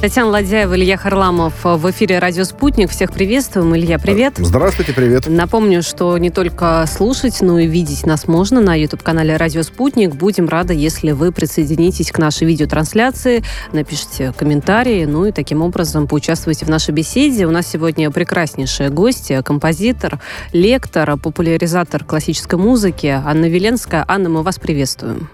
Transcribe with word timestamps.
Татьяна 0.00 0.30
Ладяева, 0.30 0.76
Илья 0.76 0.96
Харламов 0.96 1.62
в 1.62 1.90
эфире 1.90 2.20
«Радио 2.20 2.44
Спутник». 2.44 2.90
Всех 2.90 3.12
приветствуем. 3.12 3.76
Илья, 3.76 3.98
привет. 3.98 4.32
Здравствуйте, 4.38 4.94
привет. 4.94 5.26
Напомню, 5.26 5.82
что 5.82 6.16
не 6.16 6.30
только 6.30 6.86
слушать, 6.86 7.42
но 7.42 7.58
и 7.58 7.66
видеть 7.66 8.06
нас 8.06 8.26
можно 8.26 8.62
на 8.62 8.74
YouTube-канале 8.74 9.36
«Радио 9.36 9.62
Спутник». 9.62 10.14
Будем 10.14 10.48
рады, 10.48 10.72
если 10.72 11.10
вы 11.10 11.32
присоединитесь 11.32 12.12
к 12.12 12.18
нашей 12.18 12.46
видеотрансляции, 12.46 13.44
напишите 13.72 14.32
комментарии, 14.34 15.04
ну 15.04 15.26
и 15.26 15.32
таким 15.32 15.60
образом 15.60 16.06
поучаствуйте 16.08 16.64
в 16.64 16.70
нашей 16.70 16.94
беседе. 16.94 17.46
У 17.46 17.50
нас 17.50 17.66
сегодня 17.66 18.10
прекраснейшие 18.10 18.88
гости, 18.88 19.42
композитор, 19.42 20.18
лектор, 20.54 21.18
популяризатор 21.18 22.04
классической 22.04 22.58
музыки 22.58 23.08
Анна 23.08 23.50
Веленская. 23.50 24.06
Анна, 24.08 24.30
мы 24.30 24.42
вас 24.42 24.58
приветствуем. 24.58 25.28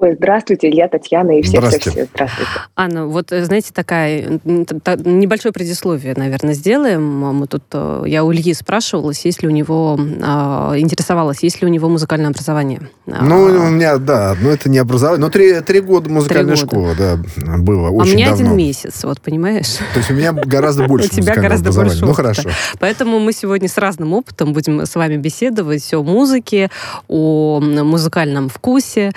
Ой, 0.00 0.14
здравствуйте, 0.16 0.70
Илья, 0.70 0.88
Татьяна 0.88 1.38
и 1.38 1.42
все, 1.42 1.60
все, 1.60 1.78
все. 1.78 2.08
Здравствуйте. 2.14 2.50
Анна, 2.74 3.06
вот, 3.06 3.32
э, 3.32 3.44
знаете, 3.44 3.70
такая 3.74 4.40
небольшое 4.44 5.52
предисловие, 5.52 6.14
наверное, 6.16 6.54
сделаем. 6.54 7.02
Мы 7.18 7.46
тут, 7.46 7.64
э, 7.74 8.04
я 8.06 8.24
у 8.24 8.32
Ильи 8.32 8.54
спрашивалась, 8.54 9.26
есть 9.26 9.42
ли 9.42 9.48
у 9.48 9.50
него, 9.50 10.00
а, 10.22 10.72
интересовалась, 10.78 11.42
есть 11.42 11.60
ли 11.60 11.68
у 11.68 11.70
него 11.70 11.90
музыкальное 11.90 12.30
образование. 12.30 12.80
Ну, 13.04 13.42
у 13.42 13.68
меня, 13.68 13.98
да, 13.98 14.34
но 14.40 14.48
это 14.48 14.70
не 14.70 14.78
образование, 14.78 15.20
но 15.20 15.30
три, 15.30 15.60
три 15.60 15.80
года 15.80 16.08
музыкальной 16.08 16.56
школы, 16.56 16.94
да, 16.96 17.18
было, 17.58 17.90
очень 17.90 18.12
А 18.12 18.14
у 18.14 18.16
меня 18.16 18.30
давно. 18.30 18.44
один 18.46 18.56
месяц, 18.56 19.04
вот, 19.04 19.20
понимаешь? 19.20 19.76
То 19.92 19.98
есть 19.98 20.10
у 20.10 20.14
меня 20.14 20.32
гораздо 20.32 20.84
больше 20.88 21.08
У 21.08 21.10
тебя 21.10 21.34
гораздо 21.34 21.72
больше 21.72 22.06
Ну, 22.06 22.14
хорошо. 22.14 22.48
Поэтому 22.78 23.18
мы 23.18 23.34
сегодня 23.34 23.68
с 23.68 23.76
разным 23.76 24.14
опытом 24.14 24.54
будем 24.54 24.86
с 24.86 24.94
вами 24.94 25.18
беседовать 25.18 25.92
о 25.92 26.02
музыке, 26.02 26.70
о 27.06 27.60
музыкальном 27.60 28.48
вкусе, 28.48 29.12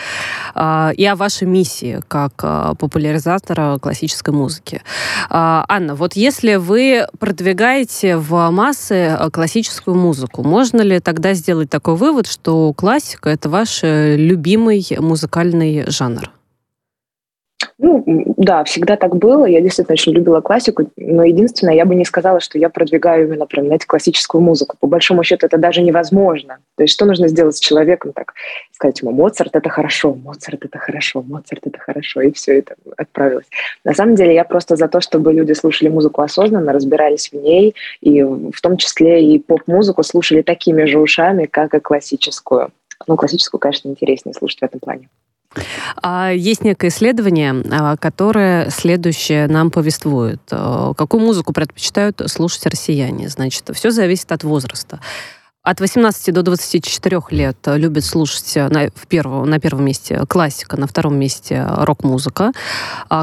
а, 0.54 0.73
и 0.95 1.05
о 1.05 1.16
вашей 1.16 1.48
миссии 1.48 2.02
как 2.08 2.34
а, 2.44 2.76
популяризатора 2.76 3.77
классической 3.80 4.34
музыки. 4.34 4.81
А, 5.30 5.66
Анна, 5.68 5.95
вот 5.95 6.14
если 6.14 6.56
вы 6.56 7.08
продвигаете 7.20 8.17
в 8.17 8.50
массы 8.52 9.08
а, 9.08 9.30
классическую 9.30 9.95
музыку, 9.95 10.44
можно 10.44 10.81
ли 10.81 11.00
тогда 11.00 11.33
сделать 11.33 11.70
такой 11.70 11.95
вывод, 11.95 12.28
что 12.28 12.73
классика 12.73 13.30
это 13.30 13.50
ваш 13.50 13.83
э, 13.83 14.16
любимый 14.17 14.86
музыкальный 15.00 15.89
жанр? 15.89 16.30
Ну, 17.78 18.03
да, 18.38 18.64
всегда 18.64 18.95
так 18.95 19.16
было. 19.16 19.45
Я 19.45 19.61
действительно 19.61 19.94
очень 19.94 20.14
любила 20.14 20.42
классику, 20.42 20.89
но 20.97 21.23
единственное, 21.23 21.75
я 21.75 21.86
бы 21.86 21.95
не 21.95 22.05
сказала, 22.05 22.39
что 22.39 22.58
я 22.58 22.70
продвигаю 22.70 23.28
именно 23.28 23.45
прям, 23.45 23.66
знаете, 23.66 23.88
классическую 23.88 24.42
музыку. 24.42 24.78
По 24.80 24.88
большому 24.88 25.23
счету 25.23 25.45
это 25.45 25.58
даже 25.58 25.81
невозможно. 25.81 26.58
То 26.75 26.83
есть 26.83 26.94
что 26.94 27.05
нужно 27.05 27.28
сделать 27.28 27.55
с 27.55 27.59
человеком 27.59 28.14
так? 28.14 28.33
Сказать 28.72 29.02
ему, 29.02 29.11
Моцарт— 29.11 29.52
это 29.55 29.70
хорошо, 29.70 30.14
Моцарт— 30.14 30.66
это 30.66 30.78
хорошо, 30.80 31.22
Моцарт— 31.22 31.61
это 31.67 31.80
хорошо, 31.80 32.22
и 32.22 32.31
все 32.31 32.59
это 32.59 32.75
отправилось. 32.97 33.45
На 33.83 33.94
самом 33.94 34.16
деле 34.16 34.33
я 34.33 34.44
просто 34.44 34.75
за 34.75 34.88
то, 34.88 35.02
чтобы 35.02 35.33
люди 35.33 35.53
слушали 35.53 35.89
музыку 35.89 36.22
осознанно, 36.22 36.73
разбирались 36.73 37.30
в 37.31 37.36
ней, 37.36 37.75
и 38.02 38.23
в 38.23 38.61
том 38.61 38.77
числе 38.77 39.23
и 39.25 39.39
поп-музыку 39.39 40.03
слушали 40.03 40.42
такими 40.42 40.86
же 40.86 41.00
ушами, 41.00 41.45
как 41.45 41.73
и 41.73 41.80
классическую. 41.80 42.72
Ну, 43.08 43.16
классическую, 43.16 43.59
конечно, 43.59 43.89
интереснее 43.89 44.33
слушать 44.33 44.59
в 44.59 44.64
этом 44.64 44.80
плане. 44.80 45.09
А 46.02 46.32
есть 46.32 46.64
некое 46.64 46.90
исследование, 46.90 47.56
а, 47.72 47.98
которое 47.98 48.70
следующее 48.70 49.48
нам 49.48 49.72
повествует. 49.72 50.42
А, 50.52 50.94
какую 50.94 51.22
музыку 51.22 51.54
предпочитают 51.54 52.22
слушать 52.28 52.66
россияне? 52.66 53.30
Значит, 53.30 53.70
все 53.73 53.92
зависит 53.92 54.32
от 54.32 54.44
возраста. 54.44 55.00
От 55.62 55.80
18 55.80 56.34
до 56.34 56.44
24 56.44 57.22
лет 57.30 57.58
любят 57.68 58.04
слушать 58.04 58.54
на, 58.56 58.90
в 58.94 59.08
первом, 59.08 59.50
на 59.50 59.60
первом 59.60 59.86
месте 59.86 60.26
классика, 60.28 60.76
на 60.76 60.88
втором 60.88 61.18
месте 61.18 61.66
рок-музыка. 61.66 62.52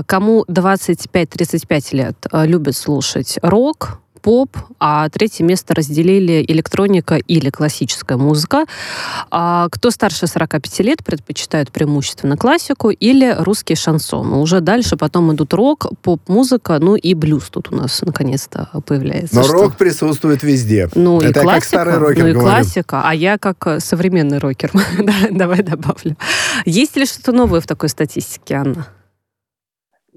Кому 0.06 0.47
25-35 0.48 1.94
лет 1.94 2.27
любят 2.33 2.77
слушать 2.77 3.39
рок, 3.42 4.00
поп, 4.20 4.56
а 4.78 5.08
третье 5.08 5.44
место 5.44 5.74
разделили 5.74 6.44
электроника 6.46 7.16
или 7.16 7.50
классическая 7.50 8.16
музыка. 8.16 8.64
А 9.31 9.69
кто 9.70 9.91
старше 9.91 10.26
45 10.26 10.81
лет 10.81 11.04
предпочитают 11.04 11.70
преимущественно 11.72 12.36
классику 12.36 12.91
или 12.91 13.34
русский 13.38 13.75
шансон. 13.75 14.32
Уже 14.34 14.60
дальше 14.60 14.97
потом 14.97 15.32
идут 15.34 15.54
рок, 15.54 15.86
поп-музыка, 16.03 16.78
ну 16.80 16.97
и 16.97 17.14
блюз 17.14 17.50
тут 17.50 17.72
у 17.72 17.76
нас 17.76 18.03
наконец-то 18.03 18.69
появляется. 18.86 19.34
Но 19.36 19.42
что? 19.44 19.53
рок 19.53 19.76
присутствует 19.76 20.42
везде. 20.42 20.88
Ну 20.94 21.20
Это 21.20 21.41
и 21.41 21.42
классика, 21.42 21.54
как 21.54 21.64
старый 21.64 21.98
рокер 21.98 22.22
ну 22.22 22.28
и 22.28 22.32
говорю. 22.32 22.48
классика, 22.48 23.03
а 23.04 23.14
я 23.14 23.38
как 23.38 23.80
современный 23.80 24.38
рокер. 24.38 24.70
Давай 25.30 25.62
добавлю. 25.62 26.16
Есть 26.64 26.97
ли 26.97 27.06
что-то 27.06 27.32
новое 27.32 27.60
в 27.60 27.66
такой 27.66 27.88
статистике, 27.88 28.54
Анна? 28.54 28.86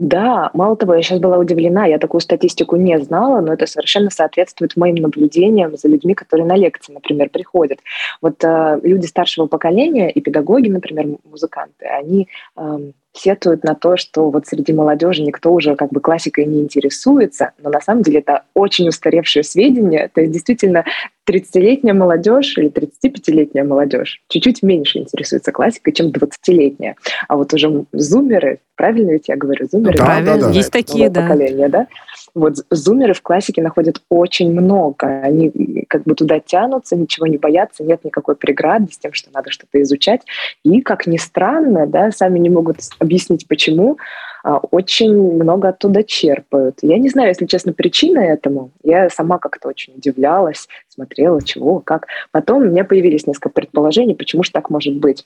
Да, 0.03 0.49
мало 0.53 0.75
того, 0.75 0.95
я 0.95 1.01
сейчас 1.01 1.19
была 1.19 1.37
удивлена, 1.37 1.85
я 1.85 1.97
такую 1.97 2.19
статистику 2.19 2.75
не 2.75 2.99
знала, 2.99 3.39
но 3.39 3.53
это 3.53 3.65
совершенно 3.65 4.09
соответствует 4.09 4.75
моим 4.75 4.95
наблюдениям 4.95 5.77
за 5.77 5.87
людьми, 5.87 6.13
которые 6.13 6.45
на 6.45 6.57
лекции, 6.57 6.91
например, 6.91 7.29
приходят. 7.29 7.79
Вот 8.21 8.43
э, 8.43 8.81
люди 8.83 9.05
старшего 9.05 9.47
поколения 9.47 10.11
и 10.11 10.19
педагоги, 10.19 10.67
например, 10.67 11.07
музыканты, 11.23 11.85
они 11.85 12.27
э, 12.57 12.79
сетуют 13.13 13.63
на 13.63 13.75
то, 13.75 13.95
что 13.95 14.29
вот 14.29 14.45
среди 14.45 14.73
молодежи 14.73 15.21
никто 15.21 15.53
уже 15.53 15.77
как 15.77 15.91
бы 15.91 16.01
классикой 16.01 16.47
не 16.47 16.59
интересуется, 16.59 17.51
но 17.57 17.69
на 17.69 17.79
самом 17.79 18.01
деле 18.03 18.19
это 18.19 18.43
очень 18.53 18.89
устаревшее 18.89 19.43
сведения. 19.43 20.09
То 20.13 20.19
есть 20.19 20.33
действительно 20.33 20.83
30-летняя 21.29 21.93
молодежь 21.93 22.57
или 22.57 22.69
35-летняя 22.69 23.63
молодежь 23.63 24.21
чуть-чуть 24.27 24.63
меньше 24.63 24.99
интересуется 24.99 25.51
классикой, 25.51 25.93
чем 25.93 26.07
20-летняя. 26.07 26.95
А 27.27 27.37
вот 27.37 27.53
уже 27.53 27.85
зумеры, 27.93 28.59
правильно 28.75 29.11
ведь 29.11 29.29
я 29.29 29.35
говорю, 29.35 29.67
зумеры? 29.71 29.97
Да, 29.97 30.05
правильно, 30.05 30.37
да, 30.37 30.47
да. 30.47 30.51
есть 30.51 30.71
такие, 30.71 31.09
да. 31.09 31.21
Поколение, 31.21 31.69
да? 31.69 31.87
Вот 32.35 32.55
зумеры 32.69 33.13
в 33.13 33.21
классике 33.21 33.61
находят 33.61 34.01
очень 34.09 34.51
много. 34.51 35.07
Они 35.07 35.85
как 35.87 36.03
бы 36.03 36.15
туда 36.15 36.39
тянутся, 36.39 36.95
ничего 36.95 37.27
не 37.27 37.37
боятся, 37.37 37.83
нет 37.83 38.03
никакой 38.03 38.35
преграды 38.35 38.91
с 38.91 38.97
тем, 38.97 39.13
что 39.13 39.29
надо 39.33 39.51
что-то 39.51 39.81
изучать. 39.81 40.21
И, 40.63 40.81
как 40.81 41.07
ни 41.07 41.17
странно, 41.17 41.87
да, 41.87 42.11
сами 42.11 42.39
не 42.39 42.49
могут 42.49 42.77
объяснить, 42.99 43.47
почему, 43.47 43.97
очень 44.43 45.13
много 45.13 45.69
оттуда 45.69 46.03
черпают. 46.03 46.79
Я 46.81 46.97
не 46.97 47.09
знаю, 47.09 47.29
если 47.29 47.45
честно, 47.45 47.73
причины 47.73 48.19
этому. 48.19 48.71
Я 48.83 49.09
сама 49.09 49.37
как-то 49.37 49.69
очень 49.69 49.95
удивлялась, 49.95 50.67
смотрела, 50.89 51.41
чего, 51.41 51.79
как. 51.79 52.07
Потом 52.31 52.63
у 52.63 52.65
меня 52.65 52.83
появились 52.83 53.25
несколько 53.25 53.49
предположений, 53.49 54.15
почему 54.15 54.43
же 54.43 54.51
так 54.51 54.69
может 54.69 54.95
быть. 54.95 55.25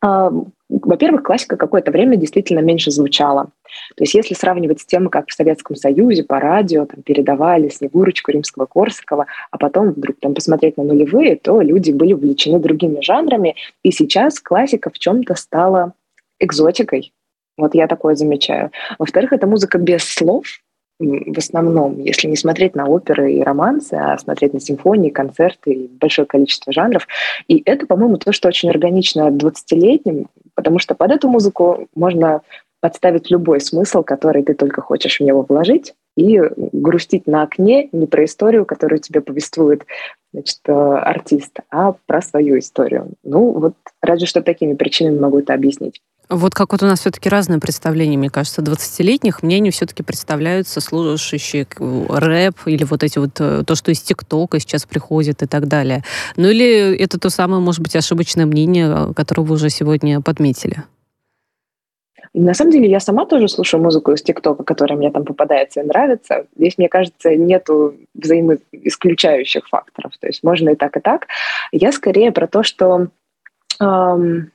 А, 0.00 0.30
во-первых, 0.68 1.24
классика 1.24 1.56
какое-то 1.56 1.90
время 1.90 2.16
действительно 2.16 2.60
меньше 2.60 2.90
звучала. 2.90 3.46
То 3.96 4.04
есть 4.04 4.14
если 4.14 4.34
сравнивать 4.34 4.80
с 4.80 4.86
тем, 4.86 5.08
как 5.08 5.28
в 5.28 5.34
Советском 5.34 5.76
Союзе 5.76 6.22
по 6.22 6.38
радио 6.38 6.86
там, 6.86 7.02
передавали 7.02 7.68
Снегурочку 7.68 8.30
Римского-Корсакова, 8.30 9.26
а 9.50 9.58
потом 9.58 9.90
вдруг 9.90 10.16
там 10.20 10.34
посмотреть 10.34 10.76
на 10.76 10.84
нулевые, 10.84 11.36
то 11.36 11.60
люди 11.60 11.90
были 11.90 12.12
увлечены 12.12 12.60
другими 12.60 13.00
жанрами. 13.00 13.56
И 13.82 13.90
сейчас 13.90 14.40
классика 14.40 14.90
в 14.90 14.98
чем-то 14.98 15.34
стала 15.34 15.94
экзотикой. 16.38 17.12
Вот 17.58 17.74
я 17.74 17.86
такое 17.86 18.14
замечаю. 18.14 18.70
Во-вторых, 18.98 19.32
это 19.32 19.46
музыка 19.46 19.76
без 19.78 20.04
слов, 20.04 20.44
в 21.00 21.38
основном, 21.38 22.00
если 22.00 22.26
не 22.26 22.36
смотреть 22.36 22.74
на 22.74 22.88
оперы 22.88 23.32
и 23.32 23.42
романсы, 23.42 23.94
а 23.94 24.18
смотреть 24.18 24.54
на 24.54 24.60
симфонии, 24.60 25.10
концерты 25.10 25.72
и 25.72 25.88
большое 25.88 26.26
количество 26.26 26.72
жанров. 26.72 27.06
И 27.46 27.62
это, 27.64 27.86
по-моему, 27.86 28.16
то, 28.16 28.32
что 28.32 28.48
очень 28.48 28.70
органично 28.70 29.28
20-летним, 29.28 30.26
потому 30.54 30.78
что 30.78 30.94
под 30.94 31.12
эту 31.12 31.28
музыку 31.28 31.88
можно 31.94 32.40
подставить 32.80 33.30
любой 33.30 33.60
смысл, 33.60 34.02
который 34.02 34.42
ты 34.42 34.54
только 34.54 34.80
хочешь 34.80 35.20
в 35.20 35.24
него 35.24 35.44
вложить, 35.48 35.94
и 36.16 36.40
грустить 36.72 37.28
на 37.28 37.42
окне 37.42 37.88
не 37.92 38.06
про 38.06 38.24
историю, 38.24 38.66
которую 38.66 38.98
тебе 38.98 39.20
повествует 39.20 39.86
значит, 40.32 40.58
э, 40.66 40.72
артист, 40.72 41.60
а 41.70 41.94
про 42.06 42.20
свою 42.22 42.58
историю. 42.58 43.12
Ну, 43.22 43.52
вот 43.52 43.74
разве 44.02 44.26
что 44.26 44.42
такими 44.42 44.74
причинами 44.74 45.18
могу 45.18 45.38
это 45.38 45.54
объяснить. 45.54 46.02
Вот 46.30 46.54
как 46.54 46.72
вот 46.72 46.82
у 46.82 46.86
нас 46.86 47.00
все-таки 47.00 47.30
разное 47.30 47.58
представление, 47.58 48.18
мне 48.18 48.28
кажется, 48.28 48.60
20-летних. 48.60 49.42
Мне 49.42 49.56
они 49.56 49.70
все-таки 49.70 50.02
представляются 50.02 50.80
слушающие 50.82 51.66
рэп 51.78 52.54
или 52.66 52.84
вот 52.84 53.02
эти 53.02 53.18
вот, 53.18 53.40
э, 53.40 53.62
то, 53.66 53.74
что 53.74 53.90
из 53.90 54.02
ТикТока 54.02 54.60
сейчас 54.60 54.84
приходит 54.84 55.42
и 55.42 55.46
так 55.46 55.68
далее. 55.68 56.02
Ну 56.36 56.48
или 56.48 56.94
это 56.98 57.18
то 57.18 57.30
самое, 57.30 57.62
может 57.62 57.80
быть, 57.80 57.96
ошибочное 57.96 58.44
мнение, 58.44 59.14
которое 59.14 59.42
вы 59.42 59.54
уже 59.54 59.70
сегодня 59.70 60.20
подметили? 60.20 60.84
На 62.34 62.52
самом 62.52 62.72
деле 62.72 62.90
я 62.90 63.00
сама 63.00 63.24
тоже 63.24 63.48
слушаю 63.48 63.82
музыку 63.82 64.12
из 64.12 64.22
ТикТока, 64.22 64.64
которая 64.64 64.98
мне 64.98 65.10
там 65.10 65.24
попадается 65.24 65.80
и 65.80 65.84
нравится. 65.84 66.46
Здесь, 66.56 66.76
мне 66.76 66.90
кажется, 66.90 67.34
нету 67.36 67.94
взаимоисключающих 68.14 69.66
факторов. 69.66 70.12
То 70.20 70.26
есть 70.26 70.42
можно 70.42 70.68
и 70.68 70.76
так, 70.76 70.94
и 70.98 71.00
так. 71.00 71.26
Я 71.72 71.90
скорее 71.90 72.32
про 72.32 72.46
то, 72.46 72.62
что 72.62 73.08
эм, 73.80 74.50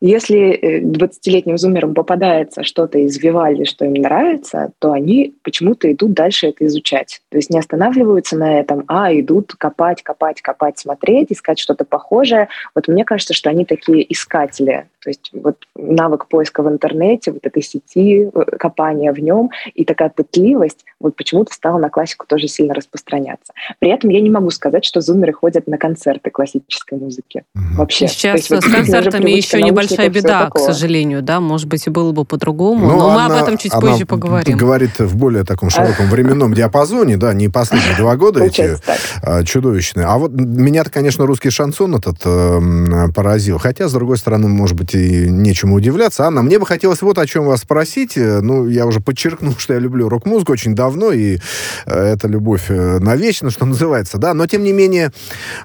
если 0.00 0.80
20-летним 0.84 1.54
э, 1.54 1.58
зумерам 1.58 1.94
попадается 1.94 2.62
что-то 2.62 2.98
из 2.98 3.18
Вивальди, 3.18 3.64
что 3.64 3.84
им 3.84 3.94
нравится, 3.94 4.70
то 4.78 4.92
они 4.92 5.34
почему-то 5.42 5.90
идут 5.90 6.12
дальше 6.12 6.48
это 6.48 6.66
изучать. 6.66 7.20
То 7.30 7.38
есть 7.38 7.50
не 7.50 7.58
останавливаются 7.58 8.36
на 8.36 8.60
этом, 8.60 8.84
а 8.86 9.12
идут 9.12 9.54
копать, 9.54 10.02
копать, 10.02 10.40
копать, 10.40 10.78
смотреть, 10.78 11.32
искать 11.32 11.58
что-то 11.58 11.84
похожее. 11.84 12.48
Вот 12.74 12.86
мне 12.86 13.04
кажется, 13.04 13.34
что 13.34 13.50
они 13.50 13.64
такие 13.64 14.10
искатели. 14.12 14.86
То 15.08 15.10
есть 15.10 15.30
вот 15.32 15.56
навык 15.74 16.28
поиска 16.28 16.62
в 16.62 16.68
интернете, 16.68 17.32
вот 17.32 17.46
этой 17.46 17.62
сети, 17.62 18.28
э, 18.30 18.44
копания 18.58 19.10
в 19.10 19.18
нем 19.18 19.48
и 19.74 19.86
такая 19.86 20.10
пытливость 20.10 20.84
вот 21.00 21.16
почему-то 21.16 21.54
стала 21.54 21.78
на 21.78 21.88
классику 21.88 22.26
тоже 22.26 22.46
сильно 22.48 22.74
распространяться. 22.74 23.54
При 23.78 23.90
этом 23.90 24.10
я 24.10 24.20
не 24.20 24.28
могу 24.28 24.50
сказать, 24.50 24.84
что 24.84 25.00
зумеры 25.00 25.32
ходят 25.32 25.66
на 25.66 25.78
концерты 25.78 26.30
классической 26.30 26.98
музыки. 26.98 27.44
Вообще. 27.54 28.08
Сейчас 28.08 28.36
есть, 28.36 28.50
вот, 28.50 28.64
с 28.64 28.66
концертами 28.72 29.30
еще 29.30 29.62
небольшая 29.62 30.10
беда, 30.10 30.50
к 30.50 30.58
сожалению, 30.58 31.22
да, 31.22 31.40
может 31.40 31.68
быть, 31.68 31.86
и 31.86 31.90
было 31.90 32.12
бы 32.12 32.26
по-другому, 32.26 32.86
но, 32.86 32.96
но 32.96 33.10
мы 33.10 33.24
об 33.24 33.42
этом 33.42 33.56
чуть 33.56 33.72
позже 33.72 34.04
поговорим. 34.04 34.58
говорит 34.58 34.98
в 34.98 35.16
более 35.16 35.44
таком 35.44 35.70
широком 35.70 36.10
временном 36.10 36.52
диапазоне, 36.52 37.16
да, 37.16 37.32
не 37.32 37.48
последние 37.48 37.96
два 37.96 38.16
года 38.16 38.44
эти 38.44 38.76
а, 39.22 39.42
чудовищные. 39.44 40.04
А 40.04 40.18
вот 40.18 40.32
меня-то, 40.32 40.90
конечно, 40.90 41.24
русский 41.24 41.50
шансон 41.50 41.94
этот 41.94 42.18
э, 42.26 43.08
поразил. 43.14 43.58
Хотя, 43.58 43.88
с 43.88 43.92
другой 43.92 44.18
стороны, 44.18 44.48
может 44.48 44.76
быть, 44.76 44.94
и 44.98 45.30
нечему 45.30 45.76
удивляться. 45.76 46.26
Анна, 46.26 46.42
мне 46.42 46.58
бы 46.58 46.66
хотелось 46.66 47.02
вот 47.02 47.18
о 47.18 47.26
чем 47.26 47.46
вас 47.46 47.60
спросить. 47.60 48.16
Ну, 48.16 48.66
я 48.68 48.86
уже 48.86 49.00
подчеркнул, 49.00 49.54
что 49.58 49.74
я 49.74 49.80
люблю 49.80 50.08
рок-музыку 50.08 50.52
очень 50.52 50.74
давно, 50.74 51.12
и 51.12 51.38
э, 51.86 52.12
это 52.14 52.28
любовь 52.28 52.66
э, 52.68 52.98
навечно, 52.98 53.50
что 53.50 53.66
называется, 53.66 54.18
да. 54.18 54.34
Но, 54.34 54.46
тем 54.46 54.62
не 54.64 54.72
менее, 54.72 55.12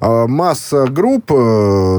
э, 0.01 0.25
масса 0.27 0.87
групп 0.87 1.31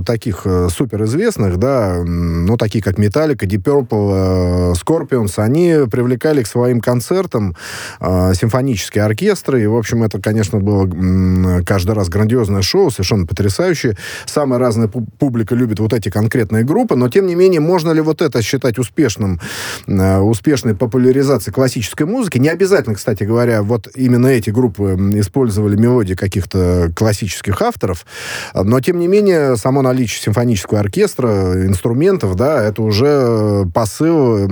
таких 0.06 0.46
суперизвестных, 0.70 1.56
да, 1.56 2.02
ну, 2.04 2.56
такие 2.56 2.82
как 2.82 2.98
Metallica, 2.98 3.46
Deep 3.46 3.62
Purple, 3.62 4.72
Scorpions, 4.74 5.32
они 5.36 5.88
привлекали 5.90 6.42
к 6.42 6.46
своим 6.46 6.80
концертам 6.80 7.56
симфонические 8.00 9.04
оркестры, 9.04 9.62
и, 9.62 9.66
в 9.66 9.76
общем, 9.76 10.02
это, 10.02 10.20
конечно, 10.20 10.60
было 10.60 11.62
каждый 11.64 11.92
раз 11.92 12.08
грандиозное 12.08 12.62
шоу, 12.62 12.90
совершенно 12.90 13.26
потрясающее. 13.26 13.96
Самая 14.26 14.58
разная 14.58 14.88
публика 14.88 15.54
любит 15.54 15.80
вот 15.80 15.92
эти 15.92 16.10
конкретные 16.10 16.64
группы, 16.64 16.96
но, 16.96 17.08
тем 17.14 17.26
не 17.26 17.36
менее, 17.36 17.60
можно 17.60 17.92
ли 17.92 18.00
вот 18.00 18.20
это 18.20 18.42
считать 18.42 18.78
успешным, 18.78 19.40
успешной 19.86 20.74
популяризацией 20.74 21.54
классической 21.54 22.06
музыки? 22.06 22.38
Не 22.38 22.48
обязательно, 22.48 22.96
кстати 22.96 23.22
говоря, 23.22 23.62
вот 23.62 23.88
именно 23.94 24.26
эти 24.26 24.50
группы 24.50 24.96
использовали 25.14 25.76
мелодии 25.76 26.14
каких-то 26.14 26.90
классических 26.94 27.62
авторов, 27.62 28.04
но, 28.52 28.80
тем 28.80 28.98
не 28.98 29.06
менее, 29.06 29.56
само 29.56 29.82
наличие 29.82 30.22
симфонического 30.22 30.80
оркестра, 30.80 31.64
инструментов, 31.64 32.34
да, 32.34 32.62
это 32.62 32.82
уже 32.82 33.66
посыл, 33.72 34.48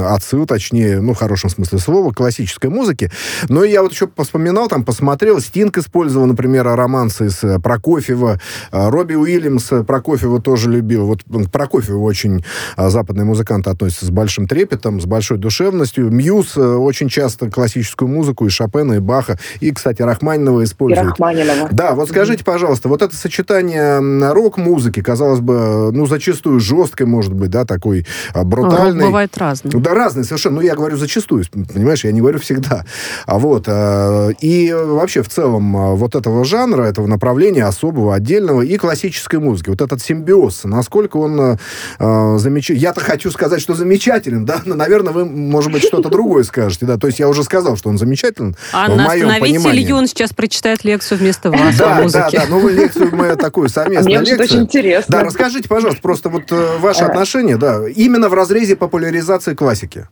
отсыл, 0.00 0.46
точнее, 0.46 1.00
ну, 1.00 1.12
в 1.12 1.18
хорошем 1.18 1.50
смысле 1.50 1.78
слова, 1.78 2.12
классической 2.12 2.70
музыки. 2.70 3.10
Но 3.50 3.62
я 3.62 3.82
вот 3.82 3.92
еще 3.92 4.08
вспоминал, 4.16 4.68
там, 4.68 4.84
посмотрел, 4.84 5.40
Стинг 5.40 5.76
использовал, 5.76 6.26
например, 6.26 6.64
романсы 6.64 7.26
из 7.26 7.44
э, 7.44 7.58
Прокофьева, 7.58 8.40
э, 8.72 8.88
Робби 8.88 9.14
Уильямс 9.14 9.70
э, 9.72 9.84
Прокофьева 9.84 10.40
тоже 10.40 10.70
любил. 10.70 11.06
Вот 11.06 11.22
к 11.24 11.50
Прокофьеву 11.50 12.05
очень 12.06 12.44
западные 12.76 13.24
музыканты 13.24 13.70
относятся 13.70 14.06
с 14.06 14.10
большим 14.10 14.48
трепетом, 14.48 15.00
с 15.00 15.04
большой 15.04 15.38
душевностью. 15.38 16.10
Мьюз 16.10 16.56
очень 16.56 17.08
часто 17.08 17.50
классическую 17.50 18.08
музыку 18.08 18.46
и 18.46 18.48
Шопена, 18.48 18.94
и 18.94 18.98
Баха, 18.98 19.38
и, 19.60 19.70
кстати, 19.72 20.02
Рахманинова 20.02 20.64
используют. 20.64 21.06
И 21.06 21.10
Рахманинова. 21.10 21.68
Да, 21.72 21.94
вот 21.94 22.08
скажите, 22.08 22.44
пожалуйста, 22.44 22.88
вот 22.88 23.02
это 23.02 23.14
сочетание 23.14 23.98
рок-музыки, 24.32 25.02
казалось 25.02 25.40
бы, 25.40 25.90
ну, 25.92 26.06
зачастую 26.06 26.60
жесткой, 26.60 27.06
может 27.06 27.34
быть, 27.34 27.50
да, 27.50 27.64
такой 27.64 28.06
брутальной. 28.34 29.02
Рок 29.02 29.10
бывает 29.10 29.36
разный. 29.38 29.70
Да, 29.72 29.94
разный 29.94 30.24
совершенно. 30.24 30.56
Ну, 30.56 30.62
я 30.62 30.74
говорю 30.74 30.96
зачастую, 30.96 31.44
понимаешь, 31.50 32.04
я 32.04 32.12
не 32.12 32.20
говорю 32.20 32.38
всегда. 32.38 32.84
А 33.26 33.38
вот, 33.38 33.68
и 33.68 34.72
вообще, 34.72 35.22
в 35.22 35.28
целом, 35.28 35.96
вот 35.96 36.14
этого 36.14 36.44
жанра, 36.44 36.84
этого 36.84 37.06
направления 37.06 37.64
особого, 37.64 38.14
отдельного, 38.14 38.62
и 38.62 38.76
классической 38.76 39.38
музыки. 39.38 39.70
Вот 39.70 39.80
этот 39.80 40.00
симбиоз, 40.02 40.64
насколько 40.64 41.16
он 41.16 41.58
э, 41.98 42.38
замечательный. 42.38 42.80
Я-то 42.80 43.00
хочу 43.00 43.30
сказать, 43.30 43.60
что 43.60 43.74
замечателен, 43.74 44.44
да, 44.44 44.60
но, 44.64 44.74
наверное, 44.74 45.12
вы, 45.12 45.24
может 45.24 45.72
быть, 45.72 45.82
что-то 45.82 46.08
другое 46.08 46.44
скажете, 46.44 46.86
да. 46.86 46.96
То 46.96 47.06
есть 47.06 47.18
я 47.18 47.28
уже 47.28 47.44
сказал, 47.44 47.76
что 47.76 47.88
он 47.88 47.98
замечателен. 47.98 48.56
Анна, 48.72 49.04
в 49.04 49.06
моем 49.06 49.28
остановите 49.28 49.58
понимании. 49.58 49.82
Илью, 49.82 49.96
он 49.96 50.06
сейчас 50.06 50.32
прочитает 50.32 50.84
лекцию 50.84 51.18
вместо 51.18 51.50
вас 51.50 51.76
да, 51.76 52.06
Да, 52.08 52.30
да, 52.30 52.44
ну 52.48 52.58
вы 52.58 52.72
лекцию, 52.72 53.14
мы 53.14 53.36
такую 53.36 53.68
совместную 53.68 54.20
лекцию. 54.20 54.40
очень 54.40 54.62
интересно. 54.62 55.18
Да, 55.18 55.24
расскажите, 55.24 55.68
пожалуйста, 55.68 56.02
просто 56.02 56.28
вот 56.28 56.44
э, 56.50 56.78
ваши 56.78 57.04
э. 57.04 57.06
отношения, 57.06 57.56
да, 57.56 57.88
именно 57.88 58.28
в 58.28 58.34
разрезе 58.34 58.76
популяризации 58.76 59.54
классики. 59.54 60.08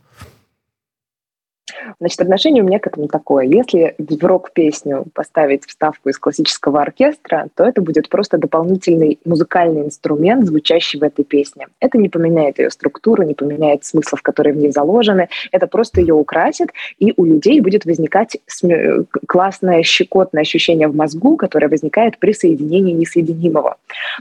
Значит, 1.99 2.21
отношение 2.21 2.63
у 2.63 2.67
меня 2.67 2.79
к 2.79 2.87
этому 2.87 3.07
такое. 3.07 3.45
Если 3.45 3.95
в 3.97 4.23
рок-песню 4.25 5.05
поставить 5.13 5.65
вставку 5.65 6.09
из 6.09 6.17
классического 6.17 6.81
оркестра, 6.81 7.47
то 7.55 7.63
это 7.63 7.81
будет 7.81 8.09
просто 8.09 8.37
дополнительный 8.37 9.19
музыкальный 9.25 9.83
инструмент, 9.83 10.45
звучащий 10.45 10.99
в 10.99 11.03
этой 11.03 11.23
песне. 11.23 11.67
Это 11.79 11.97
не 11.97 12.09
поменяет 12.09 12.59
ее 12.59 12.69
структуру, 12.69 13.23
не 13.23 13.33
поменяет 13.33 13.85
смыслов, 13.85 14.21
которые 14.21 14.53
в 14.53 14.57
ней 14.57 14.71
заложены. 14.71 15.29
Это 15.51 15.67
просто 15.67 16.01
ее 16.01 16.13
украсит, 16.13 16.69
и 16.99 17.13
у 17.15 17.25
людей 17.25 17.61
будет 17.61 17.85
возникать 17.85 18.37
классное, 19.27 19.83
щекотное 19.83 20.41
ощущение 20.41 20.87
в 20.87 20.95
мозгу, 20.95 21.37
которое 21.37 21.67
возникает 21.67 22.17
при 22.19 22.33
соединении 22.33 22.93
несоединимого. 22.93 23.77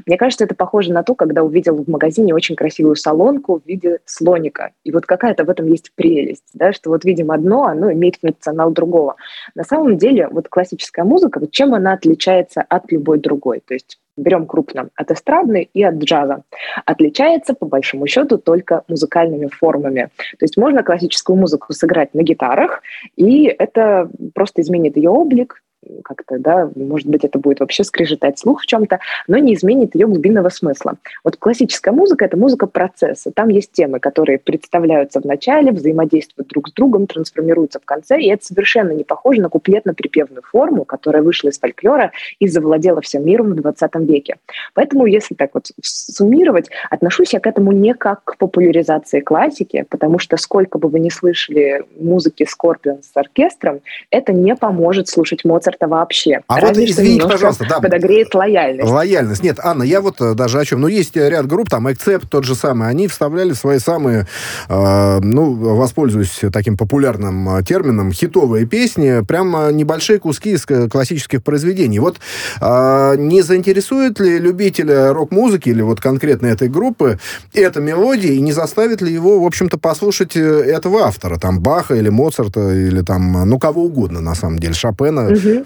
Мне 0.07 0.17
кажется, 0.17 0.45
это 0.45 0.55
похоже 0.55 0.93
на 0.93 1.03
то, 1.03 1.15
когда 1.15 1.43
увидел 1.43 1.77
в 1.77 1.89
магазине 1.89 2.35
очень 2.35 2.57
красивую 2.57 2.97
салонку 2.97 3.61
в 3.61 3.69
виде 3.69 3.99
слоника. 4.05 4.71
И 4.85 4.93
вот 4.93 5.07
какая-то 5.07 5.45
в 5.45 5.51
этом 5.51 5.67
есть 5.67 5.93
прелесть, 5.95 6.45
да, 6.55 6.73
что 6.73 6.91
вот 6.91 7.05
видим 7.05 7.31
одно, 7.31 7.64
оно 7.67 7.93
имеет 7.93 8.17
функционал 8.17 8.71
другого. 8.71 9.17
На 9.55 9.65
самом 9.65 9.99
деле, 9.99 10.29
вот 10.29 10.49
классическая 10.49 11.05
музыка, 11.05 11.41
вот 11.41 11.51
чем 11.51 11.75
она 11.75 11.93
отличается 11.93 12.63
от 12.63 12.91
любой 12.93 13.19
другой? 13.19 13.63
То 13.67 13.75
есть 13.75 13.99
берем 14.17 14.47
крупно 14.47 14.89
от 14.95 15.11
эстрадной 15.11 15.69
и 15.73 15.83
от 15.83 15.97
джаза. 15.97 16.45
Отличается, 16.85 17.55
по 17.55 17.67
большому 17.67 18.07
счету, 18.07 18.39
только 18.39 18.83
музыкальными 18.89 19.49
формами. 19.49 20.11
То 20.39 20.45
есть 20.45 20.57
можно 20.57 20.83
классическую 20.83 21.37
музыку 21.37 21.73
сыграть 21.73 22.15
на 22.15 22.23
гитарах, 22.23 22.83
и 23.17 23.45
это 23.47 24.09
просто 24.35 24.63
изменит 24.63 24.97
ее 24.97 25.11
облик, 25.11 25.63
как-то, 26.03 26.39
да, 26.39 26.71
может 26.75 27.09
быть, 27.09 27.25
это 27.25 27.39
будет 27.39 27.61
вообще 27.61 27.85
скрежетать 27.85 28.39
слух 28.39 28.63
в 28.63 28.67
чем-то, 28.67 29.01
но 29.27 29.39
не 29.39 29.55
изменит 29.55 29.95
ее 29.95 30.07
глубинного 30.07 30.49
смысла. 30.49 30.97
Вот 31.23 31.37
классическая 31.37 31.93
музыка— 31.93 32.25
это 32.27 32.37
музыка 32.37 32.67
процесса. 32.67 33.31
Там 33.31 33.49
есть 33.49 33.73
темы, 33.73 34.01
которые 34.01 34.39
представляются 34.39 35.21
в 35.21 35.25
начале, 35.25 35.73
взаимодействуют 35.73 36.49
друг 36.49 36.69
с 36.69 36.73
другом, 36.73 37.07
трансформируются 37.07 37.81
в 37.81 37.85
конце, 37.85 38.21
и 38.21 38.29
это 38.29 38.45
совершенно 38.45 38.93
не 38.93 39.05
похоже 39.05 39.41
на 39.41 39.49
куплетно-припевную 39.49 40.43
форму, 40.43 40.85
которая 40.85 41.23
вышла 41.23 41.49
из 41.49 41.59
фольклора 41.59 42.13
и 42.39 42.49
завладела 42.49 43.01
всем 43.01 43.25
миром 43.25 43.53
в 43.53 43.57
20 43.57 43.95
веке. 43.97 44.37
Поэтому, 44.75 45.07
если 45.07 45.35
так 45.35 45.51
вот 45.55 45.69
суммировать, 45.83 46.71
отношусь 46.91 47.33
я 47.33 47.41
к 47.41 47.47
этому 47.47 47.73
не 47.73 47.95
как 47.95 48.25
к 48.25 48.37
популяризации 48.39 49.21
классики, 49.21 49.85
потому 49.89 50.19
что 50.19 50.37
сколько 50.37 50.79
бы 50.79 50.89
вы 50.89 51.01
ни 51.01 51.09
слышали 51.09 51.85
музыки 51.99 52.45
Скорпион 52.49 53.03
с 53.03 53.17
оркестром, 53.17 53.81
это 54.11 54.33
не 54.33 54.55
поможет 54.57 55.09
слушать 55.09 55.45
Моцарт 55.45 55.74
Моцарта 55.75 55.89
вообще. 55.89 56.41
А 56.47 56.61
Разве 56.61 56.83
вот 56.83 56.91
извините, 56.91 57.29
пожалуйста, 57.29 57.67
да. 57.69 57.81
Подогреет 57.81 58.35
лояльность. 58.35 58.91
Лояльность. 58.91 59.43
Нет, 59.43 59.59
Анна, 59.63 59.83
я 59.83 60.01
вот 60.01 60.21
э, 60.21 60.35
даже 60.35 60.61
о 60.61 60.65
чем. 60.65 60.81
Ну, 60.81 60.89
есть 60.89 61.17
ряд 61.17 61.47
групп, 61.47 61.69
там, 61.69 61.87
Accept 61.87 62.27
тот 62.29 62.45
же 62.45 62.55
самый, 62.55 62.89
они 62.89 63.09
вставляли 63.09 63.53
свои 63.53 63.79
самые, 63.79 64.27
э, 64.69 65.19
ну, 65.21 65.55
воспользуюсь 65.55 66.41
таким 66.53 66.77
популярным 66.77 67.57
э, 67.57 67.63
термином, 67.63 68.13
хитовые 68.13 68.67
песни, 68.67 69.25
прямо 69.25 69.71
небольшие 69.71 70.19
куски 70.19 70.53
из 70.53 70.67
классических 70.67 71.43
произведений. 71.43 71.99
Вот 71.99 72.17
э, 72.61 73.15
не 73.19 73.43
заинтересует 73.43 74.21
ли 74.21 74.39
любителя 74.39 75.13
рок-музыки 75.13 75.69
или 75.69 75.83
вот 75.83 76.01
конкретно 76.01 76.47
этой 76.47 76.69
группы 76.69 77.19
эта 77.53 77.81
мелодия, 77.81 78.33
и 78.33 78.41
не 78.41 78.53
заставит 78.53 79.03
ли 79.03 79.13
его, 79.13 79.41
в 79.41 79.47
общем-то, 79.47 79.79
послушать 79.79 80.37
э, 80.37 80.41
этого 80.41 81.05
автора, 81.05 81.39
там, 81.39 81.61
Баха 81.61 81.95
или 81.95 82.09
Моцарта, 82.09 82.73
или 82.73 83.03
там, 83.03 83.49
ну, 83.49 83.59
кого 83.59 83.85
угодно, 83.85 84.21
на 84.21 84.35
самом 84.35 84.59
деле, 84.59 84.75
Шопена. 84.75 85.33
Угу. 85.33 85.64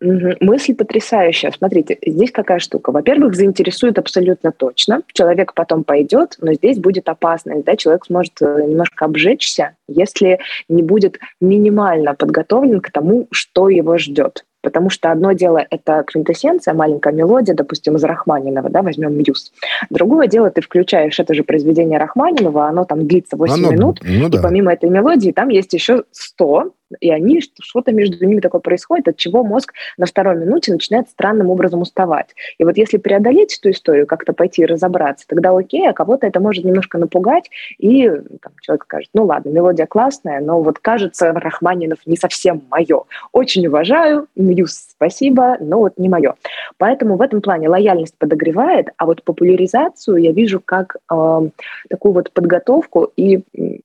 Угу. 0.00 0.34
Мысль 0.40 0.74
потрясающая. 0.74 1.50
Смотрите, 1.50 1.98
здесь 2.04 2.30
какая 2.30 2.58
штука. 2.58 2.92
Во-первых, 2.92 3.34
заинтересует 3.34 3.98
абсолютно 3.98 4.52
точно. 4.52 5.02
Человек 5.12 5.54
потом 5.54 5.84
пойдет, 5.84 6.36
но 6.38 6.52
здесь 6.52 6.78
будет 6.78 7.08
опасность. 7.08 7.64
Да? 7.64 7.76
Человек 7.76 8.04
сможет 8.04 8.34
э, 8.42 8.62
немножко 8.66 9.06
обжечься, 9.06 9.76
если 9.88 10.38
не 10.68 10.82
будет 10.82 11.18
минимально 11.40 12.14
подготовлен 12.14 12.80
к 12.80 12.90
тому, 12.90 13.26
что 13.30 13.70
его 13.70 13.96
ждет. 13.96 14.44
Потому 14.66 14.90
что 14.90 15.12
одно 15.12 15.30
дело— 15.32 15.64
это 15.70 16.02
квинтэссенция, 16.04 16.74
маленькая 16.74 17.14
мелодия, 17.14 17.54
допустим, 17.54 17.94
из 17.96 18.02
Рахманинова, 18.02 18.68
да, 18.68 18.82
возьмем 18.82 19.16
Мьюз. 19.16 19.52
Другое 19.90 20.26
дело, 20.26 20.50
ты 20.50 20.60
включаешь 20.60 21.20
это 21.20 21.34
же 21.34 21.44
произведение 21.44 22.00
Рахманинова, 22.00 22.66
оно 22.66 22.84
там 22.84 23.06
длится 23.06 23.36
8 23.36 23.54
оно, 23.54 23.70
минут, 23.70 24.00
ну, 24.02 24.28
да. 24.28 24.38
и 24.38 24.42
помимо 24.42 24.72
этой 24.72 24.90
мелодии 24.90 25.30
там 25.30 25.50
есть 25.50 25.72
еще 25.72 26.02
100 26.10 26.72
и 27.00 27.10
они, 27.10 27.40
что-то 27.40 27.92
между 27.92 28.24
ними 28.24 28.40
такое 28.40 28.60
происходит, 28.60 29.08
от 29.08 29.16
чего 29.16 29.44
мозг 29.44 29.72
на 29.96 30.06
второй 30.06 30.36
минуте 30.36 30.72
начинает 30.72 31.08
странным 31.08 31.50
образом 31.50 31.82
уставать. 31.82 32.34
И 32.58 32.64
вот 32.64 32.76
если 32.76 32.98
преодолеть 32.98 33.58
эту 33.58 33.70
историю, 33.70 34.06
как-то 34.06 34.32
пойти 34.32 34.64
разобраться, 34.64 35.26
тогда 35.28 35.56
окей, 35.56 35.88
а 35.88 35.92
кого-то 35.92 36.26
это 36.26 36.40
может 36.40 36.64
немножко 36.64 36.98
напугать, 36.98 37.50
и 37.78 38.08
там, 38.08 38.52
человек 38.60 38.84
скажет, 38.84 39.10
ну 39.14 39.24
ладно, 39.24 39.50
мелодия 39.50 39.86
классная, 39.86 40.40
но 40.40 40.60
вот 40.60 40.78
кажется, 40.78 41.32
Рахманинов 41.32 41.98
не 42.06 42.16
совсем 42.16 42.62
мое. 42.70 43.02
Очень 43.32 43.66
уважаю, 43.66 44.26
Мьюз 44.36 44.86
спасибо, 44.90 45.56
но 45.60 45.80
вот 45.80 45.98
не 45.98 46.08
мое. 46.08 46.34
Поэтому 46.78 47.16
в 47.16 47.22
этом 47.22 47.40
плане 47.40 47.68
лояльность 47.68 48.16
подогревает, 48.18 48.88
а 48.96 49.06
вот 49.06 49.22
популяризацию 49.22 50.16
я 50.18 50.32
вижу 50.32 50.60
как 50.64 50.96
э, 51.10 51.48
такую 51.90 52.12
вот 52.12 52.32
подготовку 52.32 53.10
и 53.16 53.42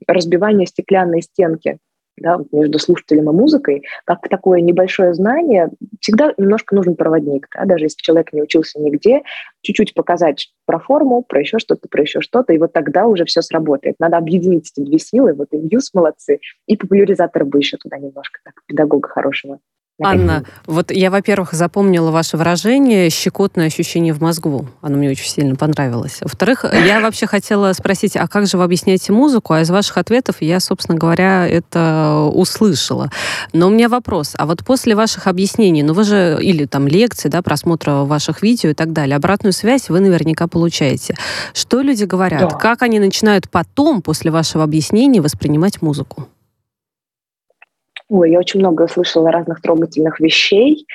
разбивание 0.07 0.67
стеклянной 0.67 1.21
стенки 1.21 1.77
да, 2.21 2.39
между 2.51 2.79
слушателем 2.79 3.29
и 3.29 3.33
музыкой, 3.33 3.83
как 4.05 4.27
такое 4.29 4.61
небольшое 4.61 5.13
знание, 5.13 5.69
всегда 5.99 6.33
немножко 6.37 6.75
нужен 6.75 6.95
проводник, 6.95 7.47
да, 7.53 7.65
даже 7.65 7.85
если 7.85 8.01
человек 8.01 8.33
не 8.33 8.41
учился 8.41 8.79
нигде, 8.79 9.21
чуть-чуть 9.61 9.93
показать 9.93 10.51
про 10.65 10.79
форму, 10.79 11.23
про 11.23 11.41
еще 11.41 11.59
что-то, 11.59 11.87
про 11.89 12.01
еще 12.01 12.21
что-то, 12.21 12.53
и 12.53 12.57
вот 12.57 12.73
тогда 12.73 13.07
уже 13.07 13.25
все 13.25 13.41
сработает. 13.41 13.95
Надо 13.99 14.17
объединить 14.17 14.71
эти 14.73 14.85
две 14.85 14.99
силы, 14.99 15.33
вот 15.33 15.49
и 15.51 15.57
Мьюз 15.57 15.93
молодцы, 15.93 16.39
и 16.67 16.77
популяризатор 16.77 17.45
бы 17.45 17.59
еще 17.59 17.77
туда 17.77 17.97
немножко, 17.97 18.39
так, 18.43 18.55
педагога 18.67 19.09
хорошего. 19.09 19.59
Анна, 20.03 20.43
вот 20.65 20.91
я, 20.91 21.11
во-первых, 21.11 21.53
запомнила 21.53 22.11
ваше 22.11 22.37
выражение 22.37 23.09
«щекотное 23.09 23.67
ощущение 23.67 24.13
в 24.13 24.21
мозгу». 24.21 24.67
Оно 24.81 24.97
мне 24.97 25.09
очень 25.09 25.29
сильно 25.29 25.55
понравилось. 25.55 26.19
Во-вторых, 26.21 26.65
я 26.85 27.01
вообще 27.01 27.27
хотела 27.27 27.73
спросить, 27.73 28.15
а 28.15 28.27
как 28.27 28.47
же 28.47 28.57
вы 28.57 28.63
объясняете 28.63 29.11
музыку? 29.11 29.53
А 29.53 29.61
из 29.61 29.69
ваших 29.69 29.97
ответов 29.97 30.37
я, 30.41 30.59
собственно 30.59 30.97
говоря, 30.97 31.47
это 31.47 32.29
услышала. 32.33 33.09
Но 33.53 33.67
у 33.67 33.69
меня 33.69 33.89
вопрос. 33.89 34.33
А 34.37 34.45
вот 34.45 34.63
после 34.65 34.95
ваших 34.95 35.27
объяснений, 35.27 35.83
ну 35.83 35.93
вы 35.93 36.03
же, 36.03 36.39
или 36.41 36.65
там 36.65 36.87
лекции, 36.87 37.29
да, 37.29 37.41
просмотра 37.41 38.03
ваших 38.03 38.41
видео 38.41 38.69
и 38.69 38.73
так 38.73 38.93
далее, 38.93 39.15
обратную 39.15 39.53
связь 39.53 39.89
вы 39.89 39.99
наверняка 39.99 40.47
получаете. 40.47 41.15
Что 41.53 41.81
люди 41.81 42.03
говорят? 42.03 42.41
Да. 42.41 42.57
Как 42.57 42.81
они 42.81 42.99
начинают 42.99 43.49
потом, 43.49 44.01
после 44.01 44.31
вашего 44.31 44.63
объяснения, 44.63 45.21
воспринимать 45.21 45.81
музыку? 45.81 46.27
Ой, 48.11 48.29
я 48.29 48.39
очень 48.39 48.59
много 48.59 48.89
слышала 48.89 49.31
разных 49.31 49.61
трогательных 49.61 50.19
вещей. 50.19 50.85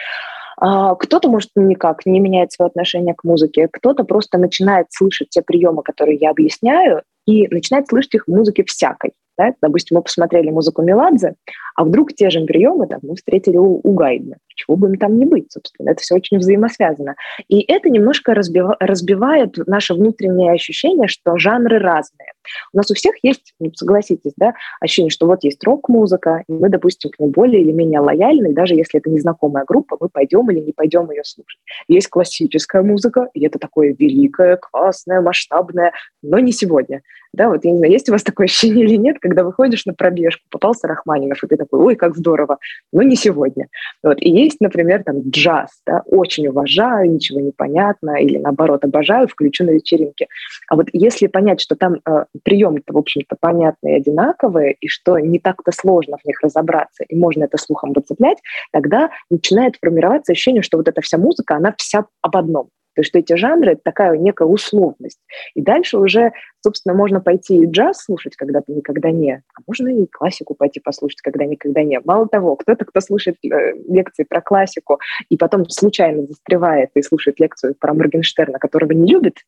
А, 0.59 0.95
кто-то, 0.97 1.31
может, 1.31 1.49
никак 1.57 2.05
не 2.05 2.21
меняет 2.21 2.53
свое 2.53 2.69
отношение 2.69 3.15
к 3.15 3.25
музыке, 3.25 3.69
кто-то 3.73 4.05
просто 4.05 4.37
начинает 4.37 4.89
слышать 4.91 5.31
те 5.31 5.41
приемы, 5.41 5.83
которые 5.83 6.19
я 6.19 6.29
объясняю, 6.29 7.03
и 7.27 7.47
начинает 7.49 7.89
слышать 7.89 8.15
их 8.15 8.25
в 8.27 8.31
музыке 8.31 8.65
всякой. 8.65 9.13
Да? 9.39 9.53
Допустим, 9.61 9.97
мы 9.97 10.03
посмотрели 10.03 10.51
музыку 10.51 10.83
Меладзе, 10.83 11.35
а 11.75 11.85
вдруг 11.85 12.15
те 12.15 12.31
же 12.31 12.41
приемы 12.41 12.87
там, 12.87 13.01
мы 13.03 13.17
встретили 13.17 13.57
у, 13.57 13.81
у 13.83 13.95
Гайдна. 13.95 14.37
Чего 14.55 14.77
бы 14.77 14.89
им 14.89 14.97
там 14.97 15.19
не 15.19 15.27
быть, 15.27 15.53
собственно. 15.53 15.91
Это 15.91 16.01
все 16.01 16.15
очень 16.15 16.39
взаимосвязано. 16.39 17.17
И 17.49 17.61
это 17.71 17.91
немножко 17.91 18.33
разбива, 18.33 18.77
разбивает 18.81 19.59
наше 19.67 19.93
внутреннее 19.93 20.53
ощущение, 20.53 21.09
что 21.09 21.37
жанры 21.37 21.79
разные. 21.79 22.33
У 22.73 22.79
нас 22.79 22.91
у 22.91 22.95
всех 22.95 23.15
есть, 23.23 23.53
ну, 23.61 23.71
согласитесь, 23.75 24.33
да, 24.37 24.55
ощущение, 24.81 25.11
что 25.11 25.27
вот 25.27 25.45
есть 25.45 25.63
рок-музыка, 25.65 26.45
и 26.49 26.53
мы, 26.53 26.71
допустим, 26.71 27.11
к 27.11 27.19
ней 27.19 27.29
более 27.29 27.61
или 27.61 27.73
менее 27.73 28.01
лояльны, 28.01 28.53
и 28.53 28.55
даже 28.55 28.75
если 28.75 29.01
это 29.01 29.11
незнакомая 29.11 29.65
группа, 29.67 29.99
мы 30.01 30.09
пойдем 30.09 30.51
или 30.51 30.61
не 30.61 30.73
пойдем 30.73 31.11
ее 31.11 31.25
слушать. 31.25 31.61
Есть 31.89 32.09
классическая 32.09 32.83
музыка, 32.83 33.29
и 33.35 33.45
это 33.45 33.59
такое 33.59 33.95
великое, 33.99 34.57
классное, 34.57 35.21
масштабное, 35.21 35.93
но 36.23 36.39
не 36.39 36.53
сегодня. 36.53 37.03
Да, 37.37 37.51
вот 37.51 37.65
я 37.67 37.73
не 37.73 37.79
знаю, 37.79 37.93
есть 37.93 38.09
у 38.09 38.13
вас 38.13 38.23
такое 38.23 38.47
ощущение 38.47 38.87
или 38.87 38.97
нет, 38.97 39.19
когда 39.21 39.45
выходишь 39.45 39.85
на 39.85 39.93
пробежку, 39.93 40.43
попался 40.51 40.89
Рахманинов, 40.89 41.45
и 41.45 41.47
ты 41.47 41.57
такой, 41.57 41.81
ой, 41.81 41.95
как 41.95 42.17
здорово, 42.17 42.59
но 42.93 43.03
не 43.03 43.15
сегодня. 43.15 43.67
Вот. 44.03 44.17
И 44.21 44.31
есть, 44.31 44.61
например, 44.61 45.05
там 45.05 45.21
джаз, 45.29 45.69
да, 45.87 46.03
очень 46.07 46.49
уважаю, 46.49 47.11
ничего 47.11 47.41
не 47.41 47.53
понятно, 47.53 48.17
или 48.23 48.39
наоборот, 48.39 48.85
обожаю, 48.85 49.29
включу 49.29 49.65
на 49.65 49.71
вечеринке. 49.71 50.29
А 50.69 50.77
вот 50.77 50.87
если 50.95 51.27
понять, 51.27 51.61
что 51.61 51.77
там 51.77 51.97
э, 52.07 52.25
приемы-то, 52.43 52.95
в 52.95 52.99
общем-то, 52.99 53.37
понятные 53.39 53.99
и 53.99 54.01
одинаковые, 54.01 54.73
и 54.81 54.89
что 54.89 55.19
не 55.19 55.39
так-то 55.39 55.73
сложно 55.73 56.17
в 56.17 56.27
них 56.27 56.41
разобраться, 56.41 57.05
и 57.05 57.15
можно 57.17 57.45
это 57.45 57.59
слухом 57.59 57.93
подцеплять, 57.93 58.39
тогда 58.73 59.11
начинает 59.29 59.77
формироваться 59.79 60.33
ощущение, 60.33 60.63
что 60.63 60.79
вот 60.79 60.89
эта 60.89 61.03
вся 61.03 61.19
музыка, 61.19 61.57
она 61.57 61.75
вся 61.77 62.07
об 62.23 62.37
одном. 62.37 62.71
То 62.97 63.01
есть 63.01 63.11
что 63.11 63.19
эти 63.19 63.35
жанры— 63.35 63.73
это 63.73 63.83
такая 63.85 64.17
некая 64.17 64.49
условность. 64.49 65.21
И 65.55 65.61
дальше 65.61 65.99
уже, 65.99 66.33
собственно, 66.65 66.95
можно 66.95 67.21
пойти 67.21 67.59
и 67.59 67.67
джаз 67.67 68.03
слушать, 68.03 68.37
когда 68.37 68.63
ты 68.63 68.73
никогда 68.73 69.11
не, 69.11 69.35
а 69.35 69.61
можно 69.67 69.89
и 69.89 70.07
классику 70.07 70.55
пойти 70.55 70.81
послушать, 70.81 71.21
когда 71.21 71.45
никогда 71.45 71.83
не. 71.83 72.01
Мало 72.01 72.27
того, 72.27 72.57
кто-то, 72.57 72.87
кто 72.87 73.01
слушает 73.01 73.37
э, 73.45 73.49
лекции 73.87 74.25
про 74.25 74.41
классику 74.41 74.99
и 75.29 75.37
потом 75.37 75.69
случайно 75.69 76.27
застревает 76.27 76.89
и 76.95 77.03
слушает 77.03 77.39
лекцию 77.39 77.75
про 77.79 77.93
Моргенштерна, 77.93 78.59
которого 78.59 78.93
не 78.93 79.13
любит, 79.13 79.41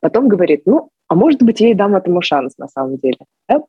потом 0.00 0.28
говорит, 0.28 0.62
ну, 0.64 0.90
а 1.08 1.14
может 1.14 1.42
быть, 1.42 1.60
я 1.60 1.70
и 1.70 1.74
дам 1.74 1.94
этому 1.94 2.22
шанс 2.22 2.54
на 2.58 2.68
самом 2.68 2.96
деле. 2.96 3.18
Да? 3.48 3.60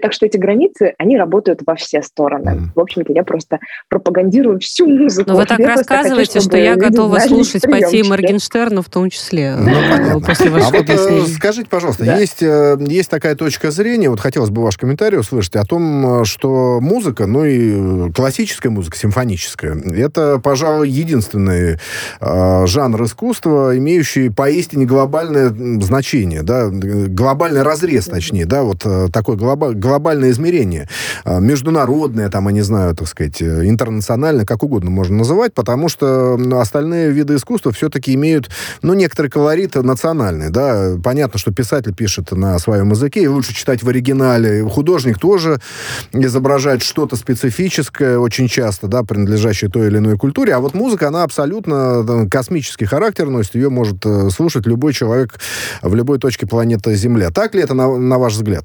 Так 0.00 0.12
что 0.12 0.26
эти 0.26 0.36
границы, 0.36 0.94
они 0.98 1.16
работают 1.16 1.60
во 1.66 1.74
все 1.74 2.00
стороны. 2.02 2.50
Mm. 2.50 2.60
В 2.76 2.80
общем-то, 2.80 3.12
я 3.12 3.24
просто 3.24 3.58
пропагандирую 3.88 4.60
всю 4.60 4.86
музыку. 4.86 5.30
Но 5.30 5.36
вы 5.36 5.46
так 5.46 5.58
я 5.58 5.74
рассказываете, 5.74 6.34
хочу, 6.34 6.48
что 6.48 6.56
я 6.56 6.76
готова 6.76 7.18
слушать 7.18 7.62
пойти 7.62 8.04
Моргенштерна 8.04 8.82
в 8.82 8.88
том 8.88 9.10
числе. 9.10 9.56
Ну, 9.56 9.70
э, 9.70 10.20
после 10.20 10.50
а 10.50 10.70
вот, 10.70 10.88
э, 10.88 11.26
скажите, 11.26 11.68
пожалуйста, 11.68 12.04
да. 12.04 12.18
есть, 12.18 12.42
э, 12.42 12.76
есть 12.80 13.10
такая 13.10 13.34
точка 13.34 13.72
зрения, 13.72 14.08
вот 14.08 14.20
хотелось 14.20 14.50
бы 14.50 14.62
ваш 14.62 14.78
комментарий 14.78 15.18
услышать, 15.18 15.56
о 15.56 15.64
том, 15.64 16.24
что 16.24 16.78
музыка, 16.80 17.26
ну 17.26 17.44
и 17.44 18.12
классическая 18.12 18.70
музыка, 18.70 18.96
симфоническая, 18.96 19.76
это, 19.96 20.38
пожалуй, 20.38 20.88
единственный 20.88 21.78
э, 22.20 22.66
жанр 22.66 23.04
искусства, 23.04 23.76
имеющий 23.76 24.30
поистине 24.30 24.86
глобальное 24.86 25.48
значение, 25.80 26.42
да, 26.42 26.70
глобальный 26.80 27.62
разрез, 27.62 28.06
точнее, 28.06 28.46
да, 28.46 28.62
вот 28.62 28.82
э, 28.84 29.08
такое 29.12 29.36
глоба- 29.36 29.74
глобальное 29.74 30.30
измерение, 30.30 30.88
э, 31.24 31.40
международное, 31.40 32.28
там, 32.28 32.46
я 32.48 32.52
не 32.52 32.62
знаю, 32.62 32.94
так 32.94 33.08
сказать, 33.08 33.40
э, 33.40 33.66
интернациональное, 33.66 34.44
как 34.44 34.62
угодно 34.62 34.90
можно 34.90 35.16
называть, 35.18 35.54
потому 35.54 35.88
что 35.88 36.38
остальные 36.60 37.10
виды 37.10 37.36
искусства 37.36 37.72
все-таки 37.72 38.14
имеют, 38.14 38.50
ну, 38.82 38.94
некоторый 38.94 39.28
колорит 39.28 39.74
национальный, 39.74 40.50
да, 40.50 40.96
понятно, 41.02 41.38
что 41.38 41.52
писатель 41.52 41.94
пишет 41.94 42.32
на 42.32 42.58
своем 42.58 42.90
языке, 42.90 43.22
и 43.22 43.26
лучше 43.26 43.54
читать 43.54 43.82
в 43.82 43.88
оригинале, 43.88 44.62
художник 44.68 45.18
тоже 45.18 45.60
изображает 46.12 46.82
что-то 46.82 47.16
специфическое 47.16 48.18
очень 48.18 48.48
часто, 48.48 48.86
да, 48.86 49.02
принадлежащее 49.02 49.70
той 49.70 49.88
или 49.88 49.98
иной 49.98 50.16
культуре, 50.16 50.54
а 50.54 50.60
вот 50.60 50.74
музыка, 50.74 51.08
она 51.08 51.22
абсолютно 51.22 52.28
космический 52.30 52.84
характер 52.84 53.28
носит, 53.28 53.54
ее 53.54 53.70
может 53.70 54.04
слушать 54.30 54.66
любой 54.66 54.92
человек 54.92 55.38
в 55.82 55.94
любой 55.94 56.18
точке 56.18 56.46
планеты 56.46 56.65
планета 56.66 56.94
Земля. 56.94 57.30
Так 57.30 57.54
ли 57.54 57.62
это, 57.62 57.74
на, 57.74 57.96
на 57.96 58.18
ваш 58.18 58.32
взгляд? 58.34 58.64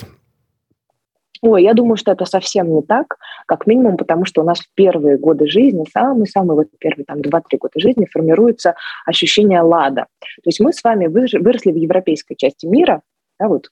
Ой, 1.44 1.64
я 1.64 1.74
думаю, 1.74 1.98
что 1.98 2.12
это 2.12 2.26
совсем 2.26 2.76
не 2.76 2.82
так, 2.84 3.18
как 3.48 3.66
минимум, 3.66 3.98
потому 3.98 4.26
что 4.26 4.42
у 4.42 4.44
нас 4.44 4.60
в 4.60 4.68
первые 4.76 5.18
годы 5.18 5.48
жизни, 5.48 5.86
самые-самые 5.92 6.56
вот 6.56 6.68
первые 6.80 7.06
там 7.06 7.18
2-3 7.18 7.42
года 7.60 7.74
жизни 7.80 8.06
формируется 8.06 8.76
ощущение 9.08 9.62
лада. 9.62 10.06
То 10.22 10.48
есть 10.48 10.60
мы 10.60 10.72
с 10.72 10.84
вами 10.84 11.08
выросли 11.08 11.72
в 11.72 11.76
европейской 11.76 12.36
части 12.36 12.68
мира, 12.68 13.02
да, 13.40 13.48
вот, 13.48 13.70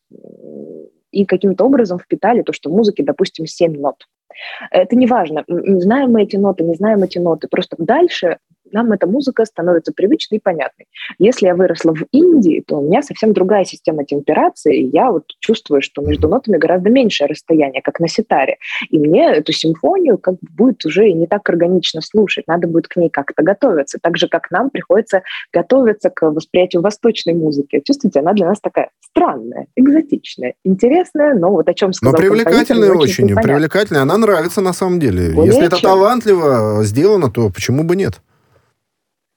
и 1.11 1.25
каким-то 1.25 1.65
образом 1.65 1.99
впитали 1.99 2.41
то, 2.41 2.53
что 2.53 2.71
в 2.71 2.73
музыке, 2.73 3.03
допустим, 3.03 3.45
7 3.45 3.79
нот. 3.79 4.07
Это 4.71 4.95
не 4.95 5.05
важно, 5.05 5.43
знаем 5.47 6.11
мы 6.11 6.23
эти 6.23 6.37
ноты, 6.37 6.63
не 6.63 6.73
знаем 6.73 7.03
эти 7.03 7.19
ноты. 7.19 7.47
Просто 7.47 7.75
дальше 7.77 8.37
нам 8.71 8.91
эта 8.91 9.07
музыка 9.07 9.45
становится 9.45 9.93
привычной 9.93 10.37
и 10.37 10.41
понятной. 10.41 10.87
Если 11.17 11.47
я 11.47 11.55
выросла 11.55 11.93
в 11.93 12.03
Индии, 12.11 12.63
то 12.65 12.79
у 12.79 12.87
меня 12.87 13.01
совсем 13.01 13.33
другая 13.33 13.65
система 13.65 14.05
темперации, 14.05 14.77
и 14.77 14.89
я 14.93 15.11
вот 15.11 15.23
чувствую, 15.39 15.81
что 15.81 16.01
между 16.01 16.27
нотами 16.27 16.57
гораздо 16.57 16.89
меньшее 16.89 17.27
расстояние, 17.27 17.81
как 17.81 17.99
на 17.99 18.07
ситаре. 18.07 18.57
И 18.89 18.97
мне 18.97 19.31
эту 19.31 19.51
симфонию 19.51 20.17
как 20.17 20.35
бы 20.35 20.47
будет 20.51 20.85
уже 20.85 21.11
не 21.11 21.27
так 21.27 21.47
органично 21.49 22.01
слушать, 22.01 22.45
надо 22.47 22.67
будет 22.67 22.87
к 22.87 22.95
ней 22.95 23.09
как-то 23.09 23.43
готовиться, 23.43 23.99
так 24.01 24.17
же, 24.17 24.27
как 24.27 24.51
нам 24.51 24.69
приходится 24.69 25.23
готовиться 25.53 26.09
к 26.09 26.29
восприятию 26.31 26.81
восточной 26.81 27.33
музыки. 27.33 27.81
Чувствуете, 27.85 28.19
она 28.19 28.33
для 28.33 28.47
нас 28.47 28.59
такая 28.59 28.89
странная, 29.01 29.67
экзотичная, 29.75 30.53
интересная, 30.63 31.33
но 31.33 31.51
вот 31.51 31.67
о 31.67 31.73
чем 31.73 31.93
сказал 31.93 32.13
Но 32.13 32.17
привлекательная 32.17 32.91
очень, 32.91 33.25
очень 33.25 33.35
привлекательная. 33.35 34.03
Она 34.03 34.17
нравится 34.17 34.61
на 34.61 34.73
самом 34.73 34.99
деле. 34.99 35.31
Более 35.33 35.53
Если 35.53 35.67
чем. 35.67 35.67
это 35.67 35.81
талантливо 35.81 36.83
сделано, 36.83 37.29
то 37.29 37.49
почему 37.49 37.83
бы 37.83 37.95
нет? 37.95 38.21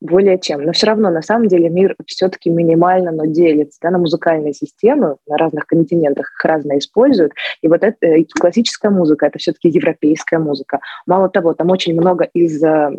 Более 0.02 0.38
чем. 0.38 0.62
Но 0.62 0.72
все 0.72 0.86
равно, 0.88 1.10
на 1.10 1.22
самом 1.22 1.48
деле, 1.48 1.68
мир 1.68 1.94
все-таки 2.06 2.50
минимально, 2.50 3.12
но 3.12 3.24
делится 3.24 3.78
да, 3.80 3.90
на 3.90 3.98
музыкальные 3.98 4.52
системы, 4.52 5.16
на 5.26 5.36
разных 5.36 5.66
континентах 5.66 6.32
их 6.32 6.44
разно 6.44 6.76
используют. 6.78 7.32
И 7.62 7.68
вот 7.68 7.82
это 7.82 8.06
и 8.06 8.24
классическая 8.24 8.90
музыка, 8.90 9.26
это 9.26 9.38
все-таки 9.38 9.68
европейская 9.68 10.38
музыка. 10.38 10.80
Мало 11.06 11.28
того, 11.28 11.54
там 11.54 11.70
очень 11.70 11.94
много 11.94 12.24
из 12.34 12.62
э, 12.62 12.90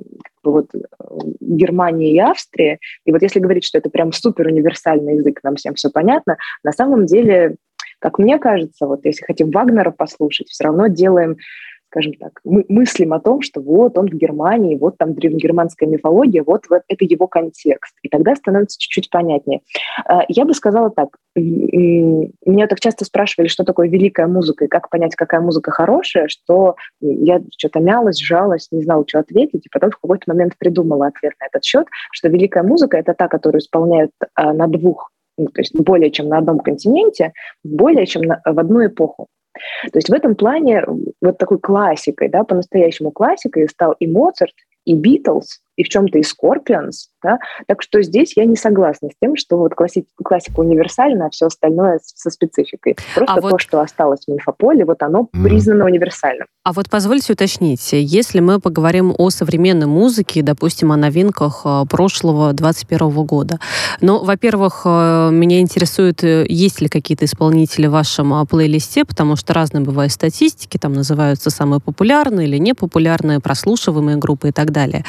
вот, 0.44 0.74
э, 0.74 0.80
Германии 1.42 2.14
и 2.14 2.20
Австрии. 2.20 2.80
И 3.06 3.12
вот 3.12 3.22
если 3.22 3.40
говорить, 3.40 3.66
что 3.66 3.78
это 3.78 3.90
прям 3.90 4.14
супер 4.14 4.48
универсальный 4.48 5.18
язык, 5.18 5.40
нам 5.44 5.56
всем 5.56 5.76
все 5.76 5.90
понятно, 5.90 6.38
на 6.64 6.72
самом 6.72 7.06
деле, 7.06 7.58
как 8.00 8.18
мне 8.18 8.40
кажется, 8.40 8.88
вот 8.88 9.06
если 9.06 9.26
хотим 9.26 9.52
Вагнера 9.52 9.92
послушать, 9.92 10.48
все 10.48 10.64
равно 10.64 10.88
делаем 10.88 11.38
скажем 11.94 12.14
так, 12.14 12.40
мы 12.44 12.66
мыслим 12.70 13.14
о 13.14 13.20
том, 13.20 13.42
что 13.42 13.62
вот 13.62 13.98
он 14.00 14.08
в 14.08 14.14
Германии, 14.14 14.76
вот 14.76 14.98
там 14.98 15.14
древнегерманская 15.14 15.88
мифология, 15.88 16.44
вот, 16.44 16.64
вот 16.70 16.82
это 16.88 17.06
его 17.06 17.28
контекст. 17.28 17.94
И 18.02 18.10
тогда 18.10 18.36
становится 18.36 18.80
чуть-чуть 18.80 19.12
понятнее. 19.12 19.62
А, 20.06 20.24
я 20.28 20.46
бы 20.46 20.56
сказала 20.56 20.90
так. 20.90 21.10
Меня 21.36 22.68
так 22.68 22.80
часто 22.80 23.06
спрашивали, 23.06 23.48
что 23.48 23.64
такое 23.64 23.90
великая 23.90 24.26
музыка 24.26 24.66
и 24.66 24.68
как 24.68 24.90
понять, 24.90 25.16
какая 25.16 25.42
музыка 25.42 25.70
хорошая, 25.70 26.28
что 26.30 26.76
я 27.00 27.42
что-то 27.56 27.80
мялась, 27.80 28.18
жалась, 28.18 28.70
не 28.72 28.82
знала, 28.82 29.04
что 29.08 29.20
ответить, 29.20 29.66
и 29.66 29.70
потом 29.72 29.92
в 29.92 30.00
какой-то 30.00 30.24
момент 30.28 30.54
придумала 30.58 31.08
ответ 31.08 31.34
на 31.40 31.46
этот 31.46 31.64
счет, 31.64 31.86
что 32.12 32.28
великая 32.28 32.64
музыка— 32.64 32.98
это 33.00 33.14
та, 33.14 33.28
которую 33.28 33.62
исполняют 33.62 34.12
а, 34.34 34.54
на 34.54 34.68
двух 34.68 35.12
ну, 35.36 35.48
то 35.48 35.62
есть 35.62 35.74
более 35.76 36.12
чем 36.12 36.28
на 36.28 36.38
одном 36.38 36.60
континенте, 36.60 37.34
более 37.64 38.06
чем 38.06 38.22
на, 38.22 38.40
в 38.46 38.60
одну 38.60 38.86
эпоху. 38.86 39.30
То 39.92 39.98
есть 39.98 40.10
в 40.10 40.14
этом 40.14 40.36
плане 40.36 40.86
вот 41.22 41.38
такой 41.38 41.60
классикой, 41.60 42.30
да, 42.30 42.44
по-настоящему 42.44 43.12
классикой 43.12 43.68
стал 43.70 43.94
и 44.00 44.08
Моцарт, 44.08 44.54
и 44.86 44.96
Битлз, 44.96 45.62
и 45.76 45.84
в 45.84 45.90
чем-то 45.90 46.20
и 46.20 46.22
Scorpions, 46.22 47.10
да? 47.24 47.40
Так 47.68 47.82
что 47.82 48.02
здесь 48.02 48.34
я 48.36 48.46
не 48.46 48.56
согласна 48.56 49.10
с 49.10 49.14
тем, 49.22 49.36
что 49.36 49.58
вот 49.58 49.74
классика, 49.74 50.08
классика 50.24 50.60
универсальна, 50.60 51.28
а 51.28 51.30
все 51.30 51.48
остальное 51.48 52.00
со 52.04 52.30
спецификой. 52.30 52.96
Просто 53.16 53.34
а 53.34 53.42
то, 53.42 53.48
вот... 53.50 53.62
что 53.62 53.82
осталось 53.82 54.22
в 54.28 54.32
инфополе, 54.32 54.86
вот 54.86 55.02
оно 55.02 55.30
mm. 55.34 55.44
признано 55.44 55.86
универсальным. 55.86 56.48
А 56.64 56.74
вот 56.74 56.90
позвольте 56.90 57.34
уточнить, 57.34 57.90
если 57.92 58.40
мы 58.40 58.60
поговорим 58.60 59.14
о 59.18 59.30
современной 59.30 59.88
музыке, 59.88 60.42
допустим, 60.42 60.92
о 60.92 60.98
новинках 60.98 61.62
э, 61.66 61.84
прошлого 61.90 62.54
21 62.54 63.10
года, 63.26 63.60
ну, 64.02 64.24
во-первых, 64.24 64.84
э, 64.86 65.30
меня 65.32 65.60
интересует, 65.60 66.24
э, 66.24 66.46
есть 66.48 66.82
ли 66.82 66.88
какие-то 66.88 67.26
исполнители 67.26 67.88
в 67.88 67.92
вашем 67.92 68.46
плейлисте, 68.48 69.06
потому 69.06 69.36
что 69.36 69.54
разные 69.54 69.84
бывают 69.84 70.12
статистики, 70.12 70.78
там 70.78 70.94
называются 70.94 71.50
самые 71.50 71.80
популярные 71.80 72.48
или 72.48 72.58
непопулярные, 72.58 73.40
прослушиваемые 73.40 74.18
группы 74.18 74.50
и 74.50 74.52
так 74.52 74.72
далее. 74.72 75.04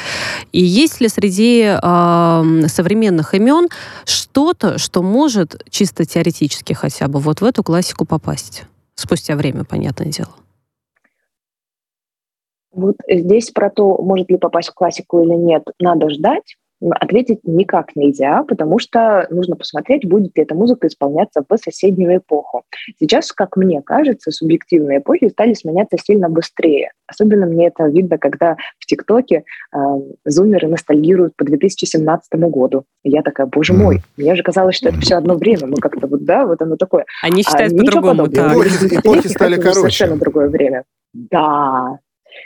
И 0.55 0.61
есть 0.61 1.01
ли 1.01 1.09
среди 1.09 1.63
э, 1.63 2.67
современных 2.67 3.33
имен 3.33 3.67
что-то, 4.05 4.77
что 4.77 5.03
может 5.03 5.61
чисто 5.69 6.05
теоретически 6.05 6.71
хотя 6.71 7.09
бы 7.09 7.19
вот 7.19 7.41
в 7.41 7.43
эту 7.43 7.61
классику 7.61 8.05
попасть? 8.05 8.63
Спустя 8.93 9.35
время, 9.35 9.65
понятное 9.65 10.07
дело. 10.07 10.29
Вот 12.71 12.95
здесь 13.05 13.51
про 13.51 13.69
то, 13.69 14.01
может 14.01 14.29
ли 14.29 14.37
попасть 14.37 14.69
в 14.69 14.73
классику 14.73 15.21
или 15.21 15.33
нет, 15.33 15.63
надо 15.77 16.09
ждать. 16.09 16.55
Ответить 16.91 17.39
никак 17.43 17.95
нельзя, 17.95 18.43
потому 18.43 18.79
что 18.79 19.27
нужно 19.29 19.55
посмотреть, 19.55 20.07
будет 20.07 20.37
ли 20.37 20.43
эта 20.43 20.55
музыка 20.55 20.87
исполняться 20.87 21.43
в 21.47 21.57
соседнюю 21.57 22.17
эпоху. 22.17 22.63
Сейчас, 22.99 23.31
как 23.31 23.57
мне 23.57 23.81
кажется, 23.81 24.31
субъективные 24.31 24.99
эпохи 24.99 25.29
стали 25.29 25.53
сменяться 25.53 25.97
сильно 25.97 26.29
быстрее. 26.29 26.91
Особенно 27.07 27.45
мне 27.45 27.67
это 27.67 27.85
видно, 27.87 28.17
когда 28.17 28.57
в 28.79 28.85
ТикТоке 28.85 29.43
э, 29.73 29.77
зумеры 30.25 30.67
ностальгируют 30.67 31.35
по 31.35 31.45
2017 31.45 32.33
году. 32.33 32.85
И 33.03 33.09
я 33.09 33.21
такая, 33.21 33.47
боже 33.47 33.73
мой, 33.73 34.01
мне 34.17 34.35
же 34.35 34.43
казалось, 34.43 34.75
что 34.75 34.89
это 34.89 34.99
все 34.99 35.15
одно 35.15 35.35
время. 35.35 35.67
Мы 35.67 35.77
как-то 35.77 36.07
вот, 36.07 36.23
да, 36.23 36.45
вот 36.45 36.61
оно 36.61 36.75
такое. 36.75 37.05
Они 37.23 37.43
считают 37.43 37.73
а 37.73 37.77
по-другому. 37.77 38.25
Эпохи, 38.25 38.95
эпохи 38.99 39.27
стали 39.27 39.55
короче. 39.55 39.79
Совершенно 39.79 40.17
другое 40.17 40.49
время. 40.49 40.83
Да, 41.13 41.99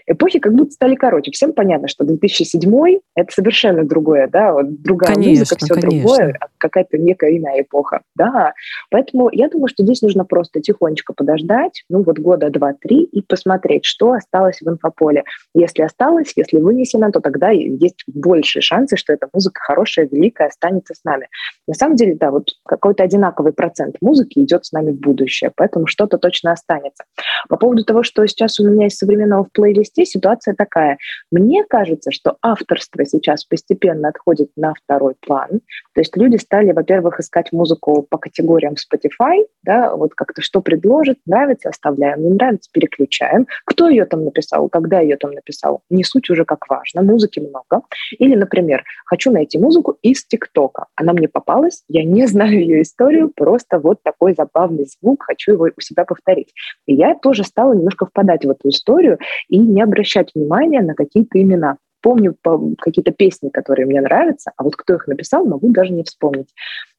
эпохи 0.09 0.39
как 0.39 0.53
будто 0.53 0.71
стали 0.71 0.95
короче. 0.95 1.31
Всем 1.31 1.53
понятно, 1.53 1.87
что 1.87 2.03
2007— 2.03 2.99
это 3.15 3.31
совершенно 3.31 3.83
другое, 3.83 4.27
да, 4.27 4.53
вот 4.53 4.81
другая 4.81 5.13
конечно, 5.13 5.41
музыка, 5.41 5.57
все 5.57 5.73
конечно. 5.75 5.89
другое, 5.89 6.37
а 6.39 6.47
какая-то 6.57 6.97
некая 6.97 7.37
иная 7.37 7.61
эпоха, 7.61 8.01
да. 8.15 8.53
Поэтому 8.89 9.29
я 9.31 9.47
думаю, 9.49 9.67
что 9.67 9.83
здесь 9.83 10.01
нужно 10.01 10.25
просто 10.25 10.61
тихонечко 10.61 11.13
подождать, 11.13 11.83
ну 11.89 12.03
вот 12.03 12.19
года 12.19 12.49
два-три 12.49 13.03
и 13.03 13.21
посмотреть, 13.21 13.85
что 13.85 14.13
осталось 14.13 14.59
в 14.61 14.67
инфополе. 14.67 15.23
Если 15.53 15.83
осталось, 15.83 16.33
если 16.35 16.57
вынесено, 16.57 17.11
то 17.11 17.19
тогда 17.19 17.51
есть 17.51 18.03
большие 18.07 18.61
шансы, 18.61 18.97
что 18.97 19.13
эта 19.13 19.29
музыка 19.31 19.61
хорошая, 19.61 20.09
великая, 20.11 20.47
останется 20.47 20.95
с 20.95 21.03
нами. 21.03 21.27
На 21.67 21.75
самом 21.75 21.95
деле, 21.95 22.15
да, 22.15 22.31
вот 22.31 22.49
какой-то 22.65 23.03
одинаковый 23.03 23.53
процент 23.53 23.97
музыки 24.01 24.39
идет 24.39 24.65
с 24.65 24.71
нами 24.71 24.91
в 24.91 24.99
будущее, 24.99 25.51
поэтому 25.55 25.85
что-то 25.85 26.17
точно 26.17 26.51
останется. 26.51 27.03
По 27.47 27.57
поводу 27.57 27.83
того, 27.83 28.01
что 28.01 28.25
сейчас 28.25 28.59
у 28.59 28.67
меня 28.67 28.87
из 28.87 28.97
современного 28.97 29.45
в 29.45 29.51
плейлисте 29.51 29.98
привести, 29.99 30.05
ситуация 30.05 30.55
такая. 30.55 30.97
Мне 31.31 31.63
кажется, 31.63 32.11
что 32.11 32.37
авторство 32.41 33.05
сейчас 33.05 33.45
постепенно 33.45 34.09
отходит 34.09 34.49
на 34.55 34.73
второй 34.73 35.15
план. 35.19 35.61
То 35.93 36.01
есть 36.01 36.15
люди 36.17 36.37
стали, 36.37 36.71
во-первых, 36.71 37.19
искать 37.19 37.51
музыку 37.51 38.05
по 38.09 38.17
категориям 38.17 38.73
Spotify, 38.73 39.45
да, 39.63 39.95
вот 39.95 40.13
как-то 40.15 40.41
что 40.41 40.61
предложит, 40.61 41.17
нравится, 41.25 41.69
оставляем, 41.69 42.23
не 42.23 42.33
нравится, 42.33 42.69
переключаем. 42.73 43.47
Кто 43.65 43.89
ее 43.89 44.05
там 44.05 44.23
написал, 44.23 44.69
когда 44.69 44.99
ее 44.99 45.17
там 45.17 45.31
написал, 45.31 45.81
не 45.89 46.03
суть 46.03 46.29
уже 46.29 46.45
как 46.45 46.67
важно, 46.69 47.01
музыки 47.01 47.39
много. 47.39 47.83
Или, 48.17 48.35
например, 48.35 48.83
хочу 49.05 49.31
найти 49.31 49.57
музыку 49.57 49.97
из 50.01 50.25
ТикТока. 50.25 50.85
Она 50.95 51.13
мне 51.13 51.27
попалась, 51.27 51.83
я 51.87 52.03
не 52.03 52.27
знаю 52.27 52.59
ее 52.59 52.81
историю, 52.81 53.31
просто 53.35 53.79
вот 53.79 54.01
такой 54.03 54.33
забавный 54.35 54.85
звук, 54.85 55.23
хочу 55.23 55.53
его 55.53 55.67
у 55.75 55.81
себя 55.81 56.05
повторить. 56.05 56.53
И 56.85 56.93
я 56.93 57.15
тоже 57.15 57.43
стала 57.43 57.73
немножко 57.73 58.05
впадать 58.05 58.45
в 58.45 58.49
эту 58.49 58.69
историю 58.69 59.17
и 59.47 59.57
не 59.57 59.81
обращать 59.89 60.31
внимания 60.33 60.81
на 60.81 60.93
какие-то 60.93 61.41
имена. 61.41 61.77
Помню 62.01 62.33
какие-то 62.79 63.11
песни, 63.11 63.49
которые 63.49 63.85
мне 63.85 63.99
нравятся, 63.99 64.51
а 64.55 64.63
вот 64.63 64.77
кто 64.77 64.95
их 64.95 65.07
написал, 65.07 65.45
могу 65.45 65.69
даже 65.71 65.91
не 65.91 66.03
вспомнить. 66.03 66.47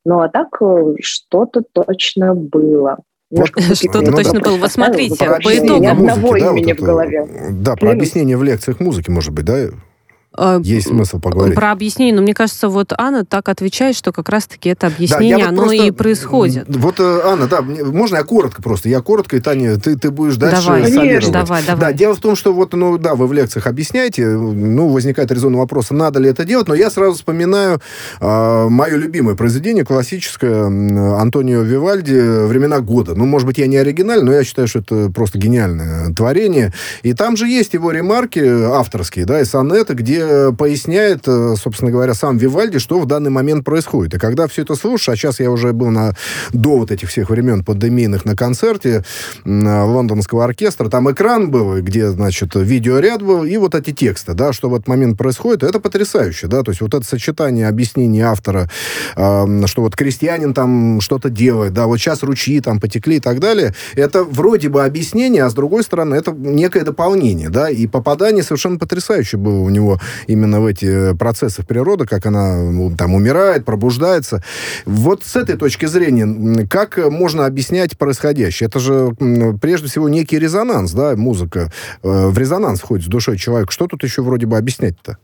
Ну 0.04 0.20
а 0.20 0.28
так 0.28 0.48
э, 0.60 0.94
что-то 1.00 1.62
точно 1.72 2.34
было. 2.34 2.98
Что-то 3.32 4.02
ну, 4.02 4.12
точно 4.12 4.40
было. 4.40 4.56
Вот 4.56 4.72
смотрите, 4.72 5.24
по 5.42 5.56
итогам. 5.56 5.80
Ни 5.80 5.86
одного 5.86 6.36
имени 6.36 6.72
в 6.72 6.80
голове. 6.80 7.26
Да, 7.52 7.76
про 7.76 7.92
объяснение 7.92 8.36
в 8.36 8.42
лекциях 8.42 8.80
музыки, 8.80 9.10
может 9.10 9.32
быть, 9.32 9.44
да? 9.44 9.68
А, 10.32 10.60
Есть 10.62 10.86
смысл 10.86 11.18
поговорить. 11.18 11.56
Про 11.56 11.72
объяснение, 11.72 12.14
но 12.14 12.22
мне 12.22 12.34
кажется, 12.34 12.68
вот 12.68 12.92
Анна 12.96 13.24
так 13.24 13.48
отвечает, 13.48 13.96
что 13.96 14.12
как 14.12 14.28
раз-таки 14.28 14.68
это 14.68 14.86
объяснение, 14.86 15.38
да, 15.38 15.42
вот 15.44 15.48
оно 15.48 15.62
просто, 15.62 15.84
и 15.84 15.90
происходит. 15.90 16.64
Вот, 16.68 17.00
э, 17.00 17.20
Анна, 17.24 17.48
да, 17.48 17.62
можно 17.62 18.16
я 18.16 18.22
коротко 18.22 18.62
просто? 18.62 18.88
Я 18.88 19.00
коротко, 19.00 19.36
и 19.36 19.40
Таня, 19.40 19.76
ты, 19.78 19.96
ты 19.96 20.12
будешь 20.12 20.36
дальше 20.36 20.66
давай, 20.66 20.92
Конечно. 20.92 21.32
Давай, 21.32 21.64
давай. 21.66 21.80
Да, 21.80 21.92
дело 21.92 22.14
в 22.14 22.20
том, 22.20 22.36
что 22.36 22.52
вот, 22.52 22.72
ну, 22.74 22.96
да, 22.96 23.16
вы 23.16 23.26
в 23.26 23.32
лекциях 23.32 23.66
объясняете, 23.66 24.28
ну, 24.28 24.88
возникает 24.88 25.32
резонный 25.32 25.58
вопрос, 25.58 25.90
надо 25.90 26.20
ли 26.20 26.28
это 26.28 26.44
делать, 26.44 26.68
но 26.68 26.74
я 26.74 26.90
сразу 26.90 27.14
вспоминаю 27.14 27.80
э, 28.20 28.68
мое 28.68 28.96
любимое 28.96 29.34
произведение, 29.34 29.84
классическое, 29.84 30.66
Антонио 30.66 31.62
Вивальди 31.62 32.46
«Времена 32.46 32.78
года». 32.78 33.16
Ну, 33.16 33.26
может 33.26 33.48
быть, 33.48 33.58
я 33.58 33.66
не 33.66 33.78
оригинальный, 33.78 34.26
но 34.26 34.32
я 34.32 34.44
считаю, 34.44 34.68
что 34.68 34.78
это 34.78 35.10
просто 35.10 35.38
гениальное 35.38 36.14
творение. 36.14 36.72
И 37.02 37.14
там 37.14 37.36
же 37.36 37.48
есть 37.48 37.74
его 37.74 37.90
ремарки 37.90 38.38
авторские, 38.38 39.24
да, 39.24 39.40
и 39.40 39.44
сонеты, 39.44 39.94
где 39.94 40.19
поясняет, 40.56 41.26
э, 41.26 41.54
собственно 41.56 41.90
говоря, 41.90 42.14
сам 42.14 42.36
Вивальди, 42.38 42.78
что 42.78 43.00
в 43.00 43.06
данный 43.06 43.30
момент 43.30 43.64
происходит. 43.64 44.14
И 44.14 44.18
когда 44.18 44.46
все 44.46 44.62
это 44.62 44.74
слушаешь, 44.74 45.08
а 45.10 45.16
сейчас 45.16 45.40
я 45.40 45.50
уже 45.50 45.72
был 45.72 45.88
на, 45.90 46.14
до 46.52 46.78
вот 46.78 46.90
этих 46.90 47.08
всех 47.08 47.30
времен 47.30 47.64
пандемийных 47.64 48.24
на 48.24 48.36
концерте 48.36 49.04
лондонского 49.44 50.44
оркестра, 50.44 50.88
там 50.88 51.10
экран 51.10 51.50
был, 51.50 51.80
где, 51.80 52.10
значит, 52.10 52.54
видеоряд 52.54 53.22
был, 53.22 53.44
и 53.44 53.56
вот 53.56 53.74
эти 53.74 53.92
тексты, 53.92 54.34
да, 54.34 54.52
что 54.52 54.68
в 54.68 54.74
этот 54.74 54.88
момент 54.88 55.18
происходит, 55.18 55.62
это 55.62 55.80
потрясающе, 55.80 56.46
да, 56.46 56.62
то 56.62 56.70
есть 56.70 56.80
вот 56.80 56.94
это 56.94 57.04
сочетание 57.04 57.68
объяснений 57.68 58.20
автора, 58.20 58.70
э, 59.16 59.66
что 59.66 59.82
вот 59.82 59.96
крестьянин 59.96 60.54
там 60.54 61.00
что-то 61.00 61.30
делает, 61.30 61.72
да, 61.72 61.86
вот 61.86 61.98
сейчас 61.98 62.22
ручьи 62.22 62.60
там 62.60 62.80
потекли 62.80 63.16
и 63.16 63.20
так 63.20 63.40
далее, 63.40 63.74
это 63.94 64.24
вроде 64.24 64.68
бы 64.68 64.84
объяснение, 64.84 65.44
а 65.44 65.50
с 65.50 65.54
другой 65.54 65.82
стороны, 65.82 66.14
это 66.14 66.32
некое 66.32 66.84
дополнение, 66.84 67.48
да, 67.48 67.70
и 67.70 67.86
попадание 67.86 68.42
совершенно 68.42 68.78
потрясающее 68.78 69.38
было 69.38 69.60
у 69.60 69.68
него 69.68 70.00
именно 70.26 70.60
в 70.60 70.66
эти 70.66 71.14
процессы 71.16 71.64
природы, 71.64 72.06
как 72.06 72.26
она 72.26 72.56
ну, 72.56 72.94
там 72.96 73.14
умирает, 73.14 73.64
пробуждается. 73.64 74.42
Вот 74.86 75.24
с 75.24 75.36
этой 75.36 75.56
точки 75.56 75.86
зрения, 75.86 76.66
как 76.66 76.98
можно 77.10 77.46
объяснять 77.46 77.96
происходящее? 77.98 78.68
Это 78.68 78.78
же 78.78 79.14
прежде 79.60 79.88
всего 79.88 80.08
некий 80.08 80.38
резонанс, 80.38 80.92
да, 80.92 81.16
музыка 81.16 81.72
э, 82.02 82.26
в 82.28 82.36
резонанс 82.38 82.80
входит 82.80 83.06
с 83.06 83.08
душой 83.08 83.36
человека. 83.38 83.72
Что 83.72 83.86
тут 83.86 84.02
еще 84.02 84.22
вроде 84.22 84.46
бы 84.46 84.56
объяснять-то? 84.56 85.18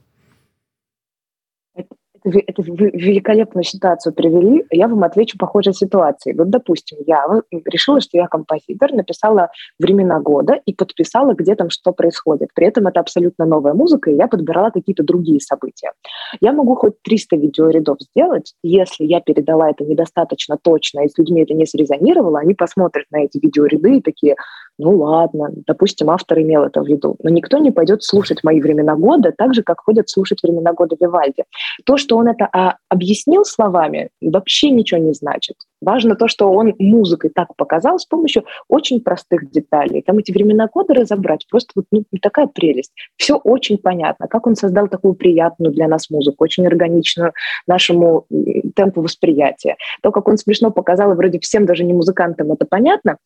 Это 2.26 2.62
великолепную 2.62 3.64
ситуацию 3.64 4.12
привели, 4.12 4.64
я 4.70 4.88
вам 4.88 5.04
отвечу 5.04 5.38
похожей 5.38 5.72
ситуации. 5.72 6.32
Вот, 6.32 6.50
допустим, 6.50 6.98
я 7.06 7.24
решила, 7.64 8.00
что 8.00 8.16
я 8.16 8.26
композитор, 8.26 8.92
написала 8.92 9.50
времена 9.78 10.20
года 10.20 10.60
и 10.66 10.74
подписала, 10.74 11.34
где 11.34 11.54
там 11.54 11.70
что 11.70 11.92
происходит. 11.92 12.48
При 12.54 12.66
этом 12.66 12.86
это 12.86 13.00
абсолютно 13.00 13.46
новая 13.46 13.74
музыка, 13.74 14.10
и 14.10 14.16
я 14.16 14.26
подбирала 14.26 14.70
какие-то 14.70 15.02
другие 15.02 15.40
события. 15.40 15.92
Я 16.40 16.52
могу 16.52 16.74
хоть 16.74 17.00
300 17.02 17.36
видеорядов 17.36 17.98
сделать, 18.00 18.54
если 18.62 19.04
я 19.04 19.20
передала 19.20 19.70
это 19.70 19.84
недостаточно 19.84 20.58
точно, 20.60 21.04
и 21.04 21.08
с 21.08 21.16
людьми 21.18 21.42
это 21.42 21.54
не 21.54 21.66
срезонировало, 21.66 22.40
они 22.40 22.54
посмотрят 22.54 23.06
на 23.10 23.24
эти 23.24 23.38
видеоряды 23.38 23.98
и 23.98 24.00
такие, 24.00 24.36
ну 24.78 24.96
ладно, 24.98 25.50
допустим, 25.66 26.10
автор 26.10 26.40
имел 26.40 26.64
это 26.64 26.82
в 26.82 26.86
виду. 26.86 27.16
Но 27.22 27.30
никто 27.30 27.58
не 27.58 27.70
пойдет 27.70 28.02
слушать 28.02 28.44
мои 28.44 28.60
времена 28.60 28.94
года 28.94 29.32
так 29.36 29.54
же, 29.54 29.62
как 29.62 29.80
ходят 29.80 30.10
слушать 30.10 30.42
времена 30.42 30.72
года 30.72 30.96
Вивальди. 31.00 31.44
То, 31.84 31.96
что 31.96 32.15
он 32.16 32.28
это 32.28 32.48
а, 32.52 32.76
объяснил 32.88 33.44
словами, 33.44 34.10
вообще 34.20 34.70
ничего 34.70 35.00
не 35.00 35.12
значит. 35.12 35.56
Важно 35.80 36.16
то, 36.16 36.28
что 36.28 36.50
он 36.50 36.74
музыкой 36.78 37.30
так 37.34 37.54
показал 37.56 37.98
с 37.98 38.06
помощью 38.06 38.44
очень 38.68 39.00
простых 39.00 39.50
деталей. 39.50 40.02
Там 40.02 40.18
эти 40.18 40.32
времена 40.32 40.68
года 40.72 40.94
разобрать, 40.94 41.46
просто 41.50 41.72
вот 41.76 41.84
ну, 41.90 42.04
такая 42.20 42.46
прелесть. 42.46 42.92
Все 43.16 43.36
очень 43.36 43.78
понятно, 43.78 44.26
как 44.28 44.46
он 44.46 44.56
создал 44.56 44.88
такую 44.88 45.14
приятную 45.14 45.72
для 45.72 45.88
нас 45.88 46.10
музыку, 46.10 46.44
очень 46.44 46.66
органичную 46.66 47.32
нашему 47.66 48.26
темпу 48.74 49.02
восприятия. 49.02 49.76
То, 50.02 50.12
как 50.12 50.28
он 50.28 50.38
смешно 50.38 50.70
показал, 50.70 51.12
и 51.12 51.16
вроде 51.16 51.38
всем 51.40 51.66
даже 51.66 51.84
не 51.84 51.92
музыкантам 51.92 52.52
это 52.52 52.66
понятно, 52.68 53.18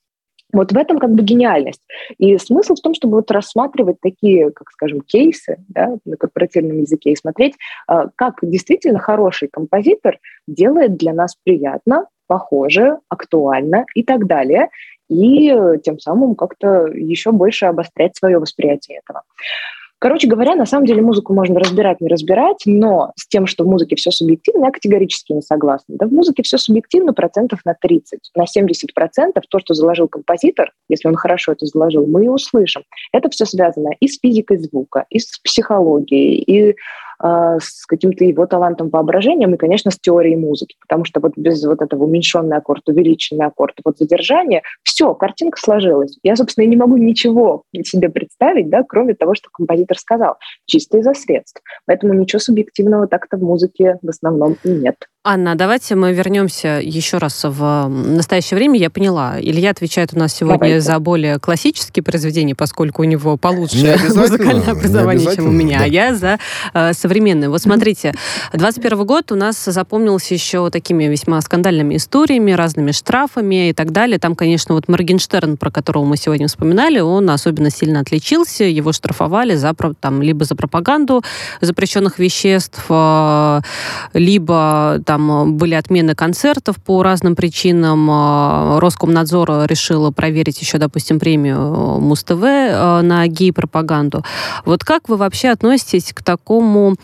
вот 0.53 0.73
в 0.73 0.77
этом 0.77 0.99
как 0.99 1.11
бы 1.13 1.23
гениальность. 1.23 1.83
И 2.19 2.37
смысл 2.39 2.75
в 2.75 2.81
том, 2.81 2.95
чтобы 2.95 3.17
вот 3.17 3.31
рассматривать 3.31 4.01
такие, 4.01 4.51
как 4.51 4.71
скажем, 4.71 5.01
кейсы 5.01 5.57
да, 5.69 5.97
на 6.05 6.17
корпоративном 6.17 6.81
языке 6.81 7.13
и 7.13 7.17
смотреть, 7.17 7.55
а, 7.87 8.09
как 8.15 8.39
действительно 8.43 8.99
хороший 8.99 9.49
композитор 9.49 10.19
делает 10.47 10.97
для 10.97 11.13
нас 11.13 11.37
приятно, 11.43 12.07
похоже, 12.27 12.99
актуально 13.09 13.85
и 13.95 14.03
так 14.03 14.27
далее, 14.27 14.69
и 15.09 15.53
тем 15.83 15.99
самым 15.99 16.37
как-то 16.37 16.87
еще 16.87 17.33
больше 17.33 17.67
обострять 17.67 18.17
свое 18.17 18.39
восприятие 18.39 19.01
этого. 19.05 19.23
Короче 20.01 20.29
говоря, 20.29 20.55
на 20.55 20.65
самом 20.65 20.87
деле 20.87 21.03
музыку 21.03 21.35
можно 21.35 21.61
разбирать, 21.61 22.01
не 22.01 22.09
разбирать, 22.09 22.63
но 22.65 23.13
с 23.17 23.29
тем, 23.29 23.47
что 23.47 23.65
в 23.65 23.67
музыке 23.67 23.97
все 23.97 24.11
субъективно, 24.11 24.65
я 24.65 24.71
категорически 24.71 25.35
не 25.35 25.43
согласна. 25.43 25.97
Да, 25.99 26.07
в 26.07 26.11
музыке 26.11 26.43
все 26.43 26.57
субъективно 26.57 27.13
процентов 27.13 27.61
на 27.67 27.75
30. 27.75 28.19
На 28.35 28.47
70 28.47 28.95
процентов 28.95 29.45
то, 29.51 29.59
что 29.59 29.75
заложил 29.75 30.09
композитор, 30.09 30.73
если 30.89 31.07
он 31.07 31.17
хорошо 31.17 31.53
это 31.53 31.67
заложил, 31.67 32.07
мы 32.07 32.25
и 32.25 32.29
услышим. 32.29 32.83
Это 33.13 33.29
все 33.29 33.45
связано 33.45 33.91
и 34.01 34.09
с 34.09 34.19
физикой 34.19 34.57
звука, 34.57 35.05
и 35.11 35.19
с 35.19 35.39
психологией, 35.39 36.39
и 36.39 36.77
с 37.23 37.85
каким-то 37.87 38.25
его 38.25 38.47
талантом 38.47 38.89
воображением 38.89 39.55
и, 39.55 39.59
конечно, 39.59 39.91
с 39.91 39.99
теорией 39.99 40.37
музыки, 40.37 40.77
потому 40.81 41.05
что 41.05 41.21
вот 41.21 41.33
без 41.37 41.63
вот 41.65 41.83
этого 41.83 42.05
уменьшенный 42.05 42.57
аккорд, 42.57 42.89
увеличенный 42.89 43.47
аккорд, 43.47 43.75
вот 43.85 43.99
задержание, 43.99 44.63
все, 44.83 45.15
картинка 45.15 45.59
сложилась. 45.61 46.19
Я, 46.23 46.37
собственно, 46.37 46.65
не 46.65 46.77
могу 46.77 46.97
ничего 46.97 47.65
себе 47.85 48.09
представить, 48.09 48.71
да, 48.71 48.83
кроме 48.89 49.15
того, 49.15 49.35
что 49.35 49.51
композитор 49.53 49.99
сказал, 49.99 50.37
чисто 50.67 50.99
из-за 50.99 51.13
средств. 51.15 51.61
Поэтому 51.87 52.15
ничего 52.15 52.41
субъективного 52.41 53.07
так-то 53.07 53.37
в 53.37 53.43
музыке 53.43 53.99
в 54.03 54.09
основном 54.09 54.57
и 54.65 54.71
нет. 54.71 54.97
Анна, 55.23 55.55
давайте 55.55 55.97
мы 55.97 56.15
вернемся 56.15 56.81
еще 56.83 57.19
раз 57.19 57.45
в 57.45 57.89
настоящее 57.89 58.57
время. 58.57 58.79
Я 58.79 58.89
поняла, 58.89 59.39
Илья 59.39 59.69
отвечает 59.69 60.15
у 60.15 60.19
нас 60.19 60.33
сегодня 60.33 60.59
давайте. 60.59 60.81
за 60.81 60.99
более 60.99 61.39
классические 61.39 62.03
произведения, 62.03 62.55
поскольку 62.55 63.03
у 63.03 63.05
него 63.05 63.37
получше 63.37 63.99
музыкальное 64.15 64.71
образование, 64.71 65.37
чем 65.37 65.49
у 65.49 65.51
меня, 65.51 65.81
да. 65.81 65.85
а 65.85 65.89
я 65.89 66.15
за 66.15 66.39
э, 66.73 66.95
современные. 66.95 67.51
Вот 67.51 67.61
смотрите, 67.61 68.15
21 68.55 69.05
год 69.05 69.31
у 69.31 69.35
нас 69.35 69.63
запомнился 69.63 70.33
еще 70.33 70.71
такими 70.71 71.05
весьма 71.05 71.39
скандальными 71.43 71.97
историями, 71.97 72.53
разными 72.53 72.93
штрафами 72.93 73.69
и 73.69 73.73
так 73.75 73.93
далее. 73.93 74.19
Там, 74.19 74.35
конечно, 74.35 74.75
вот 74.75 74.89
Моргенштерн, 74.89 75.59
про 75.59 75.71
которого 75.71 76.07
мы 76.07 76.17
сегодня 76.17 76.49
вспоминали, 76.49 77.01
он 77.01 77.29
особенно 77.29 77.69
сильно 77.69 78.01
отличился. 78.01 78.65
Его 78.65 78.95
штрафовали 78.95 79.55
за, 79.55 79.75
там, 80.01 80.23
либо 80.23 80.47
за 80.47 80.55
пропаганду 80.55 81.23
запрещенных 81.61 82.19
веществ, 82.19 82.87
э, 82.89 83.61
либо 84.15 85.03
там 85.11 85.31
э, 85.33 85.45
были 85.47 85.75
отмены 85.75 86.15
концертов 86.15 86.77
по 86.77 87.03
разным 87.03 87.35
причинам. 87.35 88.09
Э, 88.09 88.79
Роскомнадзор 88.79 89.67
решил 89.67 90.13
проверить 90.13 90.61
еще, 90.61 90.79
допустим, 90.79 91.19
премию 91.19 91.57
э, 91.57 91.99
Муз-ТВ 91.99 92.41
на 93.03 93.27
гей-пропаганду. 93.27 94.25
Вот 94.65 94.85
как 94.85 95.09
вы 95.09 95.17
вообще 95.17 95.49
относитесь 95.49 96.13
к 96.13 96.23
такому 96.23 96.95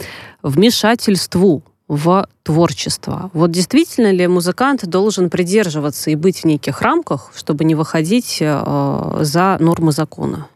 вмешательству 0.44 1.64
в 1.88 2.28
творчество. 2.44 3.30
Вот 3.32 3.50
действительно 3.50 4.12
ли 4.12 4.28
музыкант 4.28 4.86
должен 4.86 5.28
придерживаться 5.28 6.10
и 6.10 6.14
быть 6.14 6.42
в 6.42 6.44
неких 6.44 6.82
рамках, 6.82 7.32
чтобы 7.34 7.64
не 7.64 7.74
выходить 7.74 8.38
за 8.38 9.56
нормы 9.58 9.90
закона? 9.90 10.46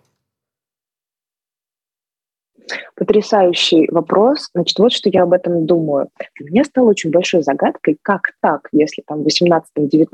Потрясающий 3.00 3.88
вопрос. 3.90 4.50
Значит, 4.54 4.78
вот 4.78 4.92
что 4.92 5.08
я 5.08 5.22
об 5.22 5.32
этом 5.32 5.64
думаю. 5.64 6.10
Для 6.38 6.50
меня 6.50 6.64
стало 6.64 6.90
очень 6.90 7.10
большой 7.10 7.40
загадкой, 7.40 7.96
как 8.02 8.32
так, 8.42 8.68
если 8.72 9.02
там 9.06 9.24
в 9.24 9.26
18-19 9.26 10.04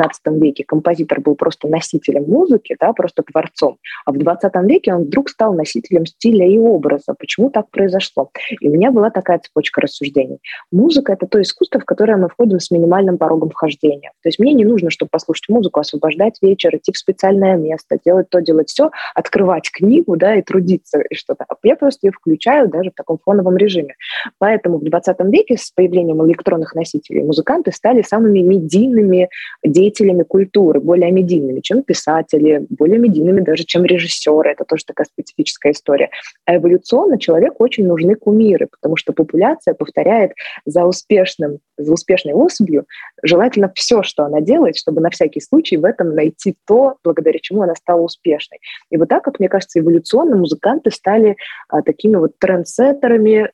веке 0.41 0.63
композитор 0.65 1.21
был 1.21 1.35
просто 1.35 1.67
носителем 1.67 2.27
музыки, 2.29 2.77
да, 2.79 2.93
просто 2.93 3.25
творцом, 3.25 3.79
а 4.05 4.13
в 4.13 4.19
20 4.19 4.53
веке 4.69 4.95
он 4.95 5.03
вдруг 5.03 5.31
стал 5.31 5.53
носителем 5.55 6.07
стиля 6.07 6.47
и 6.47 6.59
образа. 6.59 7.17
Почему 7.19 7.51
так 7.51 7.69
произошло? 7.73 8.31
И 8.61 8.69
у 8.69 8.73
меня 8.73 8.93
была 8.93 9.11
такая 9.11 9.41
цепочка 9.41 9.81
рассуждений. 9.81 10.39
Музыка— 10.71 11.13
это 11.15 11.27
то 11.27 11.43
искусство, 11.43 11.81
в 11.81 11.85
которое 11.85 12.17
мы 12.17 12.29
входим 12.29 12.61
с 12.61 12.71
минимальным 12.71 13.19
порогом 13.19 13.51
вхождения. 13.51 14.13
То 14.23 14.29
есть 14.29 14.39
мне 14.39 14.53
не 14.53 14.65
нужно, 14.65 14.91
чтобы 14.91 15.09
послушать 15.11 15.49
музыку, 15.49 15.81
освобождать 15.81 16.39
вечер, 16.41 16.77
идти 16.77 16.93
в 16.93 16.99
специальное 16.99 17.57
место, 17.57 17.99
делать 18.07 18.31
то, 18.31 18.39
делать 18.39 18.69
все, 18.69 18.93
открывать 19.17 19.73
книгу, 19.73 20.17
да, 20.17 20.37
и 20.37 20.43
трудиться, 20.43 21.01
и 21.01 21.17
что-то. 21.17 21.47
Я 21.65 21.75
просто 21.75 22.07
ее 22.07 22.13
включаю 22.13 22.69
даже 22.77 22.91
в 22.91 22.95
таком 22.95 23.19
фоновом 23.25 23.57
режиме. 23.57 23.95
Поэтому 24.39 24.79
в 24.79 24.85
20 24.85 25.17
веке 25.33 25.57
с 25.57 25.71
появлением 25.71 26.25
электронных 26.27 26.75
носителей 26.75 27.23
музыканты 27.23 27.73
стали 27.73 28.03
самыми 28.03 28.41
медийными 28.41 29.29
деятелями 29.65 30.23
культуры, 30.23 30.81
более 30.81 31.11
медийными, 31.11 31.61
чем 31.61 31.83
писатели, 31.83 32.67
более 32.71 32.99
медийными 32.99 33.41
даже, 33.41 33.65
чем 33.65 33.85
режиссеры. 33.85 34.51
Это 34.51 34.65
тоже 34.65 34.85
такая 34.87 35.07
специфическая 35.07 35.73
история. 35.73 36.11
А 36.45 36.57
эволюционно 36.57 37.19
человеку 37.19 37.65
очень 37.65 37.87
нужны 37.87 38.15
кумиры, 38.15 38.69
потому 38.71 38.97
что 38.97 39.13
популяция 39.13 39.75
повторяет 39.75 40.33
за 40.65 40.85
успешным, 40.85 41.59
за 41.77 41.93
успешной 41.93 42.35
особью 42.35 42.87
желательно 43.23 43.71
все, 43.75 44.03
что 44.03 44.25
она 44.25 44.41
делает, 44.41 44.77
чтобы 44.77 45.01
на 45.01 45.11
всякий 45.11 45.41
случай 45.41 45.77
в 45.77 45.85
этом 45.85 46.15
найти 46.15 46.57
то, 46.67 46.97
благодаря 47.05 47.39
чему 47.41 47.63
она 47.63 47.75
стала 47.75 48.01
успешной. 48.01 48.59
И 48.91 48.97
вот 48.97 49.09
так, 49.09 49.25
как 49.25 49.39
мне 49.39 49.49
кажется, 49.49 49.81
эволюционно 49.81 50.37
музыканты 50.37 50.91
стали 50.91 51.37
а, 51.69 51.83
такими 51.83 52.17
вот 52.17 52.39
трендсеттерами, 52.67 53.51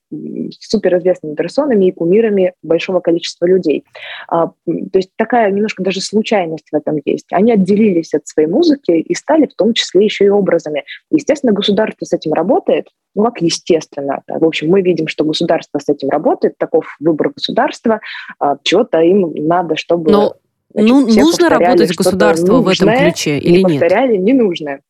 суперизвестными 0.60 1.34
персонами 1.34 1.86
и 1.86 1.92
кумирами 1.92 2.54
большого 2.62 3.00
количества 3.00 3.46
людей. 3.46 3.84
А, 4.28 4.46
то 4.46 4.96
есть 4.96 5.10
такая 5.16 5.50
немножко 5.50 5.82
даже 5.82 6.00
случайность 6.00 6.66
в 6.70 6.76
этом 6.76 7.00
есть. 7.04 7.26
Они 7.32 7.52
отделились 7.52 8.14
от 8.14 8.26
своей 8.26 8.48
музыки 8.48 8.92
и 8.92 9.14
стали 9.14 9.46
в 9.46 9.54
том 9.54 9.74
числе 9.74 10.04
еще 10.04 10.24
и 10.24 10.28
образами. 10.28 10.84
Естественно, 11.10 11.52
государство 11.52 12.04
с 12.04 12.12
этим 12.12 12.32
работает, 12.32 12.88
ну, 13.14 13.24
как 13.24 13.40
естественно. 13.42 14.22
В 14.26 14.44
общем, 14.44 14.68
мы 14.68 14.82
видим, 14.82 15.08
что 15.08 15.24
государство 15.24 15.78
с 15.78 15.88
этим 15.88 16.08
работает, 16.08 16.56
таков 16.58 16.86
выбор 17.00 17.30
государства, 17.30 18.00
а, 18.38 18.56
чего-то 18.62 19.00
им 19.00 19.32
надо, 19.34 19.76
чтобы... 19.76 20.10
Но 20.10 20.34
Значит, 20.74 20.90
ну, 20.90 21.06
нужно 21.06 21.50
работать 21.50 21.94
государству 21.94 22.62
в 22.62 22.68
этом 22.68 22.88
ключе 22.96 23.38
или 23.38 23.60
нет? 23.60 23.80
Повторяли 23.80 24.16
ненужное. 24.16 24.80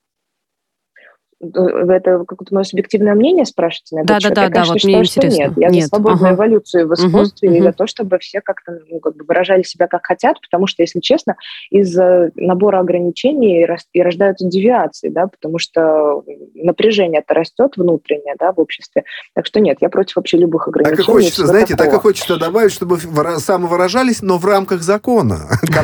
Вы 1.42 1.92
это 1.92 2.24
какое-то 2.24 2.54
мое 2.54 2.62
субъективное 2.62 3.14
мнение 3.14 3.44
спрашиваете 3.44 3.96
на 3.96 4.00
этот 4.00 4.08
да, 4.08 4.20
счет? 4.20 4.34
Да, 4.34 4.48
да, 4.48 4.54
да, 4.54 4.64
вот 4.64 4.76
считаю, 4.78 4.98
мне 4.98 5.04
интересно. 5.04 5.38
Нет, 5.38 5.52
я 5.56 5.68
нет. 5.70 5.82
за 5.82 5.88
свободную 5.88 6.26
ага. 6.26 6.34
эволюцию 6.36 6.88
в 6.88 6.94
искусстве 6.94 7.48
угу, 7.48 7.56
и 7.56 7.60
угу. 7.60 7.66
за 7.66 7.72
то, 7.72 7.86
чтобы 7.88 8.18
все 8.20 8.40
как-то 8.40 8.78
ну, 8.88 9.00
как 9.00 9.16
бы 9.16 9.24
выражали 9.26 9.62
себя 9.64 9.88
как 9.88 10.06
хотят, 10.06 10.40
потому 10.40 10.68
что, 10.68 10.82
если 10.82 11.00
честно, 11.00 11.34
из 11.70 11.96
набора 12.36 12.78
ограничений 12.78 13.62
и 13.62 14.00
рождаются 14.00 14.46
девиации, 14.46 15.08
да, 15.08 15.26
потому 15.26 15.58
что 15.58 16.22
напряжение 16.54 17.22
это 17.26 17.34
растет 17.34 17.72
внутреннее, 17.76 18.36
да, 18.38 18.52
в 18.52 18.60
обществе. 18.60 19.02
Так 19.34 19.46
что 19.46 19.58
нет, 19.58 19.78
я 19.80 19.88
против 19.88 20.16
вообще 20.16 20.36
любых 20.36 20.68
ограничений. 20.68 20.96
Так 20.98 21.08
и 21.08 21.10
хочется, 21.10 21.46
знаете, 21.46 21.74
такого. 21.74 21.90
так 21.90 21.98
и 21.98 22.02
хочется 22.02 22.36
добавить, 22.36 22.72
чтобы 22.72 22.98
самовыражались, 23.38 24.22
но 24.22 24.38
в 24.38 24.44
рамках 24.44 24.82
закона, 24.82 25.48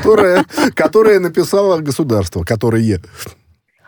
которое 0.75 1.19
написало 1.19 1.79
государство, 1.79 2.45
которое 2.45 2.83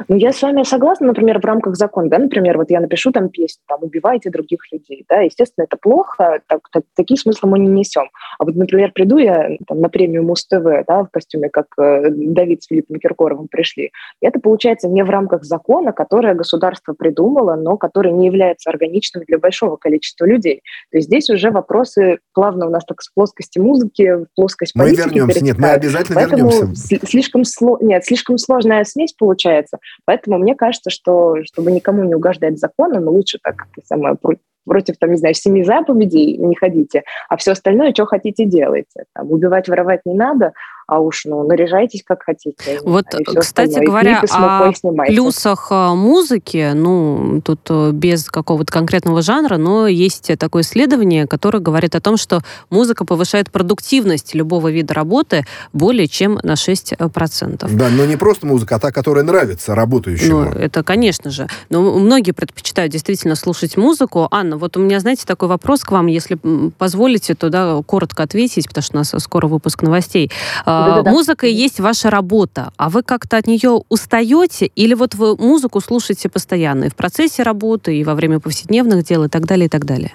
ну, 0.09 0.17
я 0.17 0.33
с 0.33 0.43
вами 0.43 0.63
согласна, 0.63 1.09
например, 1.09 1.41
в 1.41 1.45
рамках 1.45 1.77
закона, 1.77 2.09
да, 2.09 2.19
например, 2.19 2.57
вот 2.59 2.71
я 2.71 2.81
напишу 2.81 3.13
там 3.13 3.29
песню, 3.29 3.63
там, 3.67 3.79
убивайте 3.83 4.31
других 4.31 4.61
людей, 4.73 5.05
да, 5.09 5.21
естественно, 5.21 5.65
это 5.65 5.77
плохо, 5.77 6.41
так, 6.47 6.69
так, 6.73 6.85
такие 6.95 7.19
смыслы 7.19 7.49
мы 7.49 7.59
не 7.59 7.69
несем. 7.69 8.11
А 8.39 8.45
вот, 8.45 8.55
например, 8.55 8.93
приду 8.93 9.19
я 9.19 9.57
там, 9.67 9.81
на 9.81 9.89
премию 9.89 10.23
Муз-ТВ, 10.25 10.87
да, 10.87 11.05
в 11.05 11.09
костюме, 11.11 11.49
как 11.49 11.67
э, 11.79 12.11
Давид 12.11 12.63
с 12.63 12.67
Филиппом 12.67 12.99
Киркоровым 12.99 13.49
пришли, 13.49 13.93
и 14.21 14.27
это 14.27 14.41
получается 14.41 14.89
не 14.89 15.03
в 15.03 15.11
рамках 15.11 15.45
закона, 15.45 15.93
которое 15.93 16.35
государство 16.35 16.95
придумало, 16.95 17.57
но 17.57 17.77
который 17.77 18.13
не 18.13 18.27
является 18.27 18.71
органичным 18.71 19.25
для 19.27 19.39
большого 19.39 19.77
количества 19.77 20.25
людей. 20.25 20.63
То 20.91 20.99
есть 20.99 21.09
здесь 21.09 21.31
уже 21.31 21.51
вопросы 21.51 22.19
плавно 22.35 22.67
у 22.67 22.71
нас 22.71 22.85
так 22.85 23.03
с 23.03 23.11
плоскости 23.13 23.59
музыки 23.59 24.25
в 24.25 24.27
плоскость 24.35 24.75
политики 24.75 25.01
Мы 25.01 25.07
вернемся, 25.07 25.45
нет, 25.45 25.59
мы 25.59 25.71
обязательно 25.71 26.21
Поэтому 26.21 26.51
вернемся. 26.51 27.07
Слишком, 27.07 27.43
нет, 27.81 28.05
слишком 28.05 28.39
сложная 28.39 28.85
смесь 28.85 29.13
получается. 29.13 29.79
Поэтому 30.05 30.39
мне 30.39 30.55
кажется, 30.55 30.91
что 30.91 31.37
чтобы 31.45 31.73
никому 31.73 32.05
не 32.05 32.15
угождать 32.15 32.59
законам, 32.59 33.09
лучше 33.09 33.39
так 33.43 33.67
самое 33.85 34.17
против, 34.65 34.99
там, 34.99 35.11
не 35.11 35.17
знаю, 35.17 35.35
семи 35.35 35.65
заповедей 35.65 36.37
не 36.37 36.55
ходите, 36.55 37.03
а 37.29 37.37
все 37.37 37.53
остальное, 37.53 37.93
что 37.93 38.07
хотите, 38.07 38.45
делайте. 38.45 39.05
Там, 39.15 39.31
убивать, 39.33 39.69
воровать 39.69 40.03
не 40.05 40.15
надо, 40.15 40.53
а 40.91 40.99
уж, 40.99 41.25
ну, 41.25 41.47
наряжайтесь 41.47 42.03
как 42.05 42.25
хотите. 42.25 42.81
Вот, 42.83 43.07
кстати 43.37 43.69
остальное. 43.69 43.87
говоря, 43.87 44.23
о 44.29 44.73
плюсах 45.07 45.69
а, 45.71 45.95
музыки, 45.95 46.73
ну, 46.75 47.41
тут 47.45 47.61
э, 47.71 47.93
без 47.93 48.29
какого-то 48.29 48.73
конкретного 48.73 49.23
жанра, 49.23 49.57
но 49.57 49.87
есть 49.87 50.37
такое 50.37 50.63
исследование, 50.63 51.29
которое 51.29 51.61
говорит 51.61 51.95
о 51.95 52.01
том, 52.01 52.17
что 52.17 52.43
музыка 52.71 53.05
повышает 53.05 53.53
продуктивность 53.53 54.35
любого 54.35 54.73
вида 54.73 54.93
работы 54.93 55.45
более 55.73 56.09
чем 56.09 56.41
на 56.43 56.55
6%. 56.55 57.69
Да, 57.73 57.89
но 57.89 58.05
не 58.05 58.17
просто 58.17 58.47
музыка, 58.47 58.75
а 58.75 58.79
та, 58.81 58.91
которая 58.91 59.23
нравится 59.23 59.77
работающему. 59.77 60.41
Ну, 60.41 60.51
это, 60.51 60.83
конечно 60.83 61.31
же. 61.31 61.47
Но 61.69 61.83
многие 62.01 62.33
предпочитают 62.33 62.91
действительно 62.91 63.37
слушать 63.37 63.77
музыку. 63.77 64.27
Анна, 64.33 64.57
вот 64.57 64.77
у 64.77 64.81
меня, 64.81 64.99
знаете, 64.99 65.23
такой 65.25 65.47
вопрос 65.47 65.85
к 65.85 65.93
вам, 65.93 66.09
если 66.09 66.37
позволите, 66.79 67.37
то 67.37 67.49
да, 67.49 67.81
коротко 67.87 68.25
ответить, 68.25 68.67
потому 68.67 68.83
что 68.83 68.97
у 68.97 68.99
нас 68.99 69.15
скоро 69.19 69.47
выпуск 69.47 69.83
новостей. 69.83 70.33
А, 70.81 71.03
музыка 71.03 71.47
и 71.47 71.53
есть 71.53 71.81
ваша 71.81 72.11
работа, 72.11 72.73
а 72.77 72.89
вы 72.89 73.03
как-то 73.03 73.37
от 73.37 73.47
нее 73.47 73.83
устаете 73.89 74.67
или 74.67 74.95
вот 74.95 75.15
вы 75.15 75.37
музыку 75.37 75.81
слушаете 75.81 76.29
постоянно 76.29 76.85
и 76.85 76.91
в 76.91 76.97
процессе 76.97 77.43
работы, 77.43 77.97
и 77.97 78.05
во 78.05 78.15
время 78.15 78.41
повседневных 78.41 79.05
дел 79.05 79.25
и 79.25 79.29
так 79.29 79.47
далее, 79.47 79.67
и 79.67 79.69
так 79.69 79.85
далее? 79.85 80.13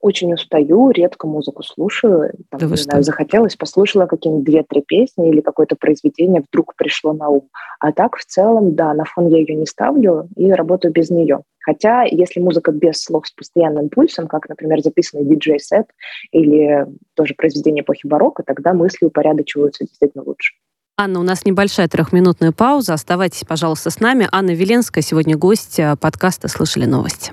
Очень 0.00 0.32
устаю, 0.32 0.90
редко 0.90 1.26
музыку 1.26 1.62
слушаю. 1.62 2.32
Там, 2.50 2.60
да 2.60 2.66
не 2.66 2.76
знаю, 2.76 3.02
захотелось, 3.02 3.56
послушала 3.56 4.06
какие-нибудь 4.06 4.44
две-три 4.44 4.82
песни 4.82 5.28
или 5.28 5.40
какое-то 5.40 5.76
произведение 5.76 6.42
вдруг 6.50 6.74
пришло 6.76 7.12
на 7.12 7.28
ум. 7.28 7.48
А 7.78 7.92
так, 7.92 8.16
в 8.16 8.24
целом, 8.24 8.74
да, 8.74 8.94
на 8.94 9.04
фон 9.04 9.28
я 9.28 9.38
ее 9.38 9.54
не 9.54 9.66
ставлю 9.66 10.28
и 10.36 10.50
работаю 10.50 10.92
без 10.92 11.10
нее. 11.10 11.40
Хотя, 11.62 12.04
если 12.04 12.40
музыка 12.40 12.72
без 12.72 13.02
слов 13.02 13.26
с 13.26 13.32
постоянным 13.32 13.90
пульсом, 13.90 14.26
как, 14.26 14.48
например, 14.48 14.80
записанный 14.80 15.26
диджей-сет 15.26 15.86
или 16.32 16.86
тоже 17.14 17.34
произведение 17.34 17.82
эпохи 17.82 18.06
барокко, 18.06 18.42
тогда 18.42 18.72
мысли 18.72 19.04
упорядочиваются 19.04 19.84
действительно 19.84 20.24
лучше. 20.24 20.54
Анна, 20.96 21.20
у 21.20 21.22
нас 21.22 21.44
небольшая 21.44 21.88
трехминутная 21.88 22.52
пауза. 22.52 22.94
Оставайтесь, 22.94 23.44
пожалуйста, 23.46 23.90
с 23.90 24.00
нами. 24.00 24.28
Анна 24.32 24.50
Веленская 24.50 25.02
сегодня 25.02 25.36
гость 25.36 25.78
э, 25.78 25.96
подкаста 26.00 26.48
«Слышали 26.48 26.86
новости». 26.86 27.32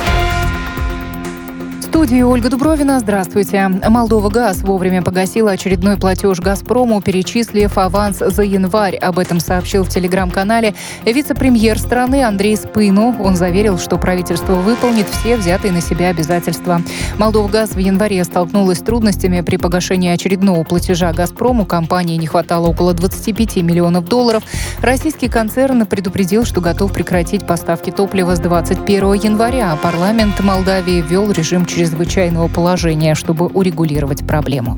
студии 1.91 2.21
Ольга 2.21 2.49
Дубровина. 2.49 3.01
Здравствуйте. 3.01 3.67
Молдова 3.67 4.29
ГАЗ 4.29 4.61
вовремя 4.61 5.01
погасила 5.01 5.51
очередной 5.51 5.97
платеж 5.97 6.39
«Газпрому», 6.39 7.01
перечислив 7.01 7.77
аванс 7.77 8.19
за 8.19 8.43
январь. 8.43 8.95
Об 8.95 9.19
этом 9.19 9.41
сообщил 9.41 9.83
в 9.83 9.89
телеграм-канале 9.89 10.73
вице-премьер 11.05 11.77
страны 11.77 12.23
Андрей 12.23 12.55
Спыну. 12.55 13.13
Он 13.21 13.35
заверил, 13.35 13.77
что 13.77 13.97
правительство 13.97 14.53
выполнит 14.53 15.05
все 15.09 15.35
взятые 15.35 15.73
на 15.73 15.81
себя 15.81 16.07
обязательства. 16.07 16.81
Молдова 17.17 17.49
ГАЗ 17.49 17.71
в 17.71 17.79
январе 17.79 18.23
столкнулась 18.23 18.77
с 18.77 18.83
трудностями 18.83 19.41
при 19.41 19.57
погашении 19.57 20.11
очередного 20.11 20.63
платежа 20.63 21.11
«Газпрому». 21.11 21.65
Компании 21.65 22.15
не 22.15 22.27
хватало 22.27 22.67
около 22.67 22.93
25 22.93 23.57
миллионов 23.57 24.05
долларов. 24.05 24.43
Российский 24.79 25.27
концерн 25.27 25.85
предупредил, 25.85 26.45
что 26.45 26.61
готов 26.61 26.93
прекратить 26.93 27.45
поставки 27.45 27.91
топлива 27.91 28.37
с 28.37 28.39
21 28.39 29.13
января. 29.15 29.77
Парламент 29.83 30.39
Молдавии 30.39 31.01
ввел 31.01 31.29
режим 31.31 31.65
через 31.65 31.80
чрезвычайного 31.81 32.47
положения, 32.47 33.15
чтобы 33.15 33.47
урегулировать 33.47 34.25
проблему. 34.27 34.77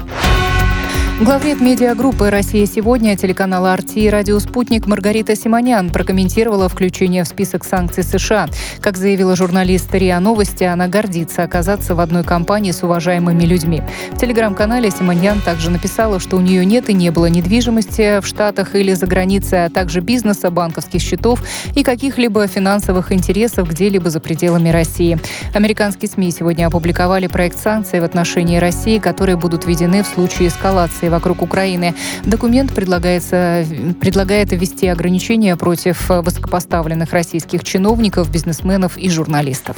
Главред 1.23 1.61
медиагруппы 1.61 2.29
«Россия 2.29 2.65
сегодня» 2.65 3.15
телеканала 3.15 3.71
«Арти» 3.71 3.99
и 3.99 4.09
радио 4.09 4.39
«Спутник» 4.39 4.87
Маргарита 4.87 5.37
Симонян 5.37 5.89
прокомментировала 5.89 6.67
включение 6.67 7.23
в 7.23 7.29
список 7.29 7.63
санкций 7.63 8.03
США. 8.03 8.49
Как 8.81 8.97
заявила 8.97 9.37
журналист 9.37 9.95
РИА 9.95 10.19
Новости, 10.19 10.65
она 10.65 10.89
гордится 10.89 11.43
оказаться 11.43 11.95
в 11.95 12.01
одной 12.01 12.25
компании 12.25 12.71
с 12.71 12.83
уважаемыми 12.83 13.43
людьми. 13.43 13.81
В 14.11 14.17
телеграм-канале 14.17 14.91
Симонян 14.91 15.39
также 15.39 15.71
написала, 15.71 16.19
что 16.19 16.35
у 16.35 16.41
нее 16.41 16.65
нет 16.65 16.89
и 16.89 16.93
не 16.93 17.09
было 17.09 17.27
недвижимости 17.27 18.19
в 18.19 18.27
Штатах 18.27 18.75
или 18.75 18.91
за 18.91 19.07
границей, 19.07 19.63
а 19.67 19.69
также 19.69 20.01
бизнеса, 20.01 20.51
банковских 20.51 20.99
счетов 21.01 21.41
и 21.73 21.83
каких-либо 21.83 22.47
финансовых 22.47 23.13
интересов 23.13 23.69
где-либо 23.69 24.09
за 24.09 24.19
пределами 24.19 24.67
России. 24.67 25.17
Американские 25.53 26.09
СМИ 26.09 26.31
сегодня 26.31 26.67
опубликовали 26.67 27.27
проект 27.27 27.57
санкций 27.59 28.01
в 28.01 28.03
отношении 28.03 28.57
России, 28.57 28.99
которые 28.99 29.37
будут 29.37 29.65
введены 29.65 30.03
в 30.03 30.07
случае 30.07 30.49
эскалации 30.49 31.12
вокруг 31.13 31.41
Украины. 31.41 31.93
Документ 32.25 32.73
предлагается, 32.73 33.65
предлагает 34.01 34.51
ввести 34.51 34.87
ограничения 34.87 35.55
против 35.55 36.09
высокопоставленных 36.09 37.13
российских 37.13 37.63
чиновников, 37.63 38.29
бизнесменов 38.31 38.97
и 38.97 39.09
журналистов. 39.09 39.77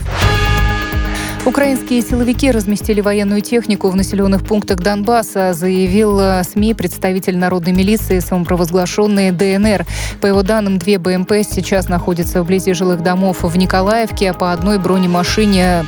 Украинские 1.46 2.02
силовики 2.02 2.50
разместили 2.50 3.02
военную 3.02 3.40
технику 3.42 3.90
в 3.90 3.96
населенных 3.96 4.44
пунктах 4.44 4.80
Донбасса, 4.80 5.54
заявил 5.54 6.20
э, 6.20 6.44
СМИ 6.44 6.74
представитель 6.74 7.38
народной 7.38 7.72
милиции, 7.72 8.18
самопровозглашенные 8.18 9.32
ДНР. 9.32 9.86
По 10.22 10.26
его 10.26 10.42
данным, 10.42 10.80
две 10.80 10.98
БМП 10.98 11.34
сейчас 11.48 11.88
находятся 11.88 12.42
вблизи 12.42 12.74
жилых 12.74 13.04
домов 13.04 13.44
в 13.44 13.58
Николаевке, 13.58 14.32
а 14.32 14.34
по 14.34 14.54
одной 14.54 14.80
бронемашине 14.80 15.86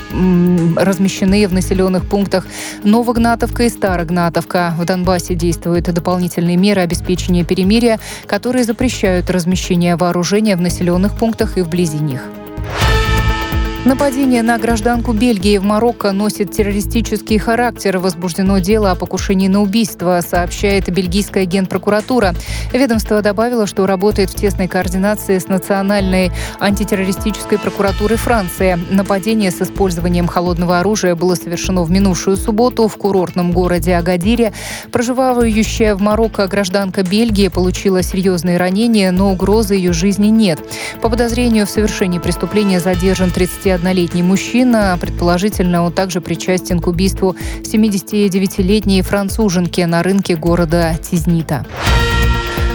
размещены 0.76 1.48
в 1.48 1.54
населенных 1.54 2.08
пунктах 2.08 2.46
Новогнатовка 2.84 3.64
и 3.64 3.70
Старогнатовка. 3.70 4.76
В 4.78 4.86
Донбассе 4.86 5.34
действуют 5.34 5.86
дополнительные 5.86 6.56
меры 6.56 6.82
обеспечения 6.82 7.44
перемирия, 7.44 8.00
которые 8.28 8.64
запрещают 8.64 9.32
размещение 9.32 9.96
вооружения 9.96 10.56
в 10.56 10.62
населенных 10.62 11.18
пунктах 11.18 11.58
и 11.58 11.64
вблизи 11.64 11.98
них. 11.98 12.22
Нападение 13.86 14.44
на 14.44 14.58
гражданку 14.58 15.14
Бельгии 15.14 15.58
в 15.58 15.64
Марокко 15.64 16.12
носит 16.12 16.52
террористический 16.52 17.38
характер. 17.38 18.00
Возбуждено 18.00 18.60
дело 18.60 18.92
о 18.92 18.96
покушении 18.96 19.48
на 19.48 19.62
убийство, 19.62 20.20
сообщает 20.28 20.92
бельгийская 20.92 21.46
генпрокуратура. 21.46 22.34
Ведомство 22.74 23.22
добавило, 23.22 23.66
что 23.66 23.88
работает 23.88 24.30
в 24.30 24.36
тесной 24.36 24.68
координации 24.68 25.40
с 25.40 25.48
Национальной 25.48 26.32
антитеррористической 26.60 27.58
прокуратурой 27.60 28.18
Франции. 28.18 28.78
Нападение 28.90 29.52
с 29.52 29.62
использованием 29.62 30.28
холодного 30.28 30.80
оружия 30.80 31.16
было 31.16 31.36
совершено 31.36 31.84
в 31.84 31.92
минувшую 31.92 32.36
субботу 32.36 32.90
в 32.90 32.98
курортном 32.98 33.54
городе 33.54 33.96
Агадире. 33.96 34.52
Проживающая 34.92 35.96
в 35.96 36.02
Марокко 36.02 36.48
гражданка 36.48 37.04
Бельгии 37.04 37.48
получила 37.48 38.04
серьезные 38.04 38.58
ранения, 38.58 39.12
но 39.12 39.32
угрозы 39.32 39.76
ее 39.76 39.94
жизни 39.94 40.28
нет. 40.28 40.60
По 41.02 41.10
подозрению 41.10 41.66
в 41.66 41.70
совершении 41.70 42.20
преступления 42.20 42.82
задержан 42.82 43.32
30 43.32 43.77
21-летний 43.78 44.24
мужчина. 44.24 44.98
Предположительно, 45.00 45.84
он 45.84 45.92
также 45.92 46.22
причастен 46.22 46.80
к 46.80 46.88
убийству 46.88 47.36
79-летней 47.62 49.02
француженки 49.02 49.82
на 49.82 50.04
рынке 50.04 50.36
города 50.36 50.96
Тизнита. 51.02 51.66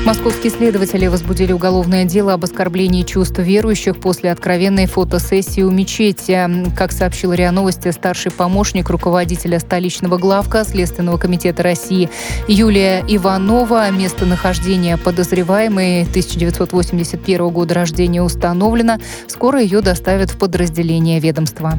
Московские 0.05 0.51
следователи 0.51 1.07
возбудили 1.07 1.53
уголовное 1.53 2.05
дело 2.05 2.33
об 2.33 2.43
оскорблении 2.43 3.05
чувств 3.05 3.39
верующих 3.39 4.01
после 4.01 4.33
откровенной 4.33 4.87
фотосессии 4.87 5.63
у 5.63 5.71
мечети. 5.71 6.49
Как 6.77 6.91
сообщил 6.91 7.33
РИА 7.33 7.53
Новости, 7.53 7.89
старший 7.93 8.33
помощник 8.33 8.91
руководителя 8.91 9.61
столичного 9.61 10.19
главка 10.19 10.65
Следственного 10.65 11.19
комитета 11.19 11.63
России 11.63 12.11
Юлия 12.49 13.05
Иванова. 13.07 13.89
Местонахождение 13.93 14.97
подозреваемой 14.97 16.03
1981 16.03 17.49
года 17.51 17.75
рождения 17.75 18.23
установлено. 18.23 18.99
Скоро 19.29 19.61
ее 19.61 19.83
доставят 19.83 20.33
в 20.33 20.37
подразделение 20.37 21.21
ведомства. 21.21 21.79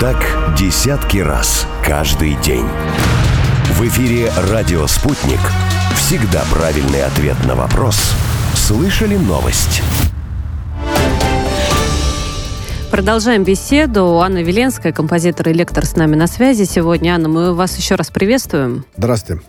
Так 0.00 0.16
десятки 0.58 1.18
раз 1.18 1.66
каждый 1.84 2.34
день. 2.36 2.64
В 3.74 3.82
эфире 3.82 4.32
«Радио 4.50 4.86
Спутник». 4.86 5.38
Всегда 5.94 6.42
правильный 6.50 7.04
ответ 7.04 7.36
на 7.46 7.54
вопрос. 7.54 8.14
Слышали 8.54 9.18
новость? 9.18 9.82
Продолжаем 12.90 13.44
беседу. 13.44 14.20
Анна 14.20 14.42
Веленская, 14.42 14.94
композитор 14.94 15.50
и 15.50 15.52
лектор 15.52 15.84
с 15.84 15.94
нами 15.94 16.16
на 16.16 16.28
связи 16.28 16.64
сегодня. 16.64 17.10
Анна, 17.10 17.28
мы 17.28 17.52
вас 17.52 17.76
еще 17.76 17.96
раз 17.96 18.08
приветствуем. 18.08 18.86
Здравствуйте. 18.96 19.42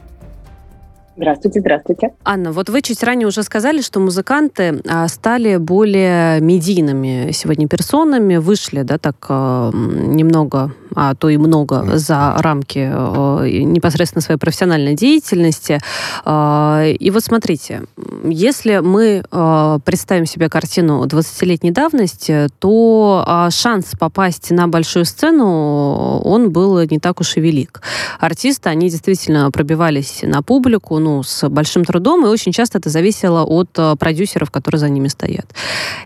Здравствуйте, 1.22 1.60
здравствуйте. 1.60 2.14
Анна, 2.26 2.52
вот 2.52 2.70
вы 2.70 2.82
чуть 2.82 3.04
ранее 3.04 3.28
уже 3.28 3.44
сказали, 3.44 3.82
что 3.82 4.00
музыканты 4.00 4.82
а, 4.90 5.08
стали 5.08 5.58
более 5.58 6.40
медийными 6.42 7.30
сегодня 7.32 7.68
персонами, 7.68 8.38
вышли, 8.38 8.82
да, 8.82 8.98
так 8.98 9.18
а, 9.30 9.70
немного 9.72 10.74
а 10.96 11.16
то 11.16 11.30
и 11.30 11.38
много 11.38 11.98
за 11.98 12.34
рамки 12.38 12.90
э, 12.92 13.50
непосредственно 13.64 14.22
своей 14.22 14.40
профессиональной 14.40 14.96
деятельности. 14.96 15.80
А, 16.26 16.86
и 16.86 17.12
вот 17.12 17.24
смотрите, 17.24 17.84
если 18.24 18.80
мы 18.80 19.24
э, 19.30 19.80
представим 19.86 20.26
себе 20.26 20.50
картину 20.50 21.06
20-летней 21.06 21.72
давности, 21.72 22.48
то 22.60 23.24
а, 23.26 23.50
шанс 23.52 23.92
попасть 23.98 24.52
на 24.52 24.68
большую 24.68 25.06
сцену, 25.06 26.20
он 26.24 26.52
был 26.52 26.80
не 26.82 27.00
так 27.00 27.22
уж 27.22 27.38
и 27.38 27.42
велик. 27.42 27.82
Артисты, 28.20 28.70
они 28.70 28.90
действительно 28.90 29.50
пробивались 29.52 30.20
на 30.24 30.42
публику, 30.42 31.00
ну, 31.00 31.24
с 31.24 31.48
большим 31.50 31.86
трудом, 31.86 32.26
и 32.26 32.30
очень 32.30 32.52
часто 32.52 32.80
это 32.80 32.90
зависело 32.90 33.44
от 33.44 33.70
э, 33.78 33.96
продюсеров, 33.98 34.52
которые 34.52 34.80
за 34.80 34.90
ними 34.90 35.08
стоят. 35.08 35.46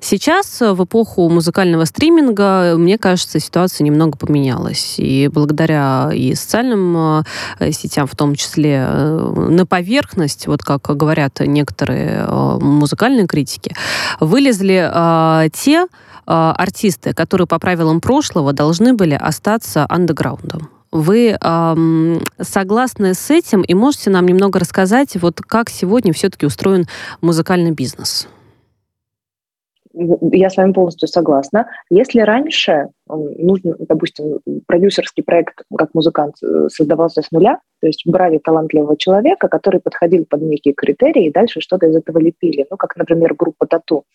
Сейчас, 0.02 0.62
в 0.62 0.84
эпоху 0.84 1.28
музыкального 1.30 1.86
стриминга, 1.86 2.76
мне 2.78 2.98
кажется, 2.98 3.40
ситуация 3.40 3.86
немного 3.86 4.18
поменялась 4.18 4.75
появилась. 4.76 4.96
И 4.98 5.30
благодаря 5.32 6.12
и 6.14 6.36
социальным 6.36 7.24
э, 7.60 7.72
сетям, 7.72 8.08
в 8.08 8.16
том 8.16 8.36
числе, 8.36 8.86
э, 8.88 9.34
на 9.50 9.66
поверхность, 9.66 10.48
вот 10.48 10.64
как 10.64 10.82
говорят 10.82 11.40
некоторые 11.40 12.26
э, 12.28 12.58
музыкальные 12.62 13.28
критики, 13.28 13.76
вылезли 14.20 14.92
те 15.54 15.88
артисты, 16.28 17.14
которые 17.14 17.46
по 17.46 17.60
правилам 17.60 18.02
прошлого 18.02 18.52
должны 18.52 18.96
были 18.96 19.14
остаться 19.14 19.86
андеграундом. 19.88 20.70
Вы 20.92 21.38
эм, 21.40 22.20
согласны 22.42 23.14
с 23.14 23.30
этим 23.30 23.62
и 23.62 23.76
можете 23.76 24.10
нам 24.10 24.26
немного 24.26 24.58
рассказать, 24.58 25.22
вот 25.22 25.40
как 25.42 25.70
сегодня 25.70 26.14
все-таки 26.14 26.48
устроен 26.48 26.88
музыкальный 27.22 27.72
бизнес? 27.72 28.28
Я 30.32 30.50
с 30.50 30.58
вами 30.58 30.74
полностью 30.74 31.08
согласна. 31.08 31.68
Если 31.90 32.20
раньше 32.22 32.90
нужно, 33.08 33.76
допустим, 33.80 34.40
продюсерский 34.68 35.24
проект 35.24 35.62
как 35.78 35.94
музыкант 35.94 36.36
э, 36.44 36.68
создавался 36.70 37.22
с 37.22 37.32
нуля, 37.32 37.60
то 37.82 37.88
есть 37.88 38.02
брали 38.06 38.40
талантливого 38.40 38.98
человека, 38.98 39.48
который 39.48 39.80
подходил 39.80 40.26
под 40.26 40.42
некие 40.42 40.74
критерии, 40.74 41.28
и 41.28 41.32
дальше 41.32 41.62
что-то 41.62 41.86
из 41.86 41.96
этого 41.96 42.18
лепили. 42.18 42.66
Ну, 42.70 42.78
как, 42.78 42.96
например, 42.96 43.36
группа 43.36 43.68
Тату, 43.68 44.06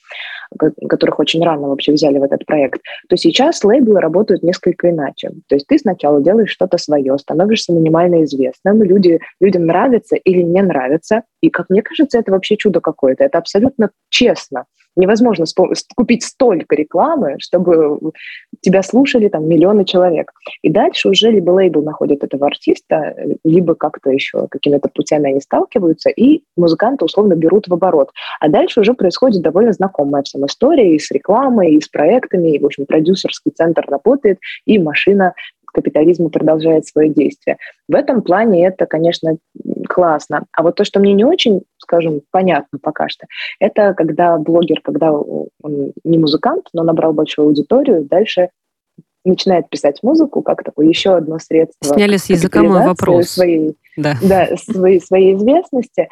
которых 0.89 1.19
очень 1.21 1.43
рано 1.45 1.69
вообще 1.69 1.93
взяли 1.93 2.19
в 2.19 2.25
этот 2.25 2.45
проект, 2.47 2.81
то 3.09 3.17
сейчас 3.17 3.63
лейблы 3.63 4.01
работают 4.01 4.43
несколько 4.43 4.91
иначе. 4.91 5.31
То 5.49 5.55
есть 5.55 5.67
ты 5.69 5.79
сначала 5.79 6.21
делаешь 6.21 6.51
что-то 6.51 6.79
свое, 6.79 7.17
становишься 7.19 7.73
минимально 7.73 8.25
известным, 8.25 8.83
люди, 8.83 9.21
людям 9.41 9.67
нравится 9.67 10.17
или 10.17 10.43
не 10.43 10.63
нравится, 10.63 11.23
и, 11.41 11.49
как 11.49 11.71
мне 11.71 11.83
кажется, 11.83 12.19
это 12.19 12.33
вообще 12.33 12.57
чудо 12.57 12.81
какое-то. 12.81 13.25
Это 13.25 13.39
абсолютно 13.39 13.91
честно. 14.09 14.65
Невозможно 14.97 15.45
купить 15.97 16.25
столько 16.25 16.75
рекламы, 16.75 17.37
чтобы 17.39 18.13
тебя 18.61 18.83
слушали 18.83 19.29
там 19.29 19.49
миллионы 19.49 19.85
человек. 19.85 20.33
И 20.63 20.71
дальше 20.71 21.09
уже 21.09 21.31
либо 21.31 21.51
лейбл 21.51 21.83
находит 21.83 22.25
этого 22.25 22.47
артиста, 22.47 23.15
либо 23.45 23.75
как-то 23.75 24.11
еще 24.11 24.49
какими-то 24.49 24.89
путями 24.89 25.31
они 25.31 25.41
сталкиваются, 25.41 26.11
и 26.11 26.43
музыканты 26.57 27.05
условно 27.05 27.35
берут 27.35 27.69
в 27.69 27.75
оборот. 27.75 28.11
А 28.41 28.49
дальше 28.49 28.81
уже 28.81 28.95
происходит 28.95 29.43
довольно 29.43 29.73
знакомая 29.73 30.23
всем 30.23 30.45
история 30.47 30.95
и 30.95 30.99
с 30.99 31.11
рекламой, 31.11 31.75
и 31.75 31.81
с 31.81 31.89
проектами, 31.89 32.51
и, 32.51 32.59
в 32.59 32.67
общем, 32.67 32.87
продюсерский 32.87 33.53
центр 33.53 33.85
работает, 33.89 34.39
и 34.67 34.79
машина 34.79 35.35
капитализма 35.73 36.31
продолжает 36.31 36.87
свое 36.87 37.11
действие. 37.11 37.57
В 37.89 37.95
этом 37.95 38.23
плане 38.23 38.67
это, 38.67 38.87
конечно, 38.87 39.37
классно. 39.93 40.45
А 40.53 40.63
вот 40.63 40.77
то, 40.77 40.85
что 40.85 41.01
мне 41.01 41.13
не 41.13 41.25
очень, 41.25 41.63
скажем, 41.79 42.21
понятно 42.31 42.79
пока 42.81 43.09
что, 43.09 43.27
это 43.59 43.93
когда 43.95 44.37
блогер, 44.39 44.81
когда 44.83 45.13
он 45.13 45.49
не 46.05 46.19
музыкант, 46.19 46.69
но 46.73 46.85
набрал 46.85 47.13
большую 47.13 47.49
аудиторию, 47.49 48.05
дальше 48.05 48.51
начинает 49.25 49.69
писать 49.69 49.99
музыку 50.03 50.43
как 50.43 50.63
такое 50.63 50.87
еще 50.87 51.17
одно 51.17 51.39
средство. 51.39 51.95
Сняли 51.95 52.17
с 52.17 52.31
языка 52.31 52.63
мой 52.63 52.87
вопрос. 52.87 53.31
Своей, 53.31 53.77
да. 53.97 54.15
Да, 54.23 54.57
своей, 54.57 55.01
своей 55.01 55.35
известности. 55.35 56.09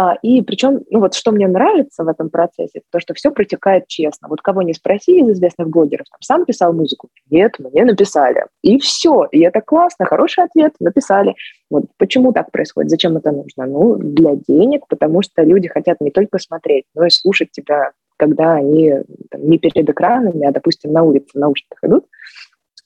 А, 0.00 0.14
и 0.22 0.42
причем, 0.42 0.82
ну 0.90 1.00
вот 1.00 1.14
что 1.14 1.32
мне 1.32 1.48
нравится 1.48 2.04
в 2.04 2.08
этом 2.08 2.30
процессе, 2.30 2.82
то, 2.92 3.00
что 3.00 3.14
все 3.14 3.32
протекает 3.32 3.88
честно. 3.88 4.28
Вот 4.28 4.40
кого 4.40 4.62
не 4.62 4.72
спроси 4.72 5.18
из 5.18 5.30
известных 5.30 5.70
блогеров, 5.70 6.06
там, 6.08 6.20
сам 6.22 6.44
писал 6.44 6.72
музыку? 6.72 7.08
Нет, 7.30 7.58
мне 7.58 7.84
написали. 7.84 8.44
И 8.62 8.78
все. 8.78 9.26
И 9.32 9.40
это 9.40 9.60
классно, 9.60 10.06
хороший 10.06 10.44
ответ, 10.44 10.74
написали. 10.78 11.34
Вот 11.68 11.86
почему 11.96 12.32
так 12.32 12.52
происходит? 12.52 12.90
Зачем 12.90 13.16
это 13.16 13.32
нужно? 13.32 13.66
Ну, 13.66 13.96
для 13.96 14.36
денег, 14.36 14.86
потому 14.88 15.20
что 15.22 15.42
люди 15.42 15.66
хотят 15.66 16.00
не 16.00 16.12
только 16.12 16.38
смотреть, 16.38 16.84
но 16.94 17.04
и 17.04 17.10
слушать 17.10 17.50
тебя, 17.50 17.90
когда 18.18 18.52
они 18.52 19.02
там, 19.32 19.50
не 19.50 19.58
перед 19.58 19.90
экранами, 19.90 20.46
а, 20.46 20.52
допустим, 20.52 20.92
на 20.92 21.02
улице 21.02 21.30
в 21.34 21.40
наушниках 21.40 21.82
идут. 21.82 22.04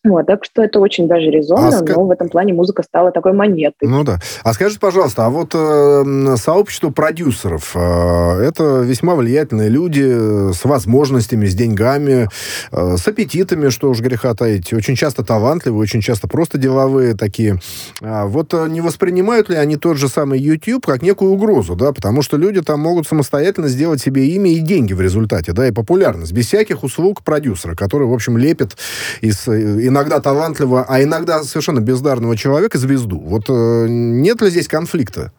Вот, 0.04 0.26
так 0.26 0.44
что 0.44 0.64
это 0.64 0.80
очень 0.80 1.06
даже 1.06 1.30
резонно, 1.30 1.68
а 1.68 1.72
ска... 1.72 1.92
но 1.94 2.06
в 2.06 2.10
этом 2.10 2.28
плане 2.28 2.52
музыка 2.52 2.82
стала 2.82 3.12
такой 3.12 3.34
монетой. 3.34 3.88
Ну 3.88 4.02
да. 4.02 4.18
А 4.42 4.52
скажите, 4.52 4.80
пожалуйста, 4.80 5.26
а 5.26 5.30
вот 5.30 5.54
э, 5.54 6.36
сообщество 6.36 6.90
продюсеров, 6.90 7.76
э, 7.76 8.40
это 8.42 8.80
весьма 8.80 9.14
влиятельные 9.14 9.68
люди 9.68 10.52
с 10.52 10.64
возможностями, 10.64 11.46
с 11.46 11.54
деньгами, 11.54 12.28
э, 12.72 12.96
с 12.96 13.06
аппетитами, 13.06 13.68
что 13.68 13.90
уж 13.90 14.00
греха 14.00 14.34
таить, 14.34 14.72
очень 14.72 14.96
часто 14.96 15.22
талантливые, 15.22 15.80
очень 15.80 16.00
часто 16.00 16.26
просто 16.26 16.58
деловые 16.58 17.14
такие. 17.14 17.60
А 18.00 18.26
вот 18.26 18.54
э, 18.54 18.66
не 18.68 18.80
воспринимают 18.80 19.50
ли 19.50 19.56
они 19.56 19.76
тот 19.76 19.98
же 19.98 20.08
самый 20.08 20.40
YouTube 20.40 20.84
как 20.84 21.02
некую 21.02 21.30
угрозу, 21.30 21.76
да, 21.76 21.92
потому 21.92 22.22
что 22.22 22.36
люди 22.36 22.60
там 22.60 22.80
могут 22.80 23.06
самостоятельно 23.06 23.68
сделать 23.68 24.02
себе 24.02 24.26
имя 24.26 24.50
и 24.50 24.58
деньги 24.58 24.94
в 24.94 25.00
результате, 25.00 25.52
да, 25.52 25.68
и 25.68 25.70
популярность, 25.70 26.32
без 26.32 26.48
всяких 26.48 26.82
услуг 26.82 27.22
продюсера, 27.22 27.76
который, 27.76 28.08
в 28.08 28.12
общем, 28.12 28.36
лепит 28.36 28.76
из 29.20 29.46
э, 29.46 29.91
иногда 29.92 30.20
талантливого, 30.20 30.84
а 30.88 31.02
иногда 31.02 31.44
совершенно 31.44 31.80
бездарного 31.80 32.36
человека 32.36 32.78
звезду. 32.78 33.20
Вот 33.20 33.44
э, 33.48 33.86
нет 33.88 34.40
ли 34.40 34.50
здесь 34.50 34.66
конфликта? 34.66 35.32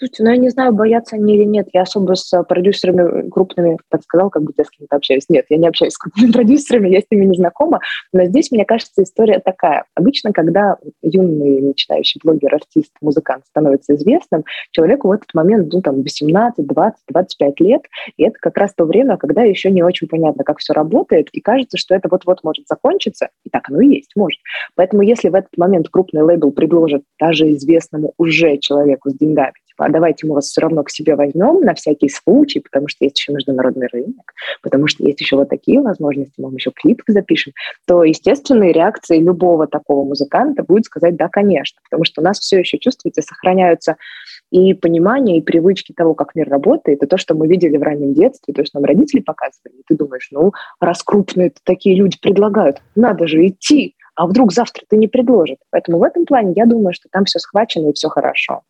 Слушайте, 0.00 0.22
ну 0.22 0.30
я 0.30 0.36
не 0.38 0.48
знаю, 0.48 0.72
боятся 0.72 1.16
они 1.16 1.36
или 1.36 1.44
нет. 1.44 1.68
Я 1.74 1.82
особо 1.82 2.14
с 2.14 2.32
э, 2.32 2.42
продюсерами 2.42 3.28
крупными, 3.28 3.76
так 3.90 4.02
сказал, 4.02 4.30
как 4.30 4.44
бы 4.44 4.54
я 4.56 4.64
с 4.64 4.70
кем-то 4.70 4.96
общаюсь. 4.96 5.26
Нет, 5.28 5.44
я 5.50 5.58
не 5.58 5.68
общаюсь 5.68 5.92
с 5.92 5.98
крупными 5.98 6.32
продюсерами, 6.32 6.88
я 6.88 7.00
с 7.02 7.04
ними 7.10 7.26
не 7.26 7.36
знакома. 7.36 7.80
Но 8.10 8.24
здесь, 8.24 8.50
мне 8.50 8.64
кажется, 8.64 9.02
история 9.02 9.40
такая. 9.40 9.84
Обычно, 9.94 10.32
когда 10.32 10.78
юный 11.02 11.60
начинающий 11.60 12.18
блогер, 12.24 12.54
артист, 12.54 12.92
музыкант 13.02 13.44
становится 13.48 13.94
известным, 13.94 14.44
человеку 14.70 15.08
в 15.08 15.12
этот 15.12 15.34
момент, 15.34 15.70
ну, 15.70 15.82
там, 15.82 16.00
18, 16.00 16.66
20, 16.66 16.98
25 17.06 17.60
лет, 17.60 17.82
и 18.16 18.24
это 18.24 18.38
как 18.40 18.56
раз 18.56 18.72
то 18.72 18.86
время, 18.86 19.18
когда 19.18 19.42
еще 19.42 19.70
не 19.70 19.82
очень 19.82 20.08
понятно, 20.08 20.44
как 20.44 20.60
все 20.60 20.72
работает, 20.72 21.28
и 21.32 21.42
кажется, 21.42 21.76
что 21.76 21.94
это 21.94 22.08
вот-вот 22.10 22.42
может 22.42 22.66
закончиться, 22.66 23.28
и 23.44 23.50
так 23.50 23.68
оно 23.68 23.82
и 23.82 23.96
есть, 23.96 24.12
может. 24.16 24.40
Поэтому 24.76 25.02
если 25.02 25.28
в 25.28 25.34
этот 25.34 25.54
момент 25.58 25.90
крупный 25.90 26.22
лейбл 26.22 26.52
предложит 26.52 27.02
даже 27.18 27.52
известному 27.52 28.14
уже 28.16 28.56
человеку 28.56 29.10
с 29.10 29.14
деньгами, 29.14 29.52
а 29.80 29.88
давайте 29.88 30.26
мы 30.26 30.34
вас 30.34 30.46
все 30.46 30.60
равно 30.60 30.82
к 30.82 30.90
себе 30.90 31.16
возьмем 31.16 31.60
на 31.60 31.74
всякий 31.74 32.08
случай, 32.08 32.60
потому 32.60 32.88
что 32.88 33.04
есть 33.04 33.18
еще 33.18 33.32
международный 33.32 33.88
рынок, 33.92 34.32
потому 34.62 34.86
что 34.86 35.04
есть 35.04 35.20
еще 35.20 35.36
вот 35.36 35.48
такие 35.48 35.80
возможности, 35.80 36.34
мы 36.38 36.52
еще 36.54 36.70
клип 36.70 37.02
запишем, 37.06 37.52
то 37.86 38.04
естественной 38.04 38.72
реакцией 38.72 39.22
любого 39.22 39.66
такого 39.66 40.04
музыканта 40.04 40.62
будет 40.62 40.84
сказать 40.84 41.16
«да, 41.16 41.28
конечно», 41.28 41.80
потому 41.88 42.04
что 42.04 42.20
у 42.20 42.24
нас 42.24 42.38
все 42.38 42.58
еще, 42.58 42.78
чувствуете, 42.78 43.22
сохраняются 43.22 43.96
и 44.50 44.74
понимание, 44.74 45.38
и 45.38 45.42
привычки 45.42 45.92
того, 45.92 46.14
как 46.14 46.34
мир 46.34 46.48
работает, 46.48 47.02
и 47.02 47.06
то, 47.06 47.16
что 47.16 47.34
мы 47.34 47.46
видели 47.46 47.76
в 47.76 47.82
раннем 47.82 48.14
детстве, 48.14 48.52
то, 48.52 48.64
что 48.64 48.78
нам 48.78 48.84
родители 48.84 49.20
показывали, 49.20 49.80
и 49.80 49.82
ты 49.86 49.96
думаешь, 49.96 50.28
ну, 50.30 50.52
раз 50.80 51.02
крупные 51.02 51.52
такие 51.64 51.96
люди 51.96 52.18
предлагают, 52.20 52.82
надо 52.94 53.26
же 53.26 53.46
идти, 53.46 53.94
а 54.14 54.26
вдруг 54.26 54.52
завтра 54.52 54.84
ты 54.88 54.96
не 54.96 55.08
предложит. 55.08 55.58
Поэтому 55.70 55.98
в 55.98 56.02
этом 56.02 56.26
плане 56.26 56.52
я 56.54 56.66
думаю, 56.66 56.92
что 56.92 57.08
там 57.10 57.24
все 57.24 57.38
схвачено 57.38 57.88
и 57.88 57.92
все 57.94 58.08
хорошо. 58.08 58.62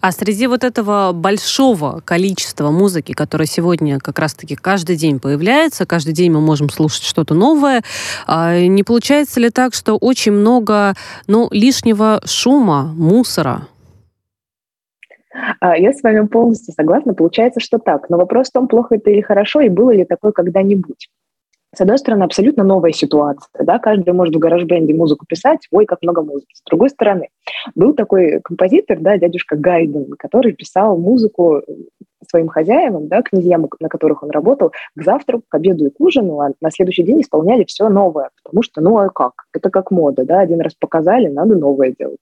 А 0.00 0.12
среди 0.12 0.46
вот 0.46 0.64
этого 0.64 1.12
большого 1.12 2.00
количества 2.04 2.70
музыки, 2.70 3.12
которая 3.12 3.46
сегодня 3.46 3.98
как 3.98 4.18
раз-таки 4.18 4.56
каждый 4.56 4.96
день 4.96 5.20
появляется, 5.20 5.86
каждый 5.86 6.12
день 6.12 6.30
мы 6.30 6.40
можем 6.40 6.68
слушать 6.68 7.04
что-то 7.04 7.34
новое, 7.34 7.82
а 8.26 8.58
не 8.60 8.82
получается 8.82 9.40
ли 9.40 9.50
так, 9.50 9.74
что 9.74 9.96
очень 9.96 10.32
много 10.32 10.94
ну, 11.26 11.48
лишнего 11.50 12.20
шума, 12.24 12.92
мусора? 12.96 13.68
А, 15.60 15.76
я 15.76 15.92
с 15.92 16.02
вами 16.02 16.26
полностью 16.26 16.74
согласна. 16.74 17.14
Получается, 17.14 17.60
что 17.60 17.78
так. 17.78 18.08
Но 18.08 18.16
вопрос 18.16 18.48
в 18.48 18.52
том, 18.52 18.68
плохо 18.68 18.96
это 18.96 19.10
или 19.10 19.20
хорошо, 19.20 19.60
и 19.60 19.68
было 19.68 19.90
ли 19.90 20.04
такое 20.04 20.32
когда-нибудь. 20.32 21.08
С 21.76 21.80
одной 21.82 21.98
стороны, 21.98 22.22
абсолютно 22.22 22.64
новая 22.64 22.92
ситуация. 22.92 23.50
Да? 23.62 23.78
Каждый 23.78 24.14
может 24.14 24.34
в 24.34 24.38
гараж-бенде 24.38 24.94
музыку 24.94 25.26
писать, 25.26 25.68
ой, 25.70 25.84
как 25.84 26.00
много 26.00 26.22
музыки. 26.22 26.54
С 26.54 26.62
другой 26.62 26.88
стороны, 26.88 27.28
был 27.74 27.92
такой 27.92 28.40
композитор, 28.42 28.98
да, 28.98 29.18
дядюшка 29.18 29.56
Гайден, 29.56 30.14
который 30.18 30.54
писал 30.54 30.96
музыку 30.96 31.62
своим 32.28 32.48
хозяевам, 32.48 33.08
да, 33.08 33.22
князьям, 33.22 33.68
на 33.80 33.88
которых 33.88 34.22
он 34.22 34.30
работал, 34.30 34.72
к 34.94 35.02
завтраку, 35.02 35.44
к 35.48 35.54
обеду 35.54 35.86
и 35.86 35.90
к 35.90 36.00
ужину, 36.00 36.40
а 36.40 36.50
на 36.60 36.70
следующий 36.70 37.02
день 37.02 37.20
исполняли 37.20 37.64
все 37.64 37.88
новое, 37.88 38.30
потому 38.42 38.62
что, 38.62 38.80
ну 38.80 38.98
а 38.98 39.08
как? 39.08 39.32
Это 39.52 39.70
как 39.70 39.90
мода, 39.90 40.24
да, 40.24 40.40
один 40.40 40.60
раз 40.60 40.74
показали, 40.74 41.28
надо 41.28 41.56
новое 41.56 41.94
делать. 41.98 42.18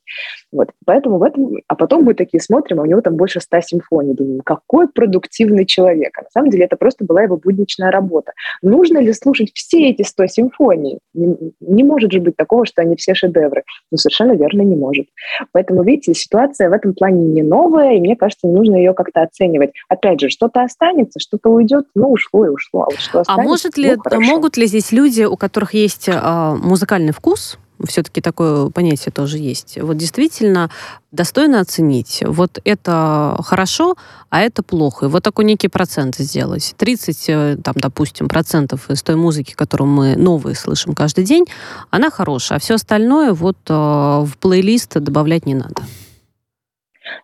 Вот. 0.52 0.70
Поэтому 0.86 1.18
в 1.18 1.22
этом... 1.22 1.56
А 1.66 1.74
потом 1.74 2.04
мы 2.04 2.14
такие 2.14 2.40
смотрим, 2.40 2.80
а 2.80 2.82
у 2.82 2.86
него 2.86 3.00
там 3.00 3.16
больше 3.16 3.40
ста 3.40 3.60
симфоний. 3.60 4.14
Думаем, 4.14 4.40
какой 4.44 4.88
продуктивный 4.88 5.66
человек. 5.66 6.16
А 6.18 6.22
на 6.22 6.28
самом 6.30 6.50
деле 6.50 6.64
это 6.64 6.76
просто 6.76 7.04
была 7.04 7.22
его 7.22 7.36
будничная 7.36 7.90
работа. 7.90 8.32
Нужно 8.62 8.98
ли 8.98 9.12
слушать 9.12 9.50
все 9.54 9.90
эти 9.90 10.02
сто 10.02 10.26
симфоний? 10.26 11.00
Не, 11.12 11.36
не 11.60 11.82
может 11.82 12.12
же 12.12 12.20
быть 12.20 12.36
такого, 12.36 12.66
что 12.66 12.82
они 12.82 12.94
все 12.96 13.14
шедевры. 13.14 13.64
Ну, 13.90 13.98
совершенно 13.98 14.32
верно, 14.32 14.62
не 14.62 14.76
может. 14.76 15.06
Поэтому, 15.52 15.82
видите, 15.82 16.14
ситуация 16.14 16.70
в 16.70 16.72
этом 16.72 16.94
плане 16.94 17.24
не 17.24 17.42
новая, 17.42 17.94
и 17.94 18.00
мне 18.00 18.14
кажется, 18.14 18.46
нужно 18.46 18.76
ее 18.76 18.94
как-то 18.94 19.22
оценивать. 19.22 19.72
Опять 19.94 20.20
же, 20.20 20.28
что-то 20.28 20.62
останется, 20.62 21.20
что-то 21.20 21.50
уйдет, 21.50 21.86
ну, 21.94 22.10
ушло 22.10 22.46
и 22.46 22.48
ушло. 22.48 22.82
А, 22.82 22.84
вот 22.86 22.98
что 22.98 23.22
а 23.26 23.36
может 23.40 23.76
ли, 23.76 23.96
ну, 24.10 24.20
могут 24.20 24.56
ли 24.56 24.66
здесь 24.66 24.92
люди, 24.92 25.22
у 25.22 25.36
которых 25.36 25.74
есть 25.74 26.08
э, 26.08 26.56
музыкальный 26.60 27.12
вкус, 27.12 27.58
все-таки 27.86 28.20
такое 28.20 28.70
понятие 28.70 29.12
тоже 29.12 29.38
есть. 29.38 29.78
Вот 29.80 29.96
действительно 29.96 30.70
достойно 31.12 31.60
оценить. 31.60 32.22
Вот 32.26 32.60
это 32.64 33.36
хорошо, 33.44 33.96
а 34.30 34.40
это 34.40 34.62
плохо. 34.62 35.06
И 35.06 35.08
вот 35.08 35.22
такой 35.22 35.44
некий 35.44 35.68
процент 35.68 36.16
сделать. 36.16 36.74
30, 36.76 37.24
э, 37.28 37.56
там, 37.62 37.74
допустим, 37.76 38.28
процентов 38.28 38.90
из 38.90 39.02
той 39.02 39.16
музыки, 39.16 39.54
которую 39.54 39.88
мы 39.88 40.16
новые 40.16 40.56
слышим 40.56 40.94
каждый 40.94 41.24
день, 41.24 41.46
она 41.90 42.10
хорошая, 42.10 42.58
а 42.58 42.60
все 42.60 42.74
остальное 42.74 43.32
вот 43.32 43.58
э, 43.68 43.72
в 43.72 44.32
плейлист 44.40 44.94
добавлять 44.94 45.46
не 45.46 45.54
надо. 45.54 45.82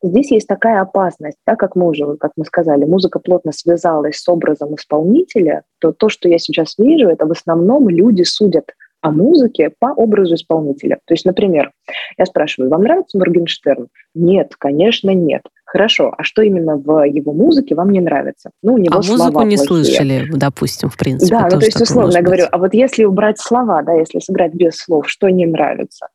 Здесь 0.03 0.31
есть 0.31 0.47
такая 0.47 0.81
опасность, 0.81 1.39
так 1.45 1.59
как 1.59 1.77
мы 1.77 1.89
уже, 1.89 2.17
как 2.17 2.33
мы 2.37 2.45
сказали, 2.45 2.85
музыка 2.85 3.19
плотно 3.19 3.53
связалась 3.53 4.17
с 4.17 4.29
образом 4.29 4.75
исполнителя, 4.75 5.63
то 5.79 5.93
то, 5.93 6.09
что 6.09 6.29
я 6.29 6.39
сейчас 6.39 6.77
вижу, 6.79 7.09
это 7.09 7.27
в 7.27 7.33
основном 7.33 7.89
люди 7.89 8.23
судят 8.23 8.67
о 9.03 9.11
музыке 9.11 9.73
по 9.79 9.87
образу 9.87 10.35
исполнителя. 10.35 10.99
То 11.07 11.15
есть, 11.15 11.25
например, 11.25 11.71
я 12.19 12.27
спрашиваю, 12.27 12.71
вам 12.71 12.83
нравится 12.83 13.19
Моргенштерн? 13.19 13.89
Нет, 14.15 14.55
конечно, 14.59 15.11
нет. 15.11 15.43
Хорошо, 15.65 16.13
а 16.17 16.23
что 16.23 16.43
именно 16.43 16.77
в 16.77 17.05
его 17.05 17.33
музыке 17.33 17.75
вам 17.75 17.91
не 17.91 18.01
нравится? 18.01 18.51
Ну, 18.63 18.75
у 18.75 18.79
него 18.79 18.99
а 18.99 19.03
слова 19.03 19.27
музыку 19.27 19.43
не 19.43 19.57
плохие. 19.57 19.85
слышали, 19.85 20.29
допустим, 20.33 20.89
в 20.89 20.97
принципе. 20.97 21.35
Да, 21.35 21.49
ну 21.51 21.61
то 21.61 21.65
есть 21.65 21.81
условно 21.81 22.17
я 22.17 22.23
говорю, 22.23 22.47
а 22.51 22.59
вот 22.59 22.75
если 22.75 23.05
убрать 23.05 23.39
слова, 23.39 23.83
да, 23.83 23.95
если 23.95 24.19
сыграть 24.19 24.53
без 24.53 24.77
слов, 24.77 25.09
что 25.09 25.29
не 25.31 25.47
нравится? 25.47 26.09